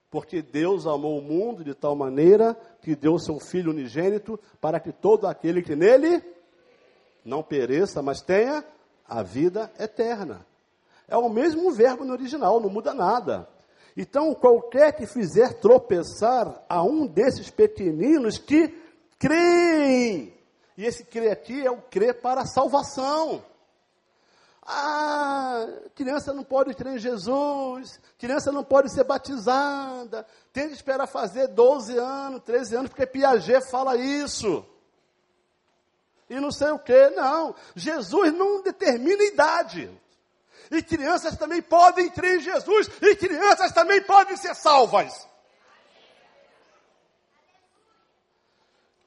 Porque 0.10 0.42
Deus 0.42 0.86
amou 0.86 1.20
o 1.20 1.22
mundo 1.22 1.64
de 1.64 1.74
tal 1.74 1.96
maneira 1.96 2.54
que 2.82 2.96
deu 2.96 3.18
seu 3.18 3.40
Filho 3.40 3.72
unigênito 3.72 4.40
para 4.60 4.80
que 4.80 4.92
todo 4.92 5.26
aquele 5.26 5.62
que 5.62 5.76
nele 5.76 6.22
não 7.24 7.42
pereça, 7.42 8.02
mas 8.02 8.22
tenha 8.22 8.64
a 9.08 9.24
vida 9.24 9.72
eterna. 9.80 10.46
É 11.08 11.16
o 11.16 11.30
mesmo 11.30 11.72
verbo 11.72 12.04
no 12.04 12.14
original, 12.14 12.60
não 12.60 12.70
muda 12.70 12.94
nada. 12.94 13.48
Então, 13.96 14.34
qualquer 14.34 14.94
que 14.94 15.06
fizer 15.06 15.60
tropeçar 15.60 16.64
a 16.68 16.82
um 16.82 17.06
desses 17.06 17.50
pequeninos 17.50 18.38
que 18.38 18.74
creem, 19.20 20.34
e 20.82 20.86
esse 20.88 21.04
crer 21.04 21.32
aqui 21.32 21.64
é 21.64 21.70
o 21.70 21.80
crer 21.80 22.22
para 22.22 22.42
a 22.42 22.46
salvação. 22.48 23.46
Ah, 24.66 25.68
criança 25.94 26.34
não 26.34 26.44
pode 26.44 26.74
crer 26.74 26.96
em 26.96 26.98
Jesus, 26.98 28.00
criança 28.18 28.52
não 28.52 28.64
pode 28.64 28.92
ser 28.92 29.04
batizada, 29.04 30.26
tem 30.52 30.70
de 30.70 30.74
esperar 30.74 31.06
fazer 31.06 31.50
12 31.50 31.96
anos, 32.00 32.42
13 32.44 32.76
anos, 32.78 32.90
porque 32.90 33.06
Piaget 33.06 33.70
fala 33.70 33.96
isso. 33.96 34.66
E 36.28 36.40
não 36.40 36.52
sei 36.52 36.72
o 36.72 36.80
que, 36.80 37.12
não. 37.12 37.54
Jesus 37.76 38.34
não 38.34 38.64
determina 38.64 39.24
idade 39.24 39.88
e 40.72 40.82
crianças 40.82 41.38
também 41.38 41.62
podem 41.62 42.10
crer 42.10 42.40
em 42.40 42.42
Jesus, 42.42 42.90
e 43.04 43.16
crianças 43.16 43.72
também 43.72 44.02
podem 44.02 44.36
ser 44.36 44.56
salvas. 44.56 45.28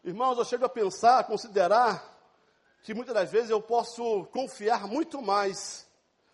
Irmãos, 0.04 0.36
eu 0.36 0.44
chego 0.44 0.66
a 0.66 0.68
pensar, 0.68 1.20
a 1.20 1.24
considerar, 1.24 2.14
que 2.82 2.92
muitas 2.92 3.14
das 3.14 3.32
vezes 3.32 3.48
eu 3.48 3.62
posso 3.62 4.26
confiar 4.26 4.86
muito 4.86 5.22
mais 5.22 5.88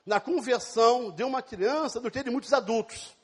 na 0.04 0.18
conversão 0.18 1.12
de 1.12 1.22
uma 1.22 1.40
criança 1.40 2.00
do 2.00 2.10
que 2.10 2.24
de 2.24 2.30
muitos 2.30 2.52
adultos. 2.52 3.16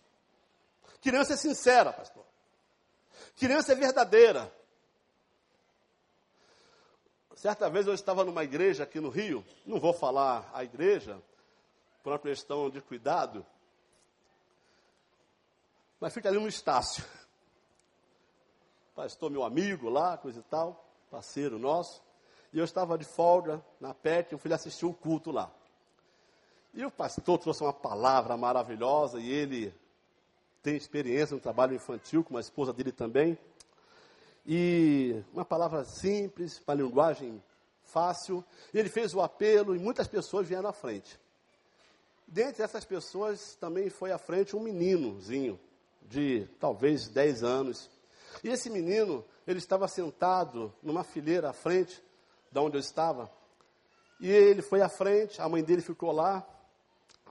Criança 1.02 1.34
é 1.34 1.36
sincera, 1.36 1.92
pastor. 1.92 2.24
Criança 3.36 3.72
é 3.72 3.74
verdadeira. 3.74 4.54
Certa 7.34 7.68
vez 7.68 7.88
eu 7.88 7.94
estava 7.94 8.24
numa 8.24 8.44
igreja 8.44 8.84
aqui 8.84 9.00
no 9.00 9.08
Rio, 9.08 9.44
não 9.66 9.80
vou 9.80 9.92
falar 9.92 10.48
a 10.54 10.62
igreja, 10.62 11.20
por 12.04 12.12
uma 12.12 12.18
questão 12.20 12.70
de 12.70 12.80
cuidado, 12.80 13.44
mas 15.98 16.14
fica 16.14 16.28
ali 16.28 16.38
no 16.38 16.46
Estácio. 16.46 17.04
Pastor, 18.96 19.30
meu 19.30 19.44
amigo 19.44 19.90
lá, 19.90 20.16
coisa 20.16 20.40
e 20.40 20.42
tal, 20.44 20.82
parceiro 21.10 21.58
nosso. 21.58 22.02
E 22.50 22.58
eu 22.58 22.64
estava 22.64 22.96
de 22.96 23.04
folga 23.04 23.62
na 23.78 23.92
PET, 23.92 24.32
eu 24.32 24.38
fui 24.38 24.50
assistir 24.50 24.86
um 24.86 24.92
culto 24.94 25.30
lá. 25.30 25.52
E 26.72 26.82
o 26.82 26.90
pastor 26.90 27.38
trouxe 27.38 27.62
uma 27.62 27.74
palavra 27.74 28.38
maravilhosa, 28.38 29.20
e 29.20 29.30
ele 29.30 29.74
tem 30.62 30.76
experiência 30.76 31.34
no 31.34 31.42
trabalho 31.42 31.74
infantil, 31.74 32.24
com 32.24 32.38
a 32.38 32.40
esposa 32.40 32.72
dele 32.72 32.90
também. 32.90 33.38
E 34.46 35.22
uma 35.30 35.44
palavra 35.44 35.84
simples, 35.84 36.62
uma 36.66 36.74
linguagem 36.74 37.44
fácil. 37.84 38.42
E 38.72 38.78
ele 38.78 38.88
fez 38.88 39.12
o 39.14 39.20
apelo 39.20 39.76
e 39.76 39.78
muitas 39.78 40.08
pessoas 40.08 40.48
vieram 40.48 40.70
à 40.70 40.72
frente. 40.72 41.20
Dentre 42.26 42.62
essas 42.62 42.86
pessoas 42.86 43.56
também 43.56 43.90
foi 43.90 44.10
à 44.10 44.16
frente 44.16 44.56
um 44.56 44.60
meninozinho, 44.60 45.60
de 46.00 46.48
talvez 46.58 47.08
10 47.08 47.42
anos. 47.44 47.94
E 48.42 48.48
esse 48.48 48.70
menino, 48.70 49.24
ele 49.46 49.58
estava 49.58 49.88
sentado 49.88 50.72
numa 50.82 51.04
fileira 51.04 51.50
à 51.50 51.52
frente 51.52 52.02
da 52.50 52.60
onde 52.62 52.76
eu 52.76 52.80
estava. 52.80 53.30
E 54.20 54.30
ele 54.30 54.62
foi 54.62 54.80
à 54.80 54.88
frente, 54.88 55.40
a 55.40 55.48
mãe 55.48 55.62
dele 55.62 55.82
ficou 55.82 56.12
lá. 56.12 56.46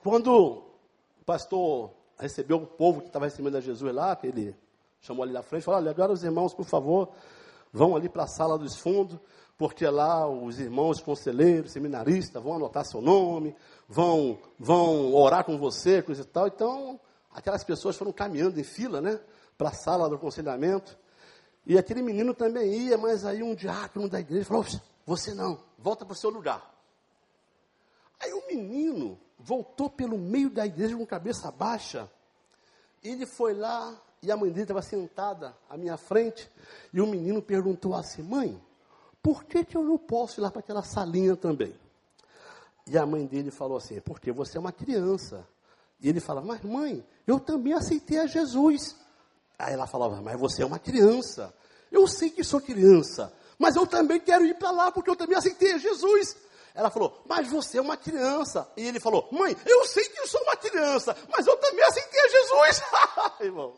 Quando 0.04 0.32
o 0.32 1.26
pastor 1.26 1.92
recebeu 2.18 2.58
o 2.58 2.68
povo 2.68 3.02
que 3.02 3.08
estava 3.08 3.26
recebendo 3.26 3.58
a 3.58 3.62
Jesus 3.62 3.94
lá, 3.94 4.16
que 4.16 4.28
ele 4.28 4.56
chamou 5.02 5.24
ali 5.24 5.34
na 5.34 5.42
frente, 5.42 5.64
falou: 5.64 5.80
Olha, 5.80 5.92
agora 5.92 6.12
os 6.12 6.24
irmãos, 6.24 6.54
por 6.54 6.66
favor, 6.66 7.10
vão 7.72 7.96
ali 7.96 8.08
para 8.08 8.24
a 8.24 8.28
sala 8.28 8.58
dos 8.58 8.76
fundos, 8.78 9.20
porque 9.58 9.88
lá 9.88 10.28
os 10.28 10.60
irmãos 10.60 11.02
conselheiros, 11.02 11.72
seminaristas 11.72 12.42
vão 12.42 12.56
anotar 12.56 12.86
seu 12.86 13.02
nome, 13.02 13.56
vão, 13.88 14.38
vão 14.60 15.14
orar 15.14 15.44
com 15.44 15.58
você, 15.58 16.02
coisa 16.02 16.22
e 16.22 16.26
tal. 16.26 16.48
Então, 16.48 17.00
aquelas 17.32 17.64
pessoas 17.64 17.96
foram 17.96 18.12
caminhando 18.12 18.60
em 18.60 18.64
fila, 18.64 19.02
né? 19.02 19.20
Para 19.58 19.70
a 19.70 19.74
sala 19.74 20.10
do 20.10 20.16
aconselhamento. 20.16 20.98
E 21.66 21.78
aquele 21.78 22.02
menino 22.02 22.34
também 22.34 22.74
ia, 22.74 22.98
mas 22.98 23.26
aí 23.26 23.42
um 23.42 23.56
diácono 23.56 24.08
da 24.08 24.20
igreja 24.20 24.46
falou: 24.46 24.66
Você 25.06 25.34
não, 25.34 25.60
volta 25.78 26.06
para 26.06 26.14
o 26.14 26.18
seu 26.18 26.30
lugar. 26.30 26.74
Aí 28.20 28.34
o 28.34 28.48
menino 28.48 29.20
voltou 29.38 29.90
pelo 29.90 30.18
meio 30.18 30.50
da 30.50 30.66
igreja 30.66 30.96
com 30.96 31.06
cabeça 31.06 31.52
baixa 31.52 32.10
ele 33.10 33.26
foi 33.26 33.54
lá 33.54 33.96
e 34.22 34.32
a 34.32 34.38
mãe 34.38 34.50
dele 34.50 34.64
estava 34.64 34.82
sentada 34.82 35.56
à 35.70 35.78
minha 35.78 35.98
frente 35.98 36.50
e 36.92 37.00
o 37.00 37.08
menino 37.08 37.42
perguntou 37.42 37.94
assim: 37.94 38.24
Mãe, 38.24 38.60
por 39.22 39.44
que, 39.44 39.64
que 39.64 39.78
eu 39.78 39.84
não 39.84 39.98
posso 39.98 40.40
ir 40.40 40.42
lá 40.42 40.52
para 40.52 40.60
aquela 40.60 40.82
salinha 40.82 41.36
também? 41.36 41.76
E 42.88 42.98
a 42.98 43.06
mãe 43.06 43.26
dele 43.26 43.52
falou 43.52 43.78
assim: 43.78 44.00
Porque 44.02 44.32
você 44.32 44.58
é 44.58 44.60
uma 44.60 44.72
criança. 44.72 45.48
E 46.02 46.10
ele 46.10 46.20
falava: 46.20 46.48
Mas 46.48 46.62
mãe, 46.64 47.06
eu 47.28 47.40
também 47.40 47.74
aceitei 47.74 48.20
a 48.20 48.28
Jesus. 48.28 48.96
Aí 49.58 49.74
ela 49.74 49.88
falava: 49.88 50.22
Mas 50.22 50.40
você 50.40 50.64
é 50.64 50.66
uma 50.66 50.80
criança. 50.80 51.54
Eu 51.92 52.08
sei 52.08 52.30
que 52.30 52.44
sou 52.44 52.60
criança, 52.60 53.32
mas 53.58 53.76
eu 53.76 53.88
também 53.88 54.20
quero 54.20 54.46
ir 54.46 54.56
para 54.56 54.72
lá 54.72 54.92
porque 54.92 55.10
eu 55.10 55.16
também 55.16 55.38
aceitei 55.38 55.80
Jesus. 55.80 56.36
Ela 56.76 56.90
falou, 56.90 57.24
mas 57.26 57.50
você 57.50 57.78
é 57.78 57.82
uma 57.82 57.96
criança. 57.96 58.70
E 58.76 58.86
ele 58.86 59.00
falou, 59.00 59.30
mãe, 59.32 59.56
eu 59.66 59.86
sei 59.86 60.04
que 60.10 60.20
eu 60.20 60.28
sou 60.28 60.42
uma 60.42 60.58
criança, 60.58 61.16
mas 61.30 61.48
eu 61.48 61.56
também 61.56 61.84
aceitei 61.86 62.30
Jesus. 62.30 62.82
Irmão. 63.40 63.74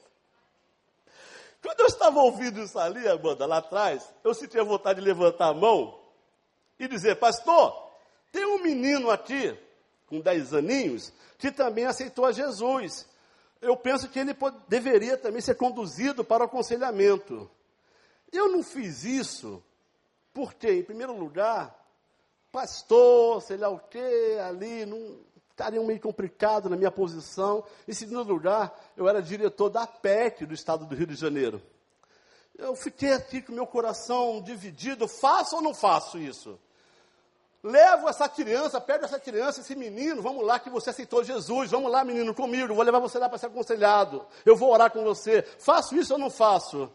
Quando 1.61 1.79
eu 1.81 1.85
estava 1.85 2.19
ouvindo 2.19 2.61
isso 2.61 2.77
ali, 2.79 3.07
Amanda, 3.07 3.45
lá 3.45 3.57
atrás, 3.57 4.03
eu 4.23 4.33
sentia 4.33 4.63
vontade 4.63 4.99
de 4.99 5.05
levantar 5.05 5.49
a 5.49 5.53
mão 5.53 5.99
e 6.79 6.87
dizer, 6.87 7.17
pastor, 7.17 7.91
tem 8.31 8.45
um 8.45 8.63
menino 8.63 9.11
aqui, 9.11 9.55
com 10.07 10.19
10 10.19 10.53
aninhos, 10.53 11.13
que 11.37 11.51
também 11.51 11.85
aceitou 11.85 12.25
a 12.25 12.31
Jesus. 12.31 13.05
Eu 13.61 13.75
penso 13.75 14.07
que 14.09 14.19
ele 14.19 14.33
pode, 14.33 14.57
deveria 14.67 15.17
também 15.17 15.41
ser 15.41 15.55
conduzido 15.55 16.23
para 16.23 16.43
o 16.43 16.45
aconselhamento. 16.45 17.49
Eu 18.31 18.51
não 18.51 18.63
fiz 18.63 19.03
isso 19.03 19.63
porque, 20.33 20.71
em 20.71 20.83
primeiro 20.83 21.17
lugar, 21.17 21.75
pastor, 22.51 23.41
sei 23.41 23.57
lá 23.57 23.69
o 23.69 23.79
quê, 23.79 24.37
ali, 24.45 24.85
não 24.85 25.19
estaria 25.49 25.81
meio 25.81 25.99
complicado 25.99 26.69
na 26.69 26.75
minha 26.75 26.91
posição. 26.91 27.63
Em 27.87 27.93
segundo 27.93 28.31
lugar, 28.31 28.73
eu 28.95 29.07
era 29.07 29.21
diretor 29.21 29.69
da 29.69 29.87
PEC 29.87 30.45
do 30.45 30.53
estado 30.53 30.85
do 30.85 30.93
Rio 30.93 31.07
de 31.07 31.15
Janeiro. 31.15 31.61
Eu 32.55 32.75
fiquei 32.75 33.13
aqui 33.13 33.41
com 33.41 33.51
meu 33.51 33.65
coração 33.65 34.41
dividido, 34.41 35.07
faço 35.07 35.55
ou 35.55 35.61
não 35.61 35.73
faço 35.73 36.17
isso? 36.19 36.59
Levo 37.63 38.07
essa 38.07 38.29
criança, 38.29 38.79
pego 38.79 39.05
essa 39.05 39.19
criança, 39.19 39.61
esse 39.61 39.75
menino, 39.75 40.21
vamos 40.21 40.45
lá 40.45 40.59
que 40.59 40.69
você 40.69 40.91
aceitou 40.91 41.23
Jesus, 41.23 41.71
vamos 41.71 41.91
lá 41.91 42.03
menino 42.03 42.33
comigo, 42.33 42.73
vou 42.73 42.83
levar 42.83 42.99
você 42.99 43.17
lá 43.17 43.27
para 43.27 43.37
ser 43.37 43.47
aconselhado, 43.47 44.25
eu 44.45 44.55
vou 44.55 44.71
orar 44.71 44.91
com 44.91 45.03
você. 45.03 45.41
Faço 45.41 45.95
isso 45.95 46.13
ou 46.13 46.19
não 46.19 46.29
faço? 46.29 46.91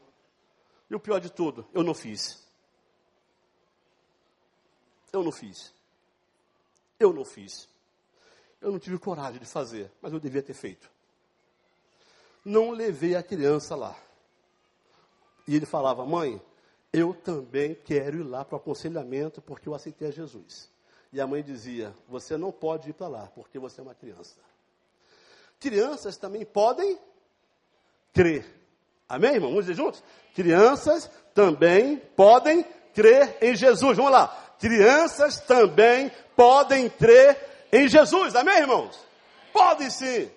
E 0.89 0.95
o 0.95 1.01
pior 1.01 1.21
de 1.21 1.31
tudo, 1.31 1.67
eu 1.75 1.83
não 1.83 1.95
fiz. 1.95 2.47
Eu 5.13 5.23
não 5.23 5.33
fiz. 5.33 5.75
Eu 6.99 7.13
não 7.13 7.25
fiz. 7.25 7.69
Eu 8.61 8.71
não 8.71 8.79
tive 8.79 8.99
coragem 8.99 9.41
de 9.41 9.47
fazer, 9.47 9.91
mas 10.01 10.13
eu 10.13 10.21
devia 10.21 10.43
ter 10.43 10.55
feito. 10.55 10.89
Não 12.45 12.71
levei 12.71 13.17
a 13.17 13.23
criança 13.23 13.75
lá. 13.75 13.97
E 15.47 15.57
ele 15.57 15.67
falava, 15.67 16.05
mãe, 16.07 16.41
eu 16.93 17.14
também 17.14 17.74
quero 17.74 18.20
ir 18.20 18.22
lá 18.22 18.45
para 18.45 18.57
o 18.57 18.59
aconselhamento 18.59 19.40
porque 19.40 19.68
eu 19.68 19.74
aceitei 19.74 20.09
a 20.09 20.11
Jesus. 20.11 20.70
E 21.12 21.20
a 21.20 21.26
mãe 21.26 21.43
dizia, 21.43 21.95
você 22.09 22.36
não 22.36 22.51
pode 22.51 22.90
ir 22.90 22.93
para 22.93 23.09
lá 23.09 23.28
porque 23.34 23.59
você 23.59 23.80
é 23.80 23.84
uma 23.84 23.95
criança. 23.95 24.36
Crianças 25.61 26.16
também 26.16 26.45
podem 26.45 26.99
crer. 28.12 28.45
Amém, 29.09 29.34
irmão? 29.34 29.51
Vamos 29.51 29.66
dizer 29.66 29.76
juntos? 29.76 30.03
Crianças 30.34 31.11
também 31.34 31.97
podem 31.97 32.64
crer 32.95 33.36
em 33.40 33.55
Jesus. 33.55 33.97
Vamos 33.97 34.12
lá 34.12 34.43
crianças 34.62 35.40
também 35.40 36.12
podem 36.36 36.88
crer 36.88 37.66
em 37.72 37.88
Jesus. 37.88 38.36
Amém, 38.36 38.59
irmãos? 38.59 38.97
Podem 39.53 39.90
sim. 39.90 40.30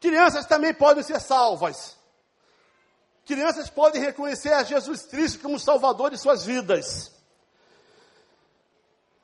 Crianças 0.00 0.46
também 0.46 0.72
podem 0.72 1.02
ser 1.02 1.20
salvas. 1.20 1.98
Crianças 3.24 3.70
podem 3.70 4.00
reconhecer 4.00 4.52
a 4.52 4.62
Jesus 4.62 5.06
Cristo 5.06 5.40
como 5.40 5.58
Salvador 5.58 6.10
de 6.10 6.18
suas 6.18 6.44
vidas. 6.44 7.12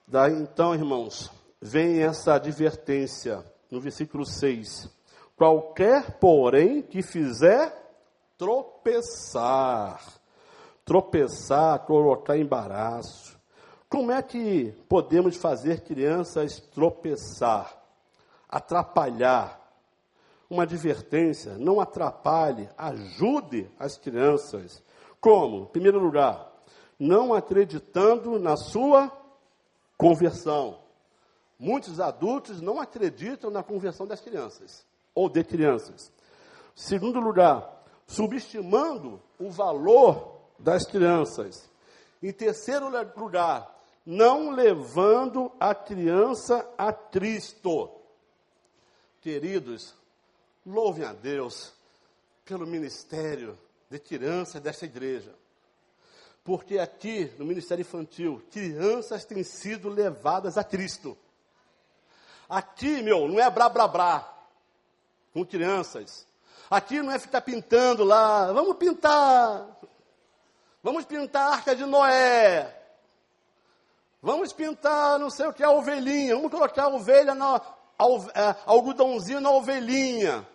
Daí 0.06 0.32
então, 0.32 0.74
irmãos, 0.74 1.30
vem 1.60 2.02
essa 2.02 2.34
advertência 2.34 3.44
no 3.70 3.80
versículo 3.80 4.24
6. 4.24 4.88
Qualquer, 5.36 6.18
porém, 6.18 6.82
que 6.82 7.02
fizer 7.02 7.74
tropeçar, 8.36 10.00
tropeçar, 10.84 11.80
colocar 11.80 12.38
embaraço, 12.38 13.38
como 13.88 14.12
é 14.12 14.22
que 14.22 14.72
podemos 14.88 15.36
fazer 15.36 15.82
crianças 15.82 16.60
tropeçar, 16.60 17.74
atrapalhar? 18.48 19.58
Uma 20.50 20.62
advertência, 20.62 21.58
não 21.58 21.80
atrapalhe, 21.80 22.68
ajude 22.76 23.70
as 23.78 23.98
crianças. 23.98 24.82
Como? 25.20 25.64
Em 25.64 25.66
primeiro 25.66 25.98
lugar, 25.98 26.50
não 26.98 27.34
acreditando 27.34 28.38
na 28.38 28.56
sua 28.56 29.12
conversão. 29.96 30.78
Muitos 31.58 32.00
adultos 32.00 32.60
não 32.60 32.80
acreditam 32.80 33.50
na 33.50 33.62
conversão 33.62 34.06
das 34.06 34.20
crianças, 34.20 34.86
ou 35.14 35.28
de 35.28 35.42
crianças. 35.44 36.12
Segundo 36.74 37.18
lugar, 37.18 37.84
subestimando 38.06 39.20
o 39.38 39.50
valor 39.50 40.38
das 40.58 40.86
crianças. 40.86 41.68
Em 42.22 42.32
terceiro 42.32 42.88
lugar, 43.16 43.76
não 44.06 44.50
levando 44.50 45.52
a 45.60 45.74
criança 45.74 46.66
a 46.78 46.92
Cristo. 46.92 47.90
Queridos, 49.20 49.97
louvem 50.68 51.04
a 51.04 51.12
Deus 51.12 51.72
pelo 52.44 52.66
ministério 52.66 53.58
de 53.90 53.98
crianças 53.98 54.60
desta 54.60 54.84
igreja. 54.84 55.34
Porque 56.44 56.78
aqui, 56.78 57.32
no 57.38 57.44
ministério 57.44 57.82
infantil, 57.82 58.42
crianças 58.50 59.24
têm 59.24 59.42
sido 59.42 59.88
levadas 59.88 60.56
a 60.56 60.64
Cristo. 60.64 61.16
Aqui, 62.48 63.02
meu, 63.02 63.28
não 63.28 63.40
é 63.40 63.50
blá 63.50 63.68
blá 63.68 63.86
blá 63.88 64.34
com 65.32 65.44
crianças. 65.44 66.26
Aqui 66.70 67.00
não 67.02 67.12
é 67.12 67.18
ficar 67.18 67.40
pintando 67.40 68.04
lá, 68.04 68.52
vamos 68.52 68.76
pintar. 68.76 69.66
Vamos 70.82 71.04
pintar 71.04 71.48
a 71.48 71.54
arca 71.54 71.74
de 71.74 71.84
Noé. 71.84 72.74
Vamos 74.22 74.52
pintar 74.52 75.18
não 75.18 75.30
sei 75.30 75.46
o 75.46 75.52
que, 75.52 75.62
a 75.62 75.70
ovelhinha. 75.70 76.34
Vamos 76.34 76.50
colocar 76.50 76.84
a 76.84 76.88
ovelha 76.88 77.34
na, 77.34 77.60
algodãozinho 78.66 79.40
na 79.40 79.50
ovelhinha. 79.50 80.46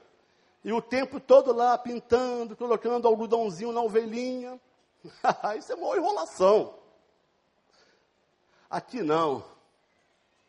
E 0.64 0.72
o 0.72 0.82
tempo 0.82 1.20
todo 1.20 1.52
lá 1.52 1.78
pintando, 1.78 2.56
colocando 2.56 3.08
algodãozinho 3.08 3.72
na 3.72 3.82
ovelhinha. 3.82 4.60
Isso 5.58 5.72
é 5.72 5.76
uma 5.76 5.96
enrolação. 5.98 6.76
Aqui 8.70 9.02
não. 9.02 9.44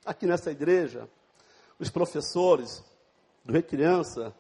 Aqui 0.05 0.27
nessa 0.27 0.51
igreja, 0.51 1.09
os 1.79 1.91
professores 1.91 2.83
do 3.45 3.53
Recriança, 3.53 4.35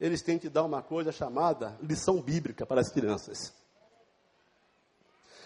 eles 0.00 0.22
têm 0.22 0.38
que 0.38 0.48
dar 0.48 0.64
uma 0.64 0.82
coisa 0.82 1.12
chamada 1.12 1.78
lição 1.80 2.20
bíblica 2.20 2.66
para 2.66 2.80
as 2.80 2.90
crianças. 2.90 3.52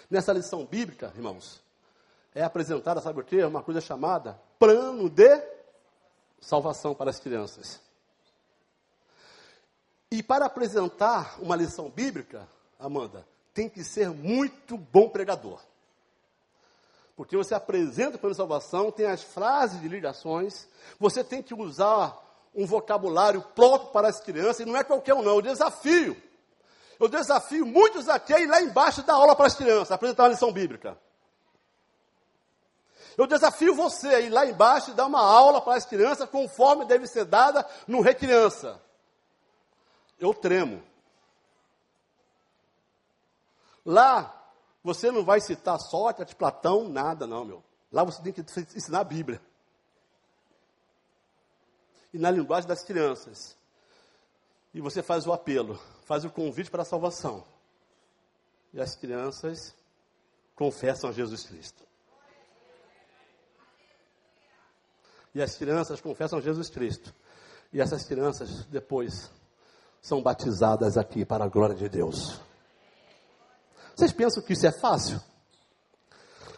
Nessa 0.08 0.32
lição 0.32 0.64
bíblica, 0.64 1.12
irmãos, 1.14 1.60
é 2.34 2.42
apresentada, 2.42 3.00
sabe 3.00 3.20
o 3.20 3.24
quê? 3.24 3.44
Uma 3.44 3.62
coisa 3.62 3.80
chamada 3.80 4.40
plano 4.58 5.10
de 5.10 5.42
salvação 6.40 6.94
para 6.94 7.10
as 7.10 7.18
crianças. 7.18 7.80
E 10.10 10.22
para 10.22 10.46
apresentar 10.46 11.36
uma 11.40 11.56
lição 11.56 11.90
bíblica, 11.90 12.48
Amanda, 12.78 13.26
tem 13.52 13.68
que 13.68 13.82
ser 13.82 14.10
muito 14.10 14.76
bom 14.76 15.08
pregador. 15.08 15.60
Porque 17.16 17.36
você 17.36 17.54
apresenta 17.54 18.16
o 18.16 18.18
plano 18.18 18.34
de 18.34 18.36
salvação, 18.36 18.92
tem 18.92 19.06
as 19.06 19.22
frases 19.22 19.80
de 19.80 19.88
ligações, 19.88 20.68
você 21.00 21.24
tem 21.24 21.42
que 21.42 21.54
usar 21.54 22.22
um 22.54 22.66
vocabulário 22.66 23.42
próprio 23.54 23.90
para 23.90 24.08
as 24.08 24.20
crianças, 24.20 24.60
e 24.60 24.64
não 24.64 24.76
é 24.76 24.84
qualquer 24.84 25.14
um, 25.14 25.22
não, 25.22 25.36
o 25.36 25.42
desafio. 25.42 26.16
Eu 27.00 27.08
desafio 27.08 27.66
muitos 27.66 28.08
aqui 28.08 28.32
a 28.32 28.40
ir 28.40 28.46
lá 28.46 28.60
embaixo 28.60 29.02
da 29.02 29.14
aula 29.14 29.34
para 29.34 29.46
as 29.46 29.54
crianças, 29.54 29.90
apresentar 29.90 30.24
uma 30.24 30.30
lição 30.30 30.52
bíblica. 30.52 30.96
Eu 33.16 33.26
desafio 33.26 33.74
você 33.74 34.08
a 34.08 34.20
ir 34.20 34.28
lá 34.28 34.44
embaixo 34.44 34.90
e 34.90 34.94
dar 34.94 35.06
uma 35.06 35.20
aula 35.20 35.60
para 35.60 35.76
as 35.76 35.86
crianças 35.86 36.28
conforme 36.28 36.84
deve 36.84 37.06
ser 37.06 37.24
dada 37.24 37.66
no 37.86 38.02
Recriança. 38.02 38.80
Eu 40.18 40.32
tremo. 40.32 40.82
Lá, 43.84 44.50
você 44.82 45.10
não 45.10 45.24
vai 45.24 45.40
citar 45.40 45.78
Sócrates, 45.78 46.34
Platão, 46.34 46.88
nada 46.88 47.26
não, 47.26 47.44
meu. 47.44 47.64
Lá 47.92 48.02
você 48.04 48.22
tem 48.22 48.32
que 48.32 48.40
ensinar 48.76 49.00
a 49.00 49.04
Bíblia. 49.04 49.40
E 52.12 52.18
na 52.18 52.30
linguagem 52.30 52.68
das 52.68 52.82
crianças. 52.82 53.56
E 54.74 54.80
você 54.80 55.02
faz 55.02 55.26
o 55.26 55.32
apelo, 55.32 55.80
faz 56.04 56.24
o 56.24 56.30
convite 56.30 56.70
para 56.70 56.82
a 56.82 56.84
salvação. 56.84 57.44
E 58.72 58.80
as 58.80 58.96
crianças 58.96 59.74
confessam 60.54 61.10
a 61.10 61.12
Jesus 61.12 61.44
Cristo. 61.44 61.86
E 65.34 65.42
as 65.42 65.54
crianças 65.56 66.00
confessam 66.00 66.40
Jesus 66.40 66.70
Cristo. 66.70 67.14
E 67.72 67.80
essas 67.80 68.04
crianças 68.04 68.64
depois 68.66 69.30
são 70.06 70.22
batizadas 70.22 70.96
aqui 70.96 71.24
para 71.24 71.44
a 71.44 71.48
glória 71.48 71.74
de 71.74 71.88
Deus. 71.88 72.40
Vocês 73.92 74.12
pensam 74.12 74.40
que 74.40 74.52
isso 74.52 74.64
é 74.64 74.70
fácil? 74.70 75.20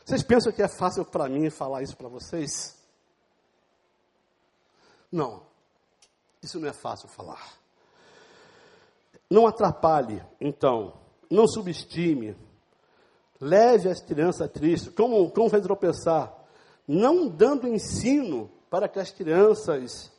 Vocês 0.05 0.23
pensam 0.23 0.53
que 0.53 0.63
é 0.63 0.69
fácil 0.69 1.03
para 1.07 1.31
mim 1.31 1.49
falar 1.49 1.83
isso 1.83 1.97
para 1.97 2.09
vocês? 2.11 2.77
Não, 5.11 5.47
isso 6.43 6.61
não 6.61 6.69
é 6.69 6.75
fácil 6.75 7.09
falar. 7.09 7.55
Não 9.31 9.47
atrapalhe, 9.47 10.23
então, 10.39 11.01
não 11.31 11.49
subestime, 11.49 12.37
leve 13.41 13.89
as 13.89 14.03
crianças 14.03 14.51
Cristo. 14.53 14.93
Como, 14.93 15.31
como 15.31 15.49
faz 15.49 15.63
tropeçar? 15.63 16.37
Não 16.87 17.27
dando 17.27 17.67
ensino 17.67 18.51
para 18.69 18.91
que 18.91 18.99
as 18.99 19.11
crianças 19.11 20.13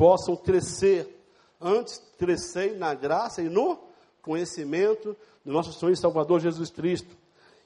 possam 0.00 0.34
crescer. 0.34 1.14
Antes, 1.60 1.98
crescer 2.16 2.78
na 2.78 2.94
graça 2.94 3.42
e 3.42 3.50
no 3.50 3.78
conhecimento 4.22 5.14
do 5.44 5.52
nosso 5.52 5.74
Senhor 5.74 5.92
e 5.92 5.96
Salvador 5.96 6.40
Jesus 6.40 6.70
Cristo. 6.70 7.14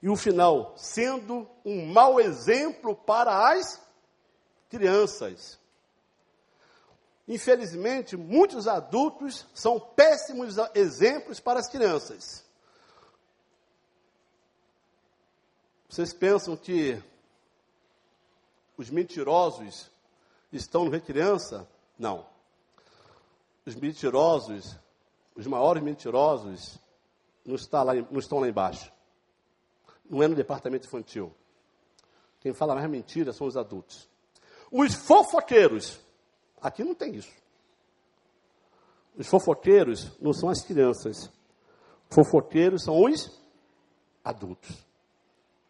E 0.03 0.09
o 0.09 0.17
final, 0.17 0.75
sendo 0.77 1.49
um 1.65 1.87
mau 1.87 2.21
exemplo 2.21 2.97
para 2.97 3.53
as 3.53 3.81
crianças. 4.69 5.61
Infelizmente, 7.29 8.17
muitos 8.17 8.67
adultos 8.67 9.47
são 9.55 9.79
péssimos 9.79 10.57
exemplos 10.75 11.39
para 11.39 11.61
as 11.61 11.69
crianças. 11.69 12.45
Vocês 15.89 16.13
pensam 16.13 16.57
que 16.57 17.01
os 18.77 18.91
mentirosos 18.91 19.89
estão 20.53 20.85
no 20.85 20.91
Rei 20.91 21.01
Criança? 21.01 21.69
Não. 21.99 22.27
Os 23.67 23.75
mentirosos, 23.75 24.77
os 25.35 25.47
maiores 25.47 25.83
mentirosos, 25.83 26.79
não, 27.45 27.55
está 27.55 27.83
lá, 27.83 27.95
não 27.95 28.19
estão 28.19 28.41
lá 28.41 28.49
embaixo. 28.49 28.93
Não 30.09 30.23
é 30.23 30.29
no 30.29 30.35
departamento 30.35 30.87
infantil. 30.87 31.35
Quem 32.41 32.53
fala 32.53 32.75
mais 32.75 32.89
mentira 32.91 33.33
são 33.33 33.47
os 33.47 33.57
adultos. 33.57 34.09
Os 34.71 34.95
fofoqueiros. 34.95 35.99
Aqui 36.61 36.85
não 36.85 36.95
tem 36.95 37.15
isso. 37.15 37.33
Os 39.17 39.27
fofoqueiros 39.27 40.11
não 40.21 40.33
são 40.33 40.49
as 40.49 40.63
crianças. 40.63 41.31
Fofoqueiros 42.11 42.83
são 42.83 43.03
os 43.05 43.41
adultos. 44.23 44.85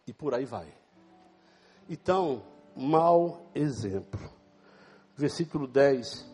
E 0.07 0.13
por 0.13 0.35
aí 0.35 0.45
vai. 0.45 0.73
Então, 1.89 2.43
mau 2.75 3.51
exemplo. 3.55 4.31
Versículo 5.17 5.67
10. 5.67 6.29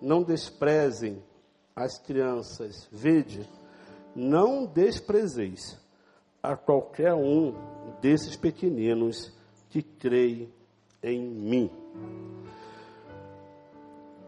Não 0.00 0.22
desprezem 0.22 1.22
as 1.74 1.98
crianças. 1.98 2.88
Vede, 2.90 3.48
não 4.14 4.66
desprezeis 4.66 5.78
a 6.42 6.56
qualquer 6.56 7.14
um 7.14 7.54
desses 8.00 8.36
pequeninos 8.36 9.32
que 9.68 9.82
creem 9.82 10.52
em 11.02 11.20
mim. 11.22 11.70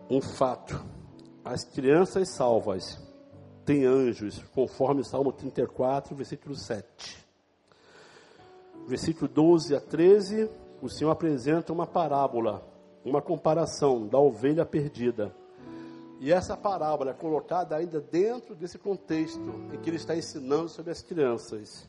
Um 0.08 0.20
fato: 0.20 0.84
as 1.44 1.64
crianças 1.64 2.28
salvas 2.34 3.00
têm 3.64 3.86
anjos, 3.86 4.42
conforme 4.54 5.04
Salmo 5.04 5.32
34, 5.32 6.14
versículo 6.14 6.54
7. 6.54 7.22
Versículo 8.86 9.28
12 9.28 9.76
a 9.76 9.80
13, 9.80 10.50
o 10.80 10.88
Senhor 10.88 11.10
apresenta 11.10 11.72
uma 11.72 11.86
parábola, 11.86 12.66
uma 13.04 13.20
comparação 13.20 14.06
da 14.06 14.18
ovelha 14.18 14.64
perdida. 14.64 15.34
E 16.20 16.32
essa 16.32 16.56
parábola 16.56 17.10
é 17.10 17.14
colocada 17.14 17.74
ainda 17.74 18.00
dentro 18.00 18.54
desse 18.54 18.78
contexto 18.78 19.42
em 19.72 19.78
que 19.80 19.90
ele 19.90 19.96
está 19.96 20.16
ensinando 20.16 20.68
sobre 20.68 20.92
as 20.92 21.02
crianças. 21.02 21.88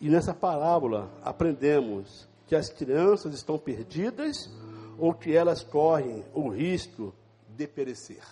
E 0.00 0.08
nessa 0.08 0.32
parábola 0.32 1.10
aprendemos 1.22 2.26
que 2.46 2.56
as 2.56 2.70
crianças 2.70 3.34
estão 3.34 3.58
perdidas 3.58 4.50
ou 4.98 5.12
que 5.12 5.36
elas 5.36 5.62
correm 5.62 6.24
o 6.34 6.48
risco 6.48 7.14
de 7.50 7.66
perecer. 7.66 8.22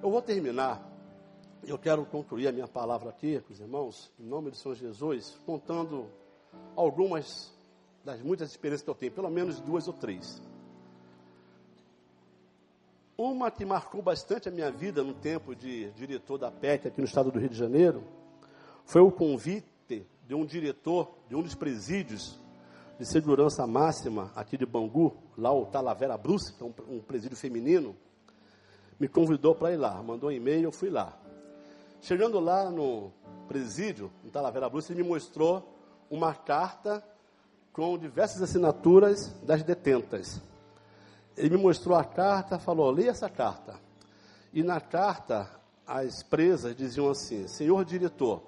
Eu 0.00 0.10
vou 0.10 0.22
terminar, 0.22 0.88
eu 1.66 1.76
quero 1.76 2.06
concluir 2.06 2.46
a 2.46 2.52
minha 2.52 2.68
palavra 2.68 3.10
aqui 3.10 3.40
com 3.40 3.52
os 3.52 3.60
irmãos, 3.60 4.10
em 4.18 4.24
nome 4.24 4.52
de 4.52 4.56
São 4.56 4.74
Jesus, 4.74 5.36
contando 5.44 6.06
algumas 6.76 7.52
das 8.04 8.22
muitas 8.22 8.50
experiências 8.50 8.84
que 8.84 8.90
eu 8.90 8.94
tenho, 8.94 9.12
pelo 9.12 9.28
menos 9.28 9.60
duas 9.60 9.86
ou 9.88 9.94
três. 9.94 10.40
Uma 13.22 13.50
que 13.50 13.66
marcou 13.66 14.00
bastante 14.00 14.48
a 14.48 14.50
minha 14.50 14.70
vida 14.70 15.04
no 15.04 15.12
tempo 15.12 15.54
de 15.54 15.90
diretor 15.90 16.38
da 16.38 16.50
PEC 16.50 16.88
aqui 16.88 17.02
no 17.02 17.06
estado 17.06 17.30
do 17.30 17.38
Rio 17.38 17.50
de 17.50 17.58
Janeiro, 17.58 18.02
foi 18.86 19.02
o 19.02 19.12
convite 19.12 20.06
de 20.26 20.34
um 20.34 20.42
diretor 20.42 21.18
de 21.28 21.36
um 21.36 21.42
dos 21.42 21.54
presídios 21.54 22.40
de 22.98 23.04
segurança 23.04 23.66
máxima 23.66 24.32
aqui 24.34 24.56
de 24.56 24.64
Bangu, 24.64 25.14
lá 25.36 25.52
o 25.52 25.66
Talavera 25.66 26.16
Bruce, 26.16 26.54
que 26.54 26.62
é 26.62 26.66
um, 26.66 26.72
um 26.96 26.98
presídio 26.98 27.36
feminino, 27.36 27.94
me 28.98 29.06
convidou 29.06 29.54
para 29.54 29.74
ir 29.74 29.76
lá, 29.76 30.02
mandou 30.02 30.30
um 30.30 30.32
e-mail, 30.32 30.62
eu 30.62 30.72
fui 30.72 30.88
lá. 30.88 31.14
Chegando 32.00 32.40
lá 32.40 32.70
no 32.70 33.12
presídio, 33.46 34.10
no 34.24 34.30
Talavera 34.30 34.66
Bruce, 34.70 34.90
ele 34.90 35.02
me 35.02 35.10
mostrou 35.10 35.78
uma 36.08 36.32
carta 36.32 37.04
com 37.70 37.98
diversas 37.98 38.40
assinaturas 38.40 39.38
das 39.42 39.62
detentas. 39.62 40.40
Ele 41.36 41.56
me 41.56 41.62
mostrou 41.62 41.96
a 41.96 42.04
carta, 42.04 42.58
falou: 42.58 42.90
leia 42.90 43.10
essa 43.10 43.28
carta. 43.28 43.74
E 44.52 44.62
na 44.62 44.80
carta, 44.80 45.48
as 45.86 46.22
presas 46.22 46.76
diziam 46.76 47.10
assim: 47.10 47.46
Senhor 47.48 47.84
diretor, 47.84 48.42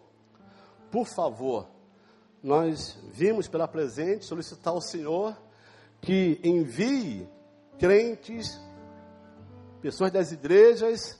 por 0.90 1.06
favor, 1.06 1.68
nós 2.42 2.98
vimos 3.12 3.48
pela 3.48 3.66
presente 3.66 4.24
solicitar 4.24 4.72
ao 4.72 4.80
Senhor 4.80 5.36
que 6.00 6.40
envie 6.42 7.28
crentes, 7.78 8.60
pessoas 9.80 10.10
das 10.12 10.32
igrejas, 10.32 11.18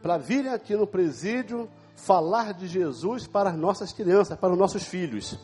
para 0.00 0.16
virem 0.16 0.52
aqui 0.52 0.74
no 0.74 0.86
presídio 0.86 1.68
falar 1.94 2.54
de 2.54 2.66
Jesus 2.66 3.26
para 3.26 3.50
as 3.50 3.56
nossas 3.56 3.92
crianças, 3.92 4.38
para 4.38 4.52
os 4.52 4.58
nossos 4.58 4.84
filhos. 4.84 5.38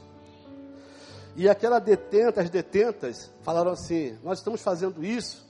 E 1.36 1.48
aquela 1.48 1.78
detenta, 1.78 2.40
as 2.40 2.48
detentas, 2.48 3.30
falaram 3.42 3.72
assim: 3.72 4.18
Nós 4.24 4.38
estamos 4.38 4.62
fazendo 4.62 5.04
isso 5.04 5.45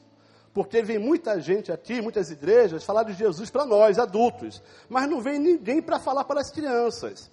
porque 0.57 0.81
vem 0.81 0.99
muita 0.99 1.39
gente 1.39 1.71
aqui, 1.71 2.01
muitas 2.01 2.31
igrejas, 2.31 2.83
falar 2.83 3.03
de 3.03 3.13
Jesus 3.13 3.51
para 3.51 3.67
nós, 3.67 3.99
adultos, 3.99 4.63
mas 4.89 5.07
não 5.07 5.21
vem 5.21 5.39
ninguém 5.39 5.83
para 5.83 5.99
falar 5.99 6.25
para 6.25 6.41
as 6.41 6.51
crianças. 6.51 7.31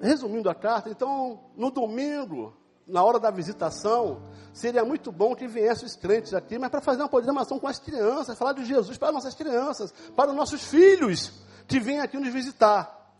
Resumindo 0.00 0.48
a 0.48 0.54
carta, 0.54 0.88
então, 0.88 1.38
no 1.54 1.70
domingo, 1.70 2.56
na 2.86 3.04
hora 3.04 3.20
da 3.20 3.30
visitação, 3.30 4.22
seria 4.50 4.82
muito 4.82 5.12
bom 5.12 5.36
que 5.36 5.46
viessem 5.46 5.84
os 5.84 5.94
crentes 5.94 6.32
aqui, 6.32 6.58
mas 6.58 6.70
para 6.70 6.80
fazer 6.80 7.02
uma 7.02 7.08
programação 7.10 7.58
com 7.58 7.68
as 7.68 7.78
crianças, 7.78 8.38
falar 8.38 8.54
de 8.54 8.64
Jesus 8.64 8.96
para 8.96 9.12
nossas 9.12 9.34
crianças, 9.34 9.92
para 10.16 10.30
os 10.30 10.36
nossos 10.36 10.64
filhos 10.64 11.34
que 11.68 11.78
vêm 11.78 12.00
aqui 12.00 12.16
nos 12.16 12.32
visitar. 12.32 13.12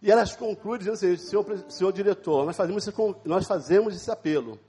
E 0.00 0.12
elas 0.12 0.36
concluem 0.36 0.78
dizendo 0.78 0.94
assim, 0.94 1.16
senhor, 1.16 1.44
senhor 1.68 1.92
diretor, 1.92 2.46
nós 2.46 2.56
fazemos, 2.56 2.86
esse, 2.86 2.96
nós 3.24 3.48
fazemos 3.48 3.96
esse 3.96 4.12
apelo, 4.12 4.60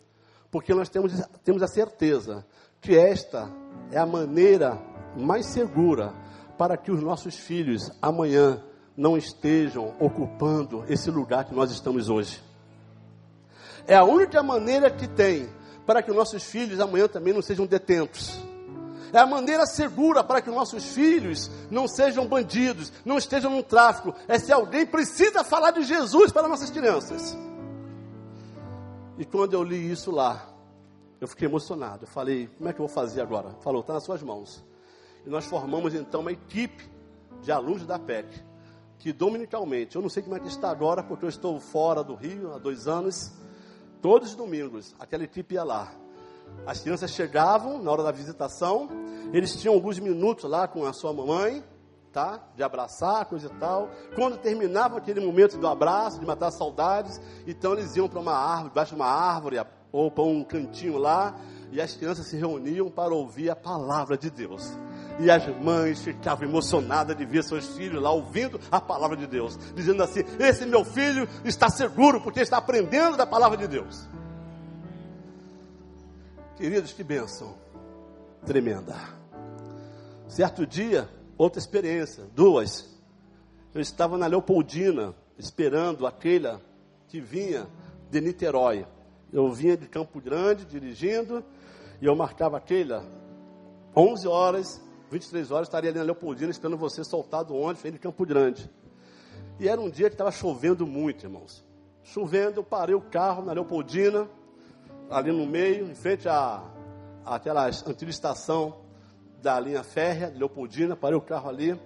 porque 0.49 0.73
nós 0.73 0.89
temos, 0.89 1.13
temos 1.43 1.61
a 1.61 1.67
certeza 1.67 2.43
que 2.83 2.95
esta 2.97 3.49
é 3.91 3.97
a 3.97 4.05
maneira 4.05 4.77
mais 5.15 5.45
segura 5.47 6.13
para 6.57 6.75
que 6.75 6.91
os 6.91 7.01
nossos 7.01 7.33
filhos 7.35 7.89
amanhã 8.01 8.61
não 8.95 9.17
estejam 9.17 9.95
ocupando 9.99 10.83
esse 10.89 11.09
lugar 11.09 11.45
que 11.45 11.55
nós 11.55 11.71
estamos 11.71 12.09
hoje. 12.09 12.43
É 13.87 13.95
a 13.95 14.03
única 14.03 14.43
maneira 14.43 14.91
que 14.91 15.07
tem 15.07 15.49
para 15.85 16.03
que 16.03 16.11
nossos 16.11 16.43
filhos 16.43 16.79
amanhã 16.79 17.07
também 17.07 17.33
não 17.33 17.41
sejam 17.41 17.65
detentos. 17.65 18.37
É 19.13 19.19
a 19.19 19.25
maneira 19.25 19.65
segura 19.65 20.23
para 20.23 20.41
que 20.41 20.49
nossos 20.49 20.83
filhos 20.93 21.49
não 21.71 21.87
sejam 21.87 22.27
bandidos, 22.27 22.91
não 23.05 23.17
estejam 23.17 23.51
no 23.51 23.63
tráfico. 23.63 24.13
É 24.27 24.37
se 24.37 24.51
alguém 24.51 24.85
precisa 24.85 25.43
falar 25.43 25.71
de 25.71 25.83
Jesus 25.83 26.31
para 26.31 26.47
nossas 26.49 26.69
crianças. 26.69 27.37
E 29.17 29.23
quando 29.23 29.53
eu 29.53 29.63
li 29.63 29.91
isso 29.91 30.11
lá, 30.11 30.52
eu 31.23 31.27
fiquei 31.27 31.47
emocionado. 31.47 32.03
Eu 32.03 32.07
falei, 32.07 32.47
como 32.57 32.69
é 32.69 32.73
que 32.73 32.79
eu 32.79 32.85
vou 32.85 32.93
fazer 32.93 33.21
agora? 33.21 33.51
Falou, 33.61 33.81
está 33.81 33.93
nas 33.93 34.03
suas 34.03 34.21
mãos. 34.21 34.63
E 35.25 35.29
nós 35.29 35.45
formamos 35.45 35.93
então 35.93 36.21
uma 36.21 36.31
equipe 36.31 36.89
de 37.41 37.51
alunos 37.51 37.85
da 37.85 37.97
PEC 37.97 38.43
que 38.99 39.11
dominicalmente, 39.11 39.97
eu 39.97 40.01
não 40.01 40.07
sei 40.07 40.23
como 40.23 40.35
é 40.35 40.39
que 40.39 40.47
está 40.47 40.69
agora, 40.69 41.03
porque 41.03 41.25
eu 41.25 41.29
estou 41.29 41.59
fora 41.59 42.01
do 42.01 42.15
Rio 42.15 42.53
há 42.53 42.57
dois 42.57 42.87
anos, 42.87 43.33
todos 44.01 44.29
os 44.29 44.35
domingos, 44.35 44.95
aquela 44.97 45.25
equipe 45.25 45.55
ia 45.55 45.63
lá. 45.63 45.91
As 46.65 46.79
crianças 46.79 47.11
chegavam 47.11 47.81
na 47.81 47.91
hora 47.91 48.01
da 48.01 48.11
visitação, 48.11 48.87
eles 49.33 49.55
tinham 49.57 49.73
alguns 49.73 49.99
minutos 49.99 50.49
lá 50.49 50.69
com 50.69 50.85
a 50.85 50.93
sua 50.93 51.11
mamãe, 51.11 51.61
tá? 52.13 52.47
De 52.55 52.63
abraçar, 52.63 53.25
coisa 53.25 53.47
e 53.47 53.59
tal. 53.59 53.89
Quando 54.15 54.37
terminava 54.37 54.97
aquele 54.97 55.19
momento 55.19 55.57
do 55.57 55.67
abraço, 55.67 56.17
de 56.17 56.25
matar 56.25 56.51
saudades, 56.51 57.19
então 57.45 57.73
eles 57.73 57.93
iam 57.97 58.07
para 58.07 58.21
uma 58.21 58.35
árvore, 58.35 58.69
debaixo 58.69 58.95
de 58.95 59.01
uma 59.01 59.07
árvore, 59.07 59.57
ou 59.93 60.11
para 60.11 60.23
um 60.23 60.43
cantinho 60.43 60.97
lá, 60.97 61.39
e 61.71 61.79
as 61.79 61.95
crianças 61.95 62.27
se 62.27 62.35
reuniam 62.35 62.89
para 62.89 63.13
ouvir 63.13 63.49
a 63.49 63.55
palavra 63.55 64.17
de 64.17 64.29
Deus. 64.29 64.77
E 65.19 65.29
as 65.29 65.47
mães 65.61 66.01
ficavam 66.01 66.47
emocionadas 66.47 67.15
de 67.15 67.25
ver 67.25 67.43
seus 67.43 67.67
filhos 67.75 68.01
lá 68.01 68.11
ouvindo 68.11 68.59
a 68.71 68.81
palavra 68.81 69.15
de 69.15 69.27
Deus, 69.27 69.57
dizendo 69.75 70.01
assim: 70.01 70.21
Esse 70.39 70.65
meu 70.65 70.83
filho 70.83 71.29
está 71.45 71.69
seguro 71.69 72.19
porque 72.19 72.41
está 72.41 72.57
aprendendo 72.57 73.15
da 73.15 73.25
palavra 73.25 73.55
de 73.57 73.67
Deus. 73.67 74.07
Queridos, 76.57 76.91
que 76.91 77.03
bênção 77.03 77.55
tremenda. 78.45 78.95
Certo 80.27 80.65
dia, 80.65 81.07
outra 81.37 81.59
experiência, 81.59 82.25
duas. 82.35 82.89
Eu 83.73 83.81
estava 83.81 84.17
na 84.17 84.27
Leopoldina, 84.27 85.13
esperando 85.37 86.05
aquela 86.05 86.61
que 87.07 87.19
vinha 87.19 87.67
de 88.09 88.21
Niterói. 88.21 88.85
Eu 89.33 89.51
vinha 89.51 89.75
de 89.75 89.87
Campo 89.87 90.21
Grande 90.21 90.63
dirigindo 90.63 91.43
e 91.99 92.05
eu 92.05 92.15
marcava 92.15 92.55
aquela 92.57 93.03
11 93.95 94.27
horas, 94.27 94.79
23 95.09 95.49
horas, 95.49 95.67
estaria 95.67 95.89
ali 95.89 95.97
na 95.97 96.05
Leopoldina 96.05 96.51
esperando 96.51 96.77
você 96.77 97.03
soltar 97.03 97.43
do 97.43 97.55
ônibus, 97.55 97.81
de 97.81 97.97
Campo 97.97 98.23
Grande. 98.27 98.69
E 99.59 99.67
era 99.67 99.81
um 99.81 99.89
dia 99.89 100.07
que 100.07 100.13
estava 100.13 100.31
chovendo 100.31 100.85
muito, 100.85 101.25
irmãos. 101.25 101.65
Chovendo, 102.03 102.59
eu 102.59 102.63
parei 102.63 102.93
o 102.93 103.01
carro 103.01 103.43
na 103.43 103.53
Leopoldina, 103.53 104.29
ali 105.09 105.31
no 105.31 105.47
meio, 105.47 105.89
em 105.89 105.95
frente 105.95 106.29
à, 106.29 106.63
àquela 107.25 107.65
antiga 107.65 108.11
estação 108.11 108.81
da 109.41 109.59
linha 109.59 109.83
férrea 109.83 110.29
de 110.29 110.37
Leopoldina, 110.37 110.95
parei 110.95 111.17
o 111.17 111.21
carro 111.21 111.49
ali. 111.49 111.79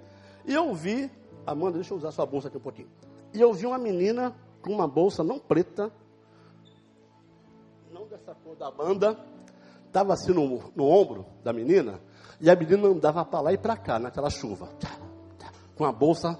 E 0.45 0.53
eu 0.53 0.73
vi, 0.73 1.09
Amanda, 1.45 1.75
deixa 1.75 1.93
eu 1.93 1.97
usar 1.97 2.11
sua 2.11 2.25
bolsa 2.25 2.49
aqui 2.49 2.57
um 2.57 2.61
pouquinho. 2.61 2.89
E 3.33 3.39
eu 3.39 3.53
vi 3.53 3.65
uma 3.65 3.77
menina 3.77 4.35
com 4.61 4.73
uma 4.73 4.87
bolsa 4.87 5.23
não 5.23 5.39
preta, 5.39 5.91
da 8.57 8.71
banda, 8.71 9.17
estava 9.86 10.13
assim 10.13 10.34
no, 10.34 10.71
no 10.75 10.86
ombro 10.86 11.25
da 11.43 11.53
menina, 11.53 11.99
e 12.41 12.49
a 12.49 12.55
menina 12.55 12.88
andava 12.88 13.23
para 13.23 13.41
lá 13.41 13.53
e 13.53 13.57
para 13.57 13.78
cá, 13.78 13.97
naquela 13.97 14.30
chuva. 14.30 14.69
Com 15.75 15.86
a 15.86 15.91
bolsa, 15.91 16.38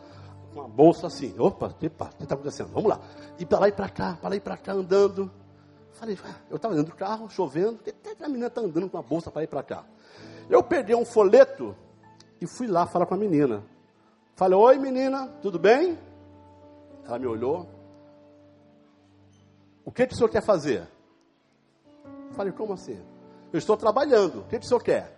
com 0.54 0.62
a 0.62 0.68
bolsa 0.68 1.08
assim. 1.08 1.34
Opa, 1.38 1.68
o 1.68 1.74
que 1.76 1.86
está 1.86 2.36
acontecendo? 2.36 2.70
Vamos 2.70 2.90
lá. 2.90 3.00
E 3.40 3.46
para 3.46 3.60
lá 3.60 3.68
e 3.70 3.72
para 3.72 3.90
cá, 3.90 4.18
para 4.20 4.30
lá 4.30 4.36
e 4.36 4.40
para 4.40 4.58
cá, 4.58 4.74
andando. 4.74 5.32
Falei, 5.94 6.18
ah, 6.24 6.36
eu 6.50 6.58
estava 6.58 6.76
dentro 6.76 6.92
do 6.92 6.98
carro, 6.98 7.30
chovendo, 7.30 7.80
a 8.20 8.28
menina 8.28 8.48
está 8.48 8.62
andando 8.62 8.90
com 8.90 8.98
a 8.98 9.02
bolsa 9.02 9.32
para 9.32 9.44
ir 9.44 9.48
para 9.48 9.64
cá. 9.64 9.86
Eu 10.50 10.62
peguei 10.62 10.96
um 10.96 11.06
folheto 11.06 11.76
e 12.40 12.48
fui 12.48 12.68
lá 12.68 12.86
falar 12.86 13.06
com 13.06 13.16
a 13.16 13.18
menina. 13.18 13.64
Falei, 14.36 14.58
oi 14.58 14.78
menina, 14.78 15.28
tudo 15.42 15.58
bem? 15.58 15.98
Ela 17.06 17.18
me 17.18 17.26
olhou. 17.26 17.68
O 19.84 19.92
que, 19.92 20.06
que 20.06 20.14
o 20.14 20.18
senhor 20.18 20.30
quer 20.30 20.44
fazer? 20.44 20.88
Falei, 22.38 22.54
como 22.54 22.74
assim? 22.74 23.02
Eu 23.52 23.58
estou 23.58 23.76
trabalhando. 23.76 24.42
O 24.42 24.44
que, 24.44 24.60
que 24.60 24.66
o 24.66 24.68
senhor 24.68 24.84
quer? 24.84 25.18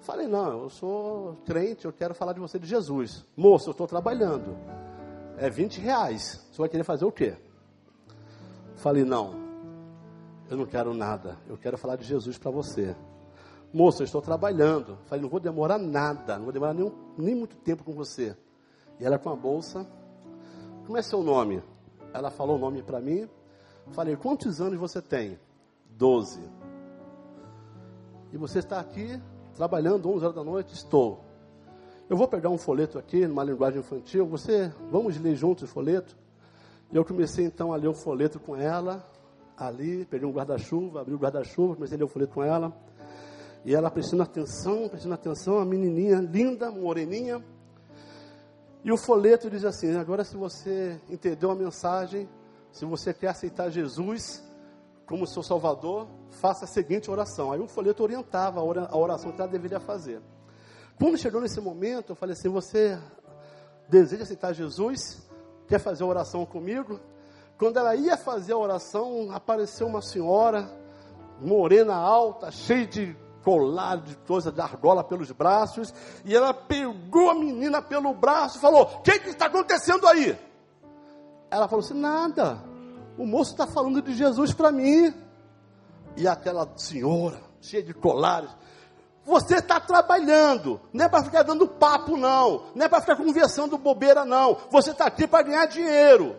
Falei, 0.00 0.26
não, 0.26 0.64
eu 0.64 0.68
sou 0.68 1.36
crente, 1.44 1.84
eu 1.84 1.92
quero 1.92 2.12
falar 2.12 2.32
de 2.32 2.40
você 2.40 2.58
de 2.58 2.66
Jesus. 2.66 3.24
Moço, 3.36 3.68
eu 3.68 3.70
estou 3.70 3.86
trabalhando. 3.86 4.56
É 5.38 5.48
20 5.48 5.80
reais. 5.80 6.34
O 6.50 6.54
senhor 6.54 6.64
vai 6.64 6.68
querer 6.70 6.82
fazer 6.82 7.04
o 7.04 7.12
quê? 7.12 7.36
Falei, 8.74 9.04
não, 9.04 9.34
eu 10.50 10.56
não 10.56 10.66
quero 10.66 10.92
nada. 10.92 11.38
Eu 11.46 11.56
quero 11.56 11.78
falar 11.78 11.94
de 11.94 12.04
Jesus 12.04 12.36
para 12.36 12.50
você. 12.50 12.96
Moço, 13.72 14.02
eu 14.02 14.06
estou 14.06 14.20
trabalhando. 14.20 14.98
Falei, 15.04 15.22
não 15.22 15.30
vou 15.30 15.38
demorar 15.38 15.78
nada, 15.78 16.36
não 16.36 16.44
vou 16.44 16.52
demorar 16.52 16.74
nem, 16.74 16.92
nem 17.16 17.34
muito 17.36 17.54
tempo 17.54 17.84
com 17.84 17.92
você. 17.92 18.36
E 18.98 19.04
ela 19.04 19.20
com 19.20 19.30
a 19.30 19.36
bolsa. 19.36 19.86
Como 20.84 20.98
é 20.98 21.02
seu 21.02 21.22
nome? 21.22 21.62
Ela 22.12 22.28
falou 22.28 22.56
o 22.56 22.58
nome 22.58 22.82
para 22.82 23.00
mim. 23.00 23.28
Falei, 23.92 24.16
quantos 24.16 24.60
anos 24.60 24.76
você 24.76 25.00
tem? 25.00 25.38
Doze. 26.00 26.40
E 28.32 28.38
você 28.38 28.60
está 28.60 28.80
aqui 28.80 29.20
trabalhando 29.54 30.08
11 30.08 30.24
horas 30.24 30.34
da 30.34 30.42
noite? 30.42 30.72
Estou. 30.72 31.22
Eu 32.08 32.16
vou 32.16 32.26
pegar 32.26 32.48
um 32.48 32.56
folheto 32.56 32.98
aqui, 32.98 33.26
numa 33.26 33.44
linguagem 33.44 33.80
infantil. 33.80 34.26
Você, 34.28 34.72
vamos 34.90 35.20
ler 35.20 35.36
juntos 35.36 35.64
o 35.64 35.66
folheto? 35.66 36.16
Eu 36.90 37.04
comecei 37.04 37.44
então 37.44 37.70
a 37.70 37.76
ler 37.76 37.88
o 37.88 37.92
folheto 37.92 38.40
com 38.40 38.56
ela, 38.56 39.06
ali, 39.54 40.06
peguei 40.06 40.26
um 40.26 40.32
guarda-chuva, 40.32 41.02
abri 41.02 41.12
o 41.12 41.18
guarda-chuva, 41.18 41.74
comecei 41.74 41.96
a 41.96 41.98
ler 41.98 42.04
o 42.04 42.08
folheto 42.08 42.32
com 42.32 42.42
ela. 42.42 42.74
E 43.62 43.74
ela 43.74 43.90
prestando 43.90 44.22
atenção, 44.22 44.88
prestando 44.88 45.14
atenção, 45.14 45.58
a 45.58 45.66
menininha 45.66 46.16
linda, 46.16 46.70
moreninha. 46.70 47.44
E 48.82 48.90
o 48.90 48.96
folheto 48.96 49.50
diz 49.50 49.66
assim: 49.66 49.94
agora, 49.96 50.24
se 50.24 50.34
você 50.34 50.98
entendeu 51.10 51.50
a 51.50 51.54
mensagem, 51.54 52.26
se 52.72 52.86
você 52.86 53.12
quer 53.12 53.28
aceitar 53.28 53.68
Jesus 53.68 54.48
como 55.10 55.26
seu 55.26 55.42
Salvador, 55.42 56.06
faça 56.30 56.66
a 56.66 56.68
seguinte 56.68 57.10
oração. 57.10 57.50
Aí 57.50 57.58
o 57.58 57.66
folheto 57.66 58.00
orientava 58.00 58.60
a 58.60 58.96
oração 58.96 59.32
que 59.32 59.40
ela 59.40 59.50
deveria 59.50 59.80
fazer. 59.80 60.22
Quando 60.96 61.18
chegou 61.18 61.40
nesse 61.40 61.60
momento, 61.60 62.12
eu 62.12 62.16
falei 62.16 62.34
assim: 62.34 62.48
você 62.48 62.96
deseja 63.88 64.22
aceitar 64.22 64.52
Jesus? 64.52 65.28
quer 65.66 65.80
fazer 65.80 66.04
a 66.04 66.06
oração 66.06 66.46
comigo? 66.46 67.00
Quando 67.58 67.76
ela 67.76 67.96
ia 67.96 68.16
fazer 68.16 68.52
a 68.52 68.56
oração, 68.56 69.30
apareceu 69.32 69.88
uma 69.88 70.00
senhora, 70.00 70.70
morena 71.40 71.94
alta, 71.94 72.52
cheia 72.52 72.86
de 72.86 73.16
colar, 73.44 73.96
de 73.96 74.14
coisa 74.18 74.52
de 74.52 74.60
argola 74.60 75.02
pelos 75.02 75.32
braços, 75.32 75.92
e 76.24 76.36
ela 76.36 76.54
pegou 76.54 77.30
a 77.30 77.34
menina 77.34 77.82
pelo 77.82 78.14
braço 78.14 78.58
e 78.58 78.60
falou: 78.60 78.82
O 78.82 79.02
que, 79.02 79.18
que 79.18 79.30
está 79.30 79.46
acontecendo 79.46 80.06
aí? 80.06 80.38
Ela 81.50 81.66
falou 81.66 81.84
assim: 81.84 81.94
Nada, 81.94 82.69
o 83.20 83.26
moço 83.26 83.50
está 83.52 83.66
falando 83.66 84.00
de 84.00 84.14
Jesus 84.14 84.54
para 84.54 84.72
mim. 84.72 85.12
E 86.16 86.26
aquela 86.26 86.66
senhora, 86.76 87.38
cheia 87.60 87.82
de 87.82 87.92
colares, 87.92 88.50
você 89.26 89.56
está 89.56 89.78
trabalhando, 89.78 90.80
não 90.90 91.04
é 91.04 91.08
para 91.08 91.22
ficar 91.22 91.42
dando 91.42 91.68
papo, 91.68 92.16
não, 92.16 92.64
não 92.74 92.86
é 92.86 92.88
para 92.88 93.02
ficar 93.02 93.16
conversando 93.16 93.76
bobeira, 93.76 94.24
não. 94.24 94.56
Você 94.70 94.92
está 94.92 95.04
aqui 95.04 95.26
para 95.26 95.44
ganhar 95.44 95.66
dinheiro. 95.66 96.34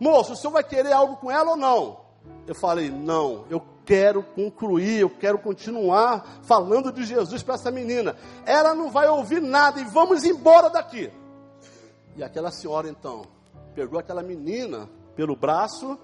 Moço, 0.00 0.32
o 0.32 0.36
senhor 0.36 0.52
vai 0.52 0.64
querer 0.64 0.92
algo 0.92 1.16
com 1.16 1.30
ela 1.30 1.50
ou 1.50 1.56
não? 1.56 2.00
Eu 2.46 2.54
falei, 2.54 2.90
não, 2.90 3.44
eu 3.50 3.62
quero 3.84 4.22
concluir, 4.22 5.00
eu 5.00 5.10
quero 5.10 5.38
continuar 5.38 6.40
falando 6.42 6.90
de 6.90 7.04
Jesus 7.04 7.42
para 7.42 7.56
essa 7.56 7.70
menina. 7.70 8.16
Ela 8.46 8.74
não 8.74 8.90
vai 8.90 9.06
ouvir 9.06 9.42
nada 9.42 9.78
e 9.78 9.84
vamos 9.84 10.24
embora 10.24 10.70
daqui. 10.70 11.12
E 12.16 12.24
aquela 12.24 12.50
senhora 12.50 12.88
então 12.88 13.26
pegou 13.74 13.98
aquela 13.98 14.22
menina 14.22 14.88
pelo 15.14 15.36
braço 15.36 15.98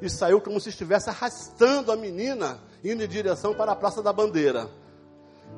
e 0.00 0.10
saiu 0.10 0.40
como 0.40 0.60
se 0.60 0.68
estivesse 0.68 1.08
arrastando 1.08 1.90
a 1.90 1.96
menina 1.96 2.60
indo 2.84 3.02
em 3.02 3.08
direção 3.08 3.54
para 3.54 3.72
a 3.72 3.76
Praça 3.76 4.02
da 4.02 4.12
Bandeira. 4.12 4.68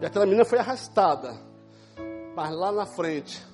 E 0.01 0.07
aquela 0.07 0.25
menina 0.25 0.45
foi 0.45 0.59
arrastada. 0.59 1.35
Mas 2.35 2.55
lá 2.55 2.71
na 2.71 2.87
frente, 2.87 3.45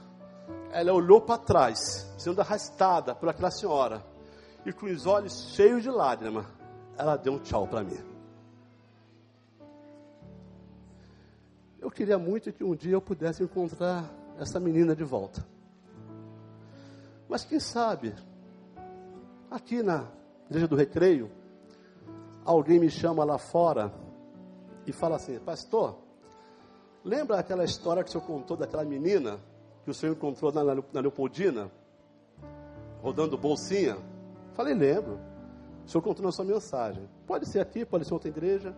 ela 0.71 0.93
olhou 0.93 1.21
para 1.21 1.39
trás, 1.39 2.13
sendo 2.19 2.41
arrastada 2.41 3.15
por 3.15 3.29
aquela 3.29 3.51
senhora. 3.51 4.05
E 4.67 4.73
com 4.73 4.87
os 4.87 5.07
olhos 5.07 5.53
cheios 5.55 5.83
de 5.83 5.91
lágrimas, 5.91 6.47
ela 6.97 7.17
deu 7.17 7.35
um 7.35 7.39
tchau 7.39 7.67
para 7.67 7.83
mim. 7.83 7.99
Eu 11.81 11.91
queria 11.91 12.19
muito 12.19 12.53
que 12.53 12.65
um 12.65 12.75
dia 12.75 12.95
eu 12.95 13.01
pudesse 13.01 13.43
encontrar 13.43 14.11
essa 14.39 14.59
menina 14.59 14.97
de 14.97 15.05
volta. 15.05 15.47
Mas 17.29 17.45
quem 17.45 17.61
sabe, 17.61 18.15
aqui 19.55 19.83
na 19.83 20.07
igreja 20.47 20.69
do 20.69 20.77
recreio, 20.77 21.31
alguém 22.45 22.79
me 22.79 22.91
chama 22.91 23.25
lá 23.25 23.39
fora 23.39 23.93
e 24.87 24.93
fala 24.93 25.17
assim: 25.17 25.39
Pastor, 25.39 26.05
Lembra 27.05 27.39
aquela 27.39 27.65
história 27.65 28.03
que 28.03 28.09
o 28.09 28.13
senhor 28.13 28.25
contou 28.25 28.57
daquela 28.57 28.83
menina 28.83 29.39
que 29.85 29.91
o 29.91 29.95
senhor 29.95 30.13
encontrou 30.13 30.51
na, 30.51 30.65
na 30.65 31.01
Leopoldina, 31.03 31.71
rodando 33.03 33.37
bolsinha? 33.37 33.99
Falei, 34.55 34.73
lembro. 34.73 35.21
O 35.85 35.91
senhor 35.91 36.01
contou 36.01 36.25
na 36.25 36.33
sua 36.33 36.47
mensagem. 36.47 37.07
Pode 37.27 37.47
ser 37.47 37.61
aqui, 37.61 37.85
pode 37.85 38.07
ser 38.07 38.15
outra 38.15 38.31
igreja. 38.31 38.75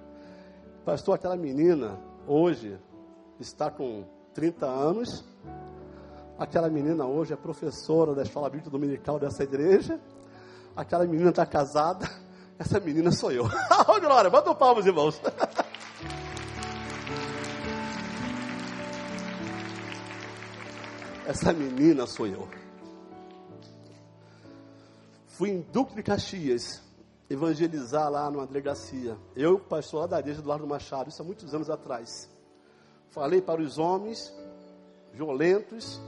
Pastor, 0.85 1.14
aquela 1.14 1.37
menina 1.37 2.01
hoje 2.27 2.77
está 3.39 3.70
com 3.70 4.05
30 4.35 4.66
anos. 4.66 5.24
Aquela 6.37 6.68
menina 6.68 7.07
hoje 7.07 7.33
é 7.33 7.37
professora 7.37 8.12
da 8.12 8.22
escola 8.22 8.51
bíblica 8.51 8.68
dominical 8.68 9.20
dessa 9.20 9.45
igreja. 9.45 10.01
Aquela 10.77 11.07
menina 11.07 11.31
está 11.31 11.47
casada. 11.47 12.07
Essa 12.59 12.79
menina 12.79 13.11
sou 13.11 13.33
eu. 13.33 13.45
Ô, 13.89 14.01
Glória, 14.01 14.29
bota 14.31 14.51
o 14.51 14.55
palmas, 14.55 14.85
irmãos. 14.87 15.20
Essa 21.27 21.53
menina 21.53 22.07
sou 22.07 22.27
eu. 22.27 22.49
Fui 25.27 25.51
em 25.51 25.61
Duque 25.61 25.95
de 25.95 26.03
Caxias 26.03 26.81
evangelizar 27.29 28.09
lá 28.11 28.31
numa 28.31 28.47
delegacia. 28.47 29.18
Eu, 29.35 29.59
pastor 29.59 30.03
lá 30.03 30.07
da 30.07 30.20
igreja 30.20 30.41
do 30.41 30.49
Largo 30.49 30.66
Machado, 30.66 31.09
isso 31.11 31.20
há 31.20 31.24
muitos 31.24 31.53
anos 31.55 31.68
atrás. 31.68 32.31
Falei 33.11 33.43
para 33.43 33.61
os 33.61 33.79
homens 33.79 34.33
violentos, 35.12 36.01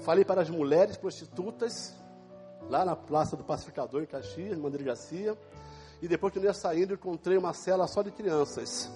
falei 0.00 0.24
para 0.24 0.42
as 0.42 0.50
mulheres 0.50 0.96
prostitutas, 0.96 1.94
lá 2.68 2.84
na 2.84 2.96
Praça 2.96 3.36
do 3.36 3.44
Pacificador, 3.44 4.02
em 4.02 4.06
Caxias, 4.06 4.56
numa 4.56 4.70
delegacia. 4.70 5.36
E 6.00 6.08
depois 6.08 6.32
que 6.32 6.38
eu 6.38 6.42
ia 6.42 6.52
saindo, 6.52 6.94
encontrei 6.94 7.36
uma 7.36 7.52
cela 7.52 7.86
só 7.86 8.02
de 8.02 8.10
crianças. 8.10 8.90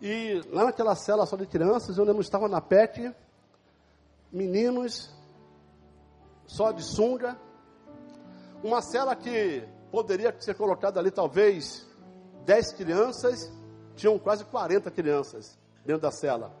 E 0.00 0.42
lá 0.50 0.64
naquela 0.64 0.94
cela 0.94 1.26
só 1.26 1.36
de 1.36 1.46
crianças, 1.46 1.96
eu 1.96 2.04
lembro 2.04 2.22
estava 2.22 2.48
na 2.48 2.60
PET, 2.60 3.14
meninos, 4.32 5.14
só 6.46 6.72
de 6.72 6.82
sunga. 6.82 7.36
Uma 8.62 8.80
cela 8.82 9.14
que 9.16 9.66
poderia 9.90 10.34
ser 10.40 10.54
colocada 10.54 10.98
ali 10.98 11.10
talvez 11.10 11.86
10 12.44 12.72
crianças, 12.72 13.52
tinham 13.94 14.18
quase 14.18 14.44
40 14.44 14.90
crianças 14.90 15.58
dentro 15.84 16.02
da 16.02 16.10
cela. 16.10 16.52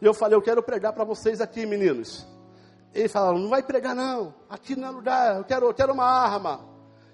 E 0.00 0.04
eu 0.04 0.12
falei, 0.12 0.36
eu 0.36 0.42
quero 0.42 0.62
pregar 0.62 0.92
para 0.92 1.04
vocês 1.04 1.40
aqui, 1.40 1.64
meninos. 1.64 2.26
Eles 2.94 3.10
falaram, 3.10 3.40
não 3.40 3.48
vai 3.48 3.60
pregar 3.60 3.94
não, 3.94 4.32
aqui 4.48 4.76
não 4.76 4.86
é 4.86 4.90
lugar, 4.92 5.36
eu 5.36 5.44
quero, 5.44 5.66
eu 5.66 5.74
quero 5.74 5.92
uma 5.92 6.04
arma, 6.04 6.60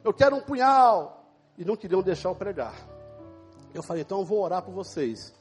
eu 0.05 0.13
quero 0.13 0.37
um 0.37 0.41
punhal. 0.43 1.17
E 1.57 1.65
não 1.65 1.77
queriam 1.77 2.03
deixar 2.03 2.29
eu 2.29 2.35
pregar. 2.35 2.75
Eu 3.75 3.83
falei, 3.83 4.03
então 4.03 4.21
eu 4.21 4.25
vou 4.25 4.43
orar 4.43 4.63
por 4.63 4.73
vocês. 4.73 5.35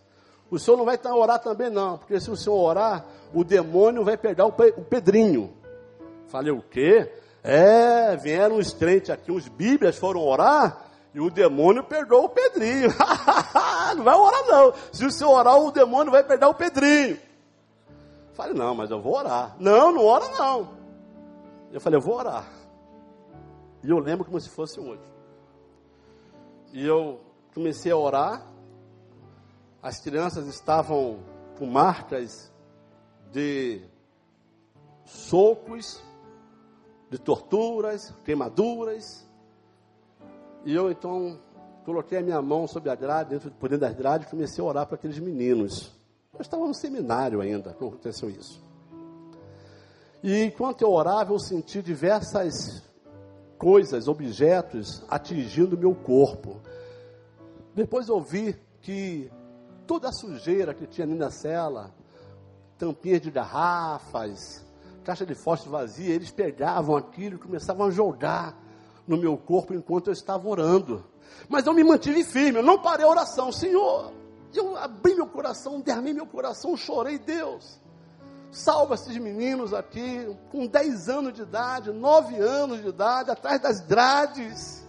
O 0.50 0.58
senhor 0.58 0.78
não 0.78 0.86
vai 0.86 1.00
orar 1.06 1.40
também 1.40 1.70
não, 1.70 1.98
porque 1.98 2.20
se 2.20 2.32
o 2.32 2.36
senhor 2.36 2.58
orar, 2.58 3.06
o 3.34 3.44
demônio 3.44 4.04
vai 4.04 4.18
pegar 4.18 4.46
o, 4.46 4.50
o 4.50 4.84
Pedrinho. 4.84 5.54
Falei, 6.28 6.52
o 6.52 6.62
quê? 6.62 7.12
É, 7.44 8.16
vieram 8.16 8.58
uns 8.58 8.74
crentes 8.74 9.10
aqui, 9.10 9.32
uns 9.32 9.48
bíblias 9.48 9.98
foram 9.98 10.22
orar, 10.22 10.86
e 11.14 11.20
o 11.20 11.30
demônio 11.30 11.84
perdoou 11.84 12.26
o 12.26 12.30
Pedrinho. 12.30 12.90
não 13.96 14.04
vai 14.04 14.16
orar 14.16 14.46
não. 14.48 14.74
Se 14.92 15.06
o 15.06 15.12
senhor 15.12 15.32
orar, 15.32 15.58
o 15.58 15.72
demônio 15.72 16.12
vai 16.12 16.24
perder 16.24 16.46
o 16.46 16.54
Pedrinho. 16.54 17.18
Falei, 18.40 18.54
não, 18.54 18.74
mas 18.74 18.90
eu 18.90 19.02
vou 19.02 19.18
orar. 19.18 19.58
Não, 19.60 19.92
não 19.92 20.06
ora 20.06 20.26
não. 20.30 20.70
Eu 21.74 21.82
falei, 21.82 21.98
eu 21.98 22.02
vou 22.02 22.16
orar. 22.16 22.50
E 23.84 23.90
eu 23.90 24.00
lembro 24.00 24.24
como 24.24 24.40
se 24.40 24.48
fosse 24.48 24.80
hoje. 24.80 25.04
E 26.72 26.86
eu 26.86 27.20
comecei 27.54 27.92
a 27.92 27.98
orar. 27.98 28.48
As 29.84 30.00
crianças 30.00 30.48
estavam 30.48 31.20
com 31.58 31.66
marcas 31.66 32.50
de 33.30 33.82
socos, 35.04 36.02
de 37.10 37.18
torturas, 37.18 38.16
queimaduras. 38.24 39.30
E 40.64 40.74
eu 40.74 40.90
então 40.90 41.38
coloquei 41.84 42.20
a 42.20 42.24
minha 42.24 42.42
mão 42.42 42.70
sobre 42.70 42.90
a 42.90 42.96
grade, 42.96 43.32
dentro, 43.32 43.52
por 43.52 43.68
dentro 43.68 43.86
das 43.86 43.98
grades, 43.98 44.28
e 44.28 44.30
comecei 44.32 44.64
a 44.64 44.68
orar 44.68 44.86
para 44.86 44.96
aqueles 44.96 45.20
meninos. 45.20 45.99
Eu 46.40 46.42
estava 46.42 46.66
no 46.66 46.74
seminário 46.74 47.42
ainda 47.42 47.74
quando 47.74 47.96
aconteceu 47.96 48.30
isso. 48.30 48.64
E 50.24 50.42
enquanto 50.42 50.82
eu 50.82 50.90
orava, 50.90 51.34
eu 51.34 51.40
senti 51.40 51.82
diversas 51.82 52.82
coisas, 53.58 54.08
objetos 54.08 55.04
atingindo 55.10 55.78
meu 55.78 55.94
corpo. 55.94 56.62
Depois 57.76 58.08
eu 58.08 58.22
vi 58.22 58.56
que 58.82 59.30
toda 59.86 60.08
a 60.08 60.14
sujeira 60.14 60.74
que 60.74 60.88
tinha 60.88 61.06
ali 61.06 61.14
na 61.16 61.30
cela, 61.30 61.94
tampinhas 62.78 63.20
de 63.20 63.30
garrafas, 63.30 64.66
caixa 65.04 65.26
de 65.26 65.36
fósforo 65.36 65.72
vazia, 65.72 66.16
eles 66.16 66.32
pegavam 66.32 66.96
aquilo 66.96 67.36
e 67.36 67.40
começavam 67.40 67.88
a 67.88 67.92
jogar 67.92 68.58
no 69.06 69.18
meu 69.18 69.38
corpo 69.38 69.74
enquanto 69.74 70.08
eu 70.08 70.14
estava 70.14 70.48
orando. 70.48 71.04
Mas 71.50 71.66
eu 71.66 71.74
me 71.74 71.84
mantive 71.84 72.24
firme, 72.24 72.60
eu 72.60 72.64
não 72.64 72.82
parei 72.82 73.06
a 73.06 73.10
oração. 73.10 73.52
Senhor, 73.52 74.14
eu 74.58 74.76
abri 74.78 75.14
meu 75.14 75.28
coração, 75.28 75.80
derramei 75.80 76.14
meu 76.14 76.26
coração, 76.26 76.76
chorei, 76.76 77.20
Deus. 77.20 77.80
Salva 78.52 78.96
esses 78.96 79.16
meninos 79.18 79.74
aqui, 79.74 80.36
com 80.52 80.66
10 80.66 81.08
anos 81.10 81.34
de 81.34 81.44
idade, 81.44 81.92
9 81.92 82.36
anos 82.38 82.82
de 82.82 82.88
idade, 82.88 83.30
atrás 83.30 83.62
das 83.62 83.80
grades, 83.82 84.84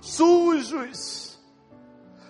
sujos, 0.00 1.36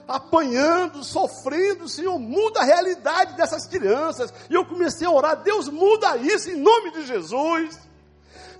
apanhando, 0.08 1.04
sofrendo. 1.04 1.86
Senhor, 1.86 2.18
muda 2.18 2.60
a 2.60 2.64
realidade 2.64 3.34
dessas 3.34 3.66
crianças. 3.66 4.32
E 4.48 4.54
eu 4.54 4.64
comecei 4.64 5.06
a 5.06 5.10
orar, 5.10 5.42
Deus, 5.42 5.68
muda 5.68 6.16
isso 6.16 6.50
em 6.50 6.56
nome 6.56 6.92
de 6.92 7.06
Jesus. 7.06 7.89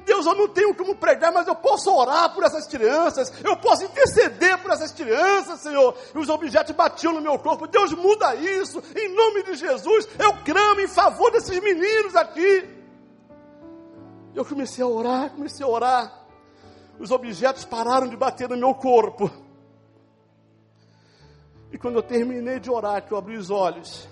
Deus, 0.04 0.26
eu 0.26 0.34
não 0.34 0.48
tenho 0.48 0.74
como 0.74 0.94
pregar, 0.94 1.32
mas 1.32 1.46
eu 1.46 1.54
posso 1.54 1.94
orar 1.94 2.34
por 2.34 2.44
essas 2.44 2.66
crianças, 2.66 3.32
eu 3.44 3.56
posso 3.56 3.84
interceder 3.84 4.58
por 4.58 4.70
essas 4.70 4.92
crianças, 4.92 5.60
Senhor. 5.60 5.96
E 6.14 6.18
os 6.18 6.28
objetos 6.28 6.74
batiam 6.74 7.12
no 7.12 7.20
meu 7.20 7.38
corpo. 7.38 7.66
Deus, 7.66 7.92
muda 7.92 8.34
isso, 8.34 8.82
em 8.96 9.14
nome 9.14 9.42
de 9.42 9.54
Jesus. 9.54 10.08
Eu 10.18 10.34
clamo 10.44 10.80
em 10.80 10.88
favor 10.88 11.30
desses 11.30 11.58
meninos 11.60 12.16
aqui. 12.16 12.68
Eu 14.34 14.44
comecei 14.44 14.82
a 14.84 14.86
orar, 14.86 15.30
comecei 15.30 15.64
a 15.64 15.68
orar. 15.68 16.20
Os 16.98 17.10
objetos 17.10 17.64
pararam 17.64 18.08
de 18.08 18.16
bater 18.16 18.48
no 18.48 18.56
meu 18.56 18.74
corpo. 18.74 19.30
E 21.72 21.78
quando 21.78 21.96
eu 21.96 22.02
terminei 22.02 22.58
de 22.58 22.70
orar, 22.70 23.06
que 23.06 23.12
eu 23.12 23.18
abri 23.18 23.36
os 23.36 23.50
olhos, 23.50 24.08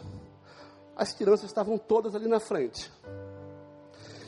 as 0.97 1.13
crianças 1.13 1.47
estavam 1.47 1.77
todas 1.77 2.15
ali 2.15 2.29
na 2.29 2.41
frente. 2.41 2.91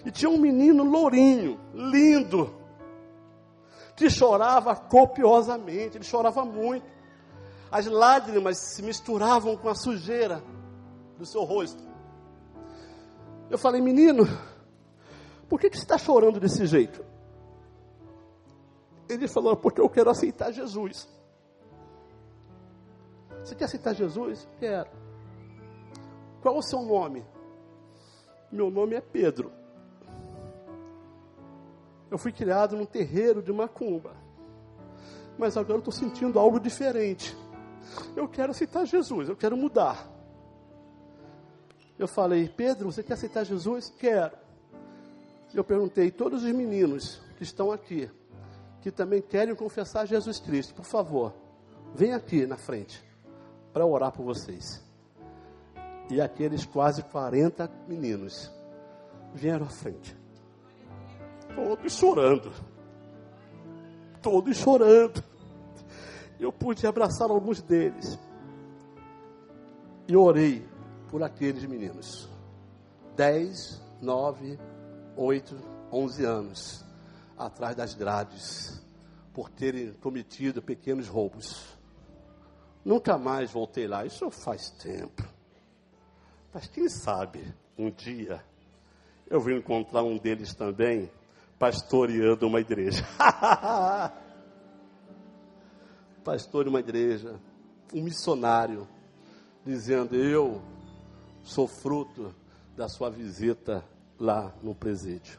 E 0.04 0.10
tinha 0.10 0.30
um 0.30 0.38
menino 0.38 0.82
lourinho, 0.82 1.60
lindo, 1.74 2.54
que 3.96 4.08
chorava 4.08 4.74
copiosamente, 4.74 5.98
ele 5.98 6.04
chorava 6.04 6.44
muito. 6.44 6.86
As 7.70 7.86
lágrimas 7.86 8.58
se 8.74 8.82
misturavam 8.82 9.56
com 9.56 9.68
a 9.68 9.74
sujeira 9.74 10.42
do 11.18 11.26
seu 11.26 11.44
rosto. 11.44 11.82
Eu 13.50 13.58
falei, 13.58 13.80
menino, 13.80 14.24
por 15.48 15.60
que, 15.60 15.68
que 15.68 15.76
você 15.76 15.84
está 15.84 15.98
chorando 15.98 16.40
desse 16.40 16.64
jeito? 16.66 17.04
Ele 19.08 19.28
falou, 19.28 19.56
porque 19.56 19.80
eu 19.80 19.88
quero 19.88 20.08
aceitar 20.08 20.52
Jesus. 20.52 21.08
Você 23.44 23.54
quer 23.54 23.64
aceitar 23.64 23.94
Jesus? 23.94 24.48
Quero. 24.58 24.88
Qual 26.40 26.56
o 26.56 26.62
seu 26.62 26.82
nome? 26.82 27.24
Meu 28.50 28.70
nome 28.70 28.96
é 28.96 29.00
Pedro. 29.00 29.59
Eu 32.10 32.18
fui 32.18 32.32
criado 32.32 32.76
num 32.76 32.84
terreiro 32.84 33.42
de 33.42 33.52
macumba. 33.52 34.16
Mas 35.38 35.56
agora 35.56 35.74
eu 35.74 35.78
estou 35.78 35.92
sentindo 35.92 36.38
algo 36.38 36.58
diferente. 36.58 37.36
Eu 38.16 38.28
quero 38.28 38.50
aceitar 38.50 38.84
Jesus, 38.84 39.28
eu 39.28 39.36
quero 39.36 39.56
mudar. 39.56 40.08
Eu 41.98 42.08
falei, 42.08 42.48
Pedro, 42.48 42.90
você 42.90 43.02
quer 43.02 43.14
aceitar 43.14 43.44
Jesus? 43.44 43.92
Quero. 43.98 44.36
Eu 45.54 45.62
perguntei, 45.62 46.10
todos 46.10 46.42
os 46.42 46.52
meninos 46.52 47.20
que 47.36 47.42
estão 47.42 47.70
aqui, 47.70 48.10
que 48.80 48.90
também 48.90 49.20
querem 49.20 49.54
confessar 49.54 50.06
Jesus 50.06 50.40
Cristo, 50.40 50.74
por 50.74 50.84
favor, 50.84 51.34
vem 51.94 52.12
aqui 52.12 52.46
na 52.46 52.56
frente 52.56 53.02
para 53.72 53.84
orar 53.84 54.12
por 54.12 54.24
vocês. 54.24 54.82
E 56.10 56.20
aqueles 56.20 56.64
quase 56.64 57.02
40 57.02 57.70
meninos 57.86 58.50
vieram 59.34 59.66
à 59.66 59.70
frente 59.70 60.19
todos 61.54 61.92
chorando. 61.92 62.52
Todos 64.22 64.56
chorando. 64.56 65.22
Eu 66.38 66.52
pude 66.52 66.86
abraçar 66.86 67.30
alguns 67.30 67.62
deles. 67.62 68.18
E 70.08 70.16
orei 70.16 70.66
por 71.08 71.22
aqueles 71.22 71.64
meninos. 71.64 72.28
10, 73.16 73.80
9, 74.00 74.58
8, 75.16 75.56
11 75.92 76.24
anos 76.24 76.84
atrás 77.36 77.76
das 77.76 77.94
grades 77.94 78.82
por 79.32 79.48
terem 79.50 79.92
cometido 79.94 80.62
pequenos 80.62 81.08
roubos. 81.08 81.78
Nunca 82.84 83.18
mais 83.18 83.50
voltei 83.50 83.86
lá, 83.86 84.04
isso 84.04 84.30
faz 84.30 84.70
tempo. 84.70 85.22
Mas 86.52 86.66
quem 86.66 86.88
sabe 86.88 87.54
um 87.78 87.90
dia 87.90 88.42
eu 89.28 89.40
vou 89.40 89.52
encontrar 89.52 90.02
um 90.02 90.18
deles 90.18 90.54
também 90.54 91.10
pastoreando 91.60 92.48
uma 92.48 92.58
igreja. 92.58 93.04
Pastor 96.24 96.64
de 96.64 96.70
uma 96.70 96.80
igreja, 96.80 97.38
um 97.94 98.02
missionário, 98.02 98.88
dizendo: 99.64 100.16
Eu 100.16 100.62
sou 101.42 101.68
fruto 101.68 102.34
da 102.74 102.88
sua 102.88 103.10
visita 103.10 103.84
lá 104.18 104.54
no 104.62 104.74
presídio. 104.74 105.38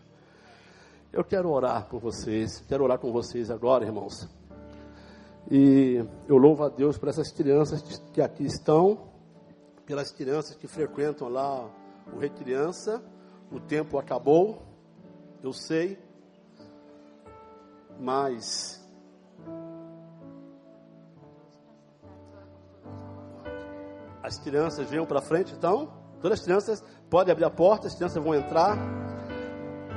Eu 1.12 1.24
quero 1.24 1.50
orar 1.50 1.88
por 1.88 2.00
vocês, 2.00 2.64
quero 2.68 2.84
orar 2.84 3.00
com 3.00 3.12
vocês 3.12 3.50
agora, 3.50 3.84
irmãos. 3.84 4.30
E 5.50 6.06
eu 6.28 6.38
louvo 6.38 6.66
a 6.66 6.70
Deus 6.70 7.00
por 7.00 7.10
essas 7.10 7.32
crianças 7.32 7.82
que 8.14 8.22
aqui 8.22 8.46
estão, 8.46 9.10
pelas 9.88 10.12
crianças 10.12 10.56
que 10.56 10.68
frequentam 10.68 11.30
lá 11.30 11.68
o 12.14 12.20
Recriança. 12.20 13.04
O 13.52 13.60
tempo 13.60 13.98
acabou, 13.98 14.62
eu 15.44 15.52
sei, 15.52 15.98
mas 18.00 18.82
as 24.24 24.40
crianças 24.40 24.90
vêm 24.90 25.06
para 25.06 25.22
frente, 25.22 25.54
então 25.54 25.92
todas 26.22 26.40
as 26.40 26.46
crianças 26.46 26.84
podem 27.10 27.32
abrir 27.32 27.46
a 27.46 27.50
porta, 27.50 27.88
as 27.88 27.96
crianças 27.96 28.24
vão 28.24 28.36
entrar, 28.36 28.78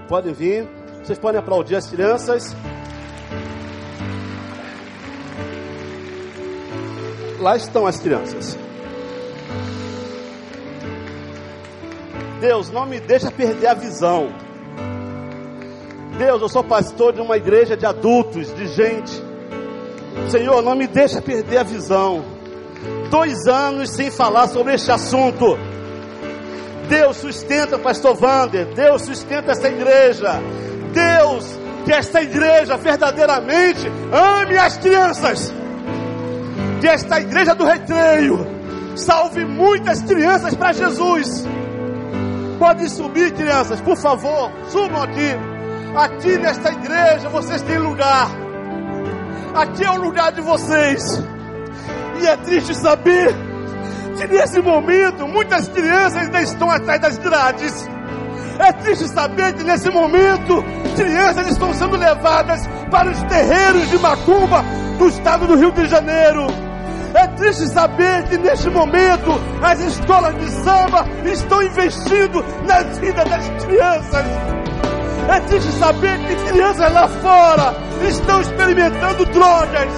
podem 0.09 0.33
vir, 0.33 0.69
vocês 1.03 1.19
podem 1.19 1.39
aplaudir 1.39 1.77
as 1.77 1.87
crianças. 1.89 2.55
Lá 7.39 7.57
estão 7.57 7.87
as 7.87 8.01
crianças. 8.01 8.57
Deus, 12.41 12.71
não 12.71 12.87
me 12.87 13.01
deixa 13.01 13.31
perder 13.31 13.67
a 13.67 13.75
visão. 13.75 14.44
Deus, 16.19 16.41
eu 16.41 16.49
sou 16.49 16.63
pastor 16.63 17.13
de 17.13 17.21
uma 17.21 17.37
igreja 17.37 17.77
de 17.77 17.85
adultos, 17.85 18.55
de 18.55 18.69
gente. 18.69 19.23
Senhor, 20.29 20.63
não 20.63 20.77
me 20.77 20.87
deixa 20.87 21.21
perder 21.21 21.59
a 21.59 21.63
visão. 21.65 22.25
Dois 23.11 23.47
anos 23.47 23.91
sem 23.91 24.11
falar 24.11 24.47
sobre 24.49 24.75
este 24.75 24.93
assunto. 24.93 25.59
Deus 26.89 27.17
sustenta 27.17 27.79
pastor 27.79 28.17
Wander. 28.21 28.67
Deus 28.75 29.03
sustenta 29.03 29.53
essa 29.53 29.69
igreja. 29.69 30.41
Deus, 30.93 31.59
que 31.85 31.93
esta 31.93 32.23
igreja 32.23 32.77
verdadeiramente 32.77 33.91
ame 34.13 34.57
as 34.57 34.79
crianças. 34.79 35.53
Que 36.81 36.87
esta 36.87 37.21
igreja 37.21 37.55
do 37.55 37.65
recreio 37.65 38.47
salve 38.95 39.45
muitas 39.45 40.01
crianças 40.03 40.55
para 40.55 40.73
Jesus. 40.73 41.45
Podem 42.59 42.89
subir, 42.89 43.33
crianças, 43.33 43.81
por 43.81 43.97
favor, 43.97 44.53
subam 44.69 45.03
aqui. 45.03 45.54
Aqui 45.97 46.37
nesta 46.39 46.73
igreja 46.73 47.29
vocês 47.29 47.63
têm 47.63 47.79
lugar. 47.79 48.29
Aqui 49.55 49.85
é 49.85 49.91
o 49.93 50.03
lugar 50.03 50.33
de 50.33 50.41
vocês. 50.41 51.23
E 52.21 52.27
é 52.27 52.37
triste 52.37 52.75
saber 52.75 53.33
que 54.19 54.27
nesse 54.27 54.61
momento 54.61 55.29
muitas 55.29 55.69
crianças 55.69 56.17
ainda 56.17 56.43
estão 56.43 56.69
atrás 56.69 57.01
das 57.01 57.17
grades. 57.19 57.89
É 58.59 58.73
triste 58.73 59.07
saber 59.07 59.53
que 59.55 59.63
nesse 59.63 59.89
momento 59.89 60.65
crianças 60.97 61.47
estão 61.47 61.73
sendo 61.73 61.97
levadas 61.97 62.67
para 62.91 63.11
os 63.13 63.23
terreiros 63.23 63.89
de 63.89 63.99
macumba 63.99 64.65
do 64.99 65.09
estado 65.09 65.47
do 65.47 65.55
Rio 65.55 65.71
de 65.71 65.87
Janeiro. 65.87 66.49
É 67.15 67.29
triste 67.29 67.69
saber 67.69 68.25
que 68.25 68.37
neste 68.37 68.69
momento 68.69 69.31
as 69.63 69.79
escolas 69.79 70.35
de 70.41 70.51
samba 70.51 71.07
estão 71.25 71.63
investindo 71.63 72.45
na 72.67 72.83
vida 72.83 73.25
das 73.25 73.49
crianças. 73.65 74.64
É 75.29 75.41
triste 75.41 75.73
saber 75.73 76.19
que 76.19 76.37
crianças 76.53 76.93
lá 76.93 77.09
fora 77.09 77.75
estão 78.07 78.41
experimentando 78.43 79.25
drogas. 79.27 79.89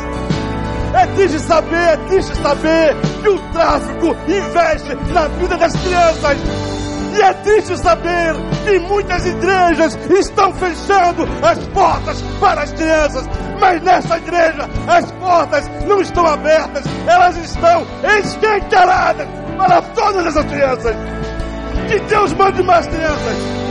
É 0.95 1.07
triste 1.15 1.41
saber, 1.41 1.77
é 1.77 1.97
triste 2.09 2.35
saber 2.37 2.97
que 3.23 3.29
o 3.29 3.39
tráfico 3.53 4.17
investe 4.29 4.95
na 5.13 5.27
vida 5.29 5.57
das 5.57 5.73
crianças. 5.77 6.39
E 7.17 7.23
é 7.23 7.33
triste 7.35 7.77
saber 7.79 8.35
que 8.65 8.79
muitas 8.79 9.27
igrejas 9.27 9.99
estão 10.11 10.53
fechando 10.55 11.27
as 11.43 11.59
portas 11.69 12.23
para 12.39 12.63
as 12.63 12.73
crianças. 12.73 13.29
Mas 13.59 13.83
nessa 13.83 14.19
igreja 14.19 14.69
as 14.87 15.11
portas 15.13 15.69
não 15.87 16.01
estão 16.01 16.27
abertas, 16.27 16.85
elas 17.07 17.37
estão 17.39 17.87
escancaradas 18.21 19.27
para 19.57 19.83
todas 19.83 20.27
essas 20.27 20.45
crianças. 20.45 20.95
Que 21.89 21.99
Deus 22.01 22.33
mande 22.35 22.63
mais 22.63 22.87
crianças. 22.87 23.66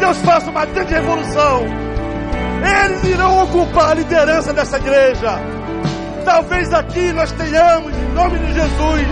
Deus 0.00 0.18
faça 0.22 0.50
uma 0.50 0.64
grande 0.64 0.94
revolução. 0.94 1.64
Eles 2.84 3.04
irão 3.04 3.42
ocupar 3.44 3.90
a 3.90 3.94
liderança 3.94 4.52
dessa 4.52 4.78
igreja. 4.78 5.38
Talvez 6.24 6.72
aqui 6.72 7.12
nós 7.12 7.30
tenhamos, 7.32 7.92
em 7.94 8.14
nome 8.14 8.38
de 8.38 8.52
Jesus, 8.54 9.06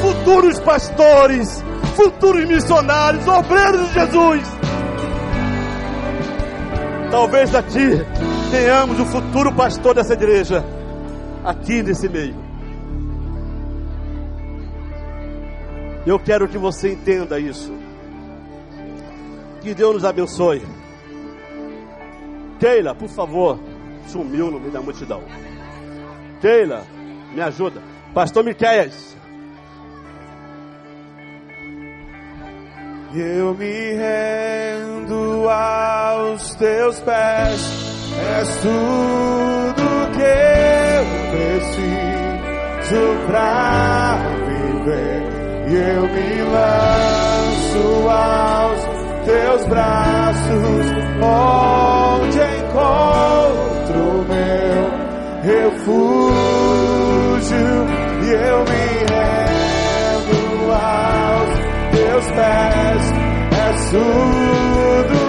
futuros 0.00 0.58
pastores, 0.60 1.62
futuros 1.94 2.44
missionários, 2.46 3.26
obreiros 3.28 3.88
de 3.88 3.94
Jesus. 3.94 4.42
Talvez 7.10 7.54
aqui 7.54 8.04
tenhamos 8.50 8.98
o 8.98 9.04
futuro 9.06 9.52
pastor 9.52 9.94
dessa 9.94 10.14
igreja, 10.14 10.64
aqui 11.44 11.82
nesse 11.82 12.08
meio. 12.08 12.36
Eu 16.06 16.18
quero 16.18 16.48
que 16.48 16.56
você 16.56 16.92
entenda 16.92 17.38
isso. 17.38 17.79
Que 19.60 19.74
Deus 19.74 19.94
nos 19.94 20.04
abençoe. 20.04 20.62
Keila, 22.58 22.94
por 22.94 23.08
favor, 23.08 23.58
sumiu 24.06 24.50
no 24.50 24.58
meio 24.58 24.72
da 24.72 24.80
multidão. 24.80 25.22
Keila, 26.40 26.84
me 27.34 27.40
ajuda. 27.40 27.82
Pastor 28.14 28.44
Miqueias. 28.44 29.16
Eu 33.14 33.54
me 33.54 33.92
rendo 33.92 35.48
aos 35.48 36.54
teus 36.54 37.00
pés, 37.00 37.60
és 38.38 38.56
tudo 38.62 39.82
que 40.14 40.22
eu 40.22 41.04
preciso 41.32 43.26
pra 43.26 44.16
viver. 44.46 45.22
E 45.70 45.74
eu 45.74 46.02
me 46.02 46.42
lanço 46.52 48.08
aos 48.08 48.99
teus 49.30 49.64
braços, 49.66 50.86
onde 51.22 52.38
encontro 52.58 54.02
meu 54.28 54.80
refúgio. 55.42 56.30
E 58.22 58.28
eu 58.32 58.58
me 58.64 58.84
rendo 59.10 60.38
aos 60.72 61.50
teus 61.92 62.26
pés, 62.32 63.04
és 63.68 63.90
tudo 63.90 65.19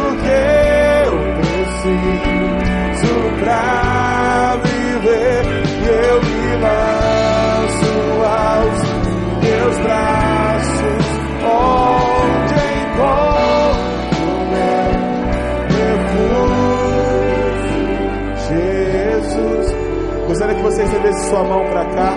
que 20.61 20.69
você 20.69 20.83
estendesse 20.83 21.29
sua 21.29 21.43
mão 21.43 21.65
para 21.65 21.85
cá. 21.85 22.13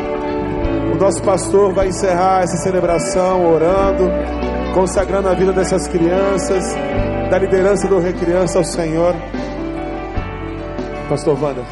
O 0.93 0.97
nosso 0.97 1.23
pastor 1.23 1.73
vai 1.73 1.89
encerrar 1.89 2.43
essa 2.43 2.59
celebração 2.59 3.51
orando, 3.51 4.05
consagrando 4.75 5.29
a 5.29 5.35
vida 5.35 5.53
dessas 5.53 5.89
crianças, 5.89 6.63
da 7.31 7.39
liderança 7.39 7.89
do 7.89 7.99
Recriança 7.99 8.59
ao 8.59 8.65
Senhor. 8.65 9.15
Pastor 11.09 11.43
Wanda. 11.43 11.65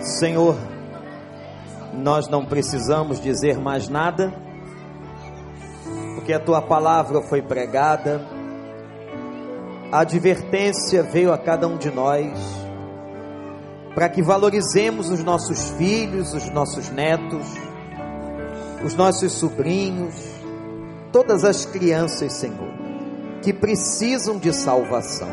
Senhor, 0.00 0.56
nós 1.94 2.28
não 2.28 2.44
precisamos 2.44 3.20
dizer 3.20 3.58
mais 3.58 3.88
nada, 3.88 4.32
porque 6.22 6.32
a 6.32 6.38
tua 6.38 6.62
palavra 6.62 7.20
foi 7.20 7.42
pregada, 7.42 8.24
a 9.90 10.02
advertência 10.02 11.02
veio 11.02 11.32
a 11.32 11.36
cada 11.36 11.66
um 11.66 11.76
de 11.76 11.90
nós, 11.90 12.38
para 13.92 14.08
que 14.08 14.22
valorizemos 14.22 15.10
os 15.10 15.24
nossos 15.24 15.70
filhos, 15.70 16.32
os 16.32 16.48
nossos 16.48 16.90
netos, 16.90 17.44
os 18.84 18.94
nossos 18.94 19.32
sobrinhos, 19.32 20.14
todas 21.10 21.44
as 21.44 21.66
crianças, 21.66 22.34
Senhor, 22.34 22.70
que 23.42 23.52
precisam 23.52 24.38
de 24.38 24.52
salvação. 24.52 25.28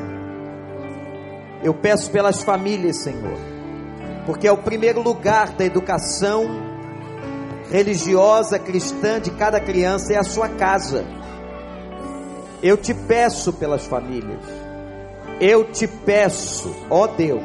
Eu 1.61 1.75
peço 1.75 2.09
pelas 2.09 2.41
famílias, 2.41 2.95
Senhor, 2.95 3.37
porque 4.25 4.47
é 4.47 4.51
o 4.51 4.57
primeiro 4.57 5.03
lugar 5.03 5.51
da 5.51 5.63
educação 5.63 6.68
religiosa 7.69 8.57
cristã 8.57 9.19
de 9.21 9.31
cada 9.31 9.59
criança 9.59 10.13
é 10.13 10.17
a 10.17 10.23
sua 10.23 10.49
casa. 10.49 11.05
Eu 12.61 12.75
te 12.75 12.93
peço 12.93 13.53
pelas 13.53 13.85
famílias. 13.85 14.43
Eu 15.39 15.71
te 15.71 15.87
peço, 15.87 16.75
ó 16.89 17.07
Deus, 17.07 17.41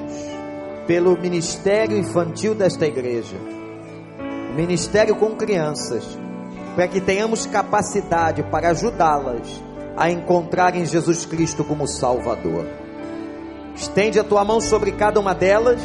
pelo 0.87 1.17
ministério 1.17 1.97
infantil 1.97 2.55
desta 2.55 2.87
igreja. 2.87 3.37
Ministério 4.57 5.15
com 5.15 5.37
crianças, 5.37 6.19
para 6.75 6.89
que 6.89 7.01
tenhamos 7.01 7.47
capacidade 7.47 8.43
para 8.45 8.71
ajudá-las 8.71 9.63
a 9.97 10.11
encontrarem 10.11 10.85
Jesus 10.85 11.25
Cristo 11.25 11.63
como 11.63 11.87
Salvador. 11.87 12.67
Estende 13.77 14.19
a 14.19 14.25
tua 14.25 14.45
mão 14.45 14.61
sobre 14.61 14.93
cada 14.93 15.21
uma 15.21 15.35
delas. 15.35 15.81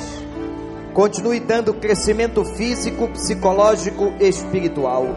Continue 0.93 1.39
dando 1.39 1.73
crescimento 1.73 2.43
físico, 2.43 3.07
psicológico 3.09 4.13
e 4.19 4.27
espiritual. 4.27 5.07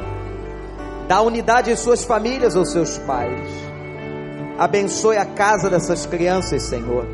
Dá 1.08 1.20
unidade 1.20 1.70
em 1.70 1.76
suas 1.76 2.04
famílias 2.04 2.54
ou 2.54 2.64
seus 2.64 2.98
pais. 2.98 3.48
Abençoe 4.58 5.16
a 5.16 5.24
casa 5.24 5.68
dessas 5.70 6.06
crianças, 6.06 6.62
Senhor. 6.62 7.06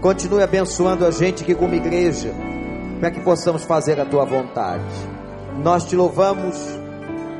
Continue 0.00 0.42
abençoando 0.42 1.04
a 1.04 1.10
gente 1.10 1.42
aqui 1.42 1.54
como 1.54 1.74
igreja, 1.74 2.32
para 2.98 3.10
que 3.10 3.20
possamos 3.20 3.64
fazer 3.64 4.00
a 4.00 4.04
tua 4.04 4.24
vontade. 4.24 4.82
Nós 5.62 5.84
te 5.84 5.94
louvamos 5.94 6.56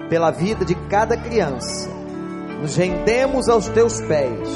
pela 0.09 0.31
vida 0.31 0.65
de 0.65 0.75
cada 0.75 1.17
criança. 1.17 1.89
Nos 2.61 2.77
rendemos 2.77 3.49
aos 3.49 3.69
teus 3.69 4.01
pés 4.03 4.49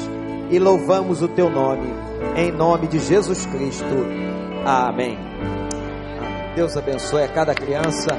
e 0.49 0.59
louvamos 0.59 1.21
o 1.21 1.27
teu 1.27 1.49
nome, 1.49 1.93
em 2.35 2.51
nome 2.51 2.87
de 2.87 2.99
Jesus 2.99 3.45
Cristo. 3.47 4.05
Amém. 4.65 5.26
Deus 6.57 6.75
abençoe 6.75 7.21
a 7.21 7.27
cada 7.27 7.53
criança. 7.53 8.17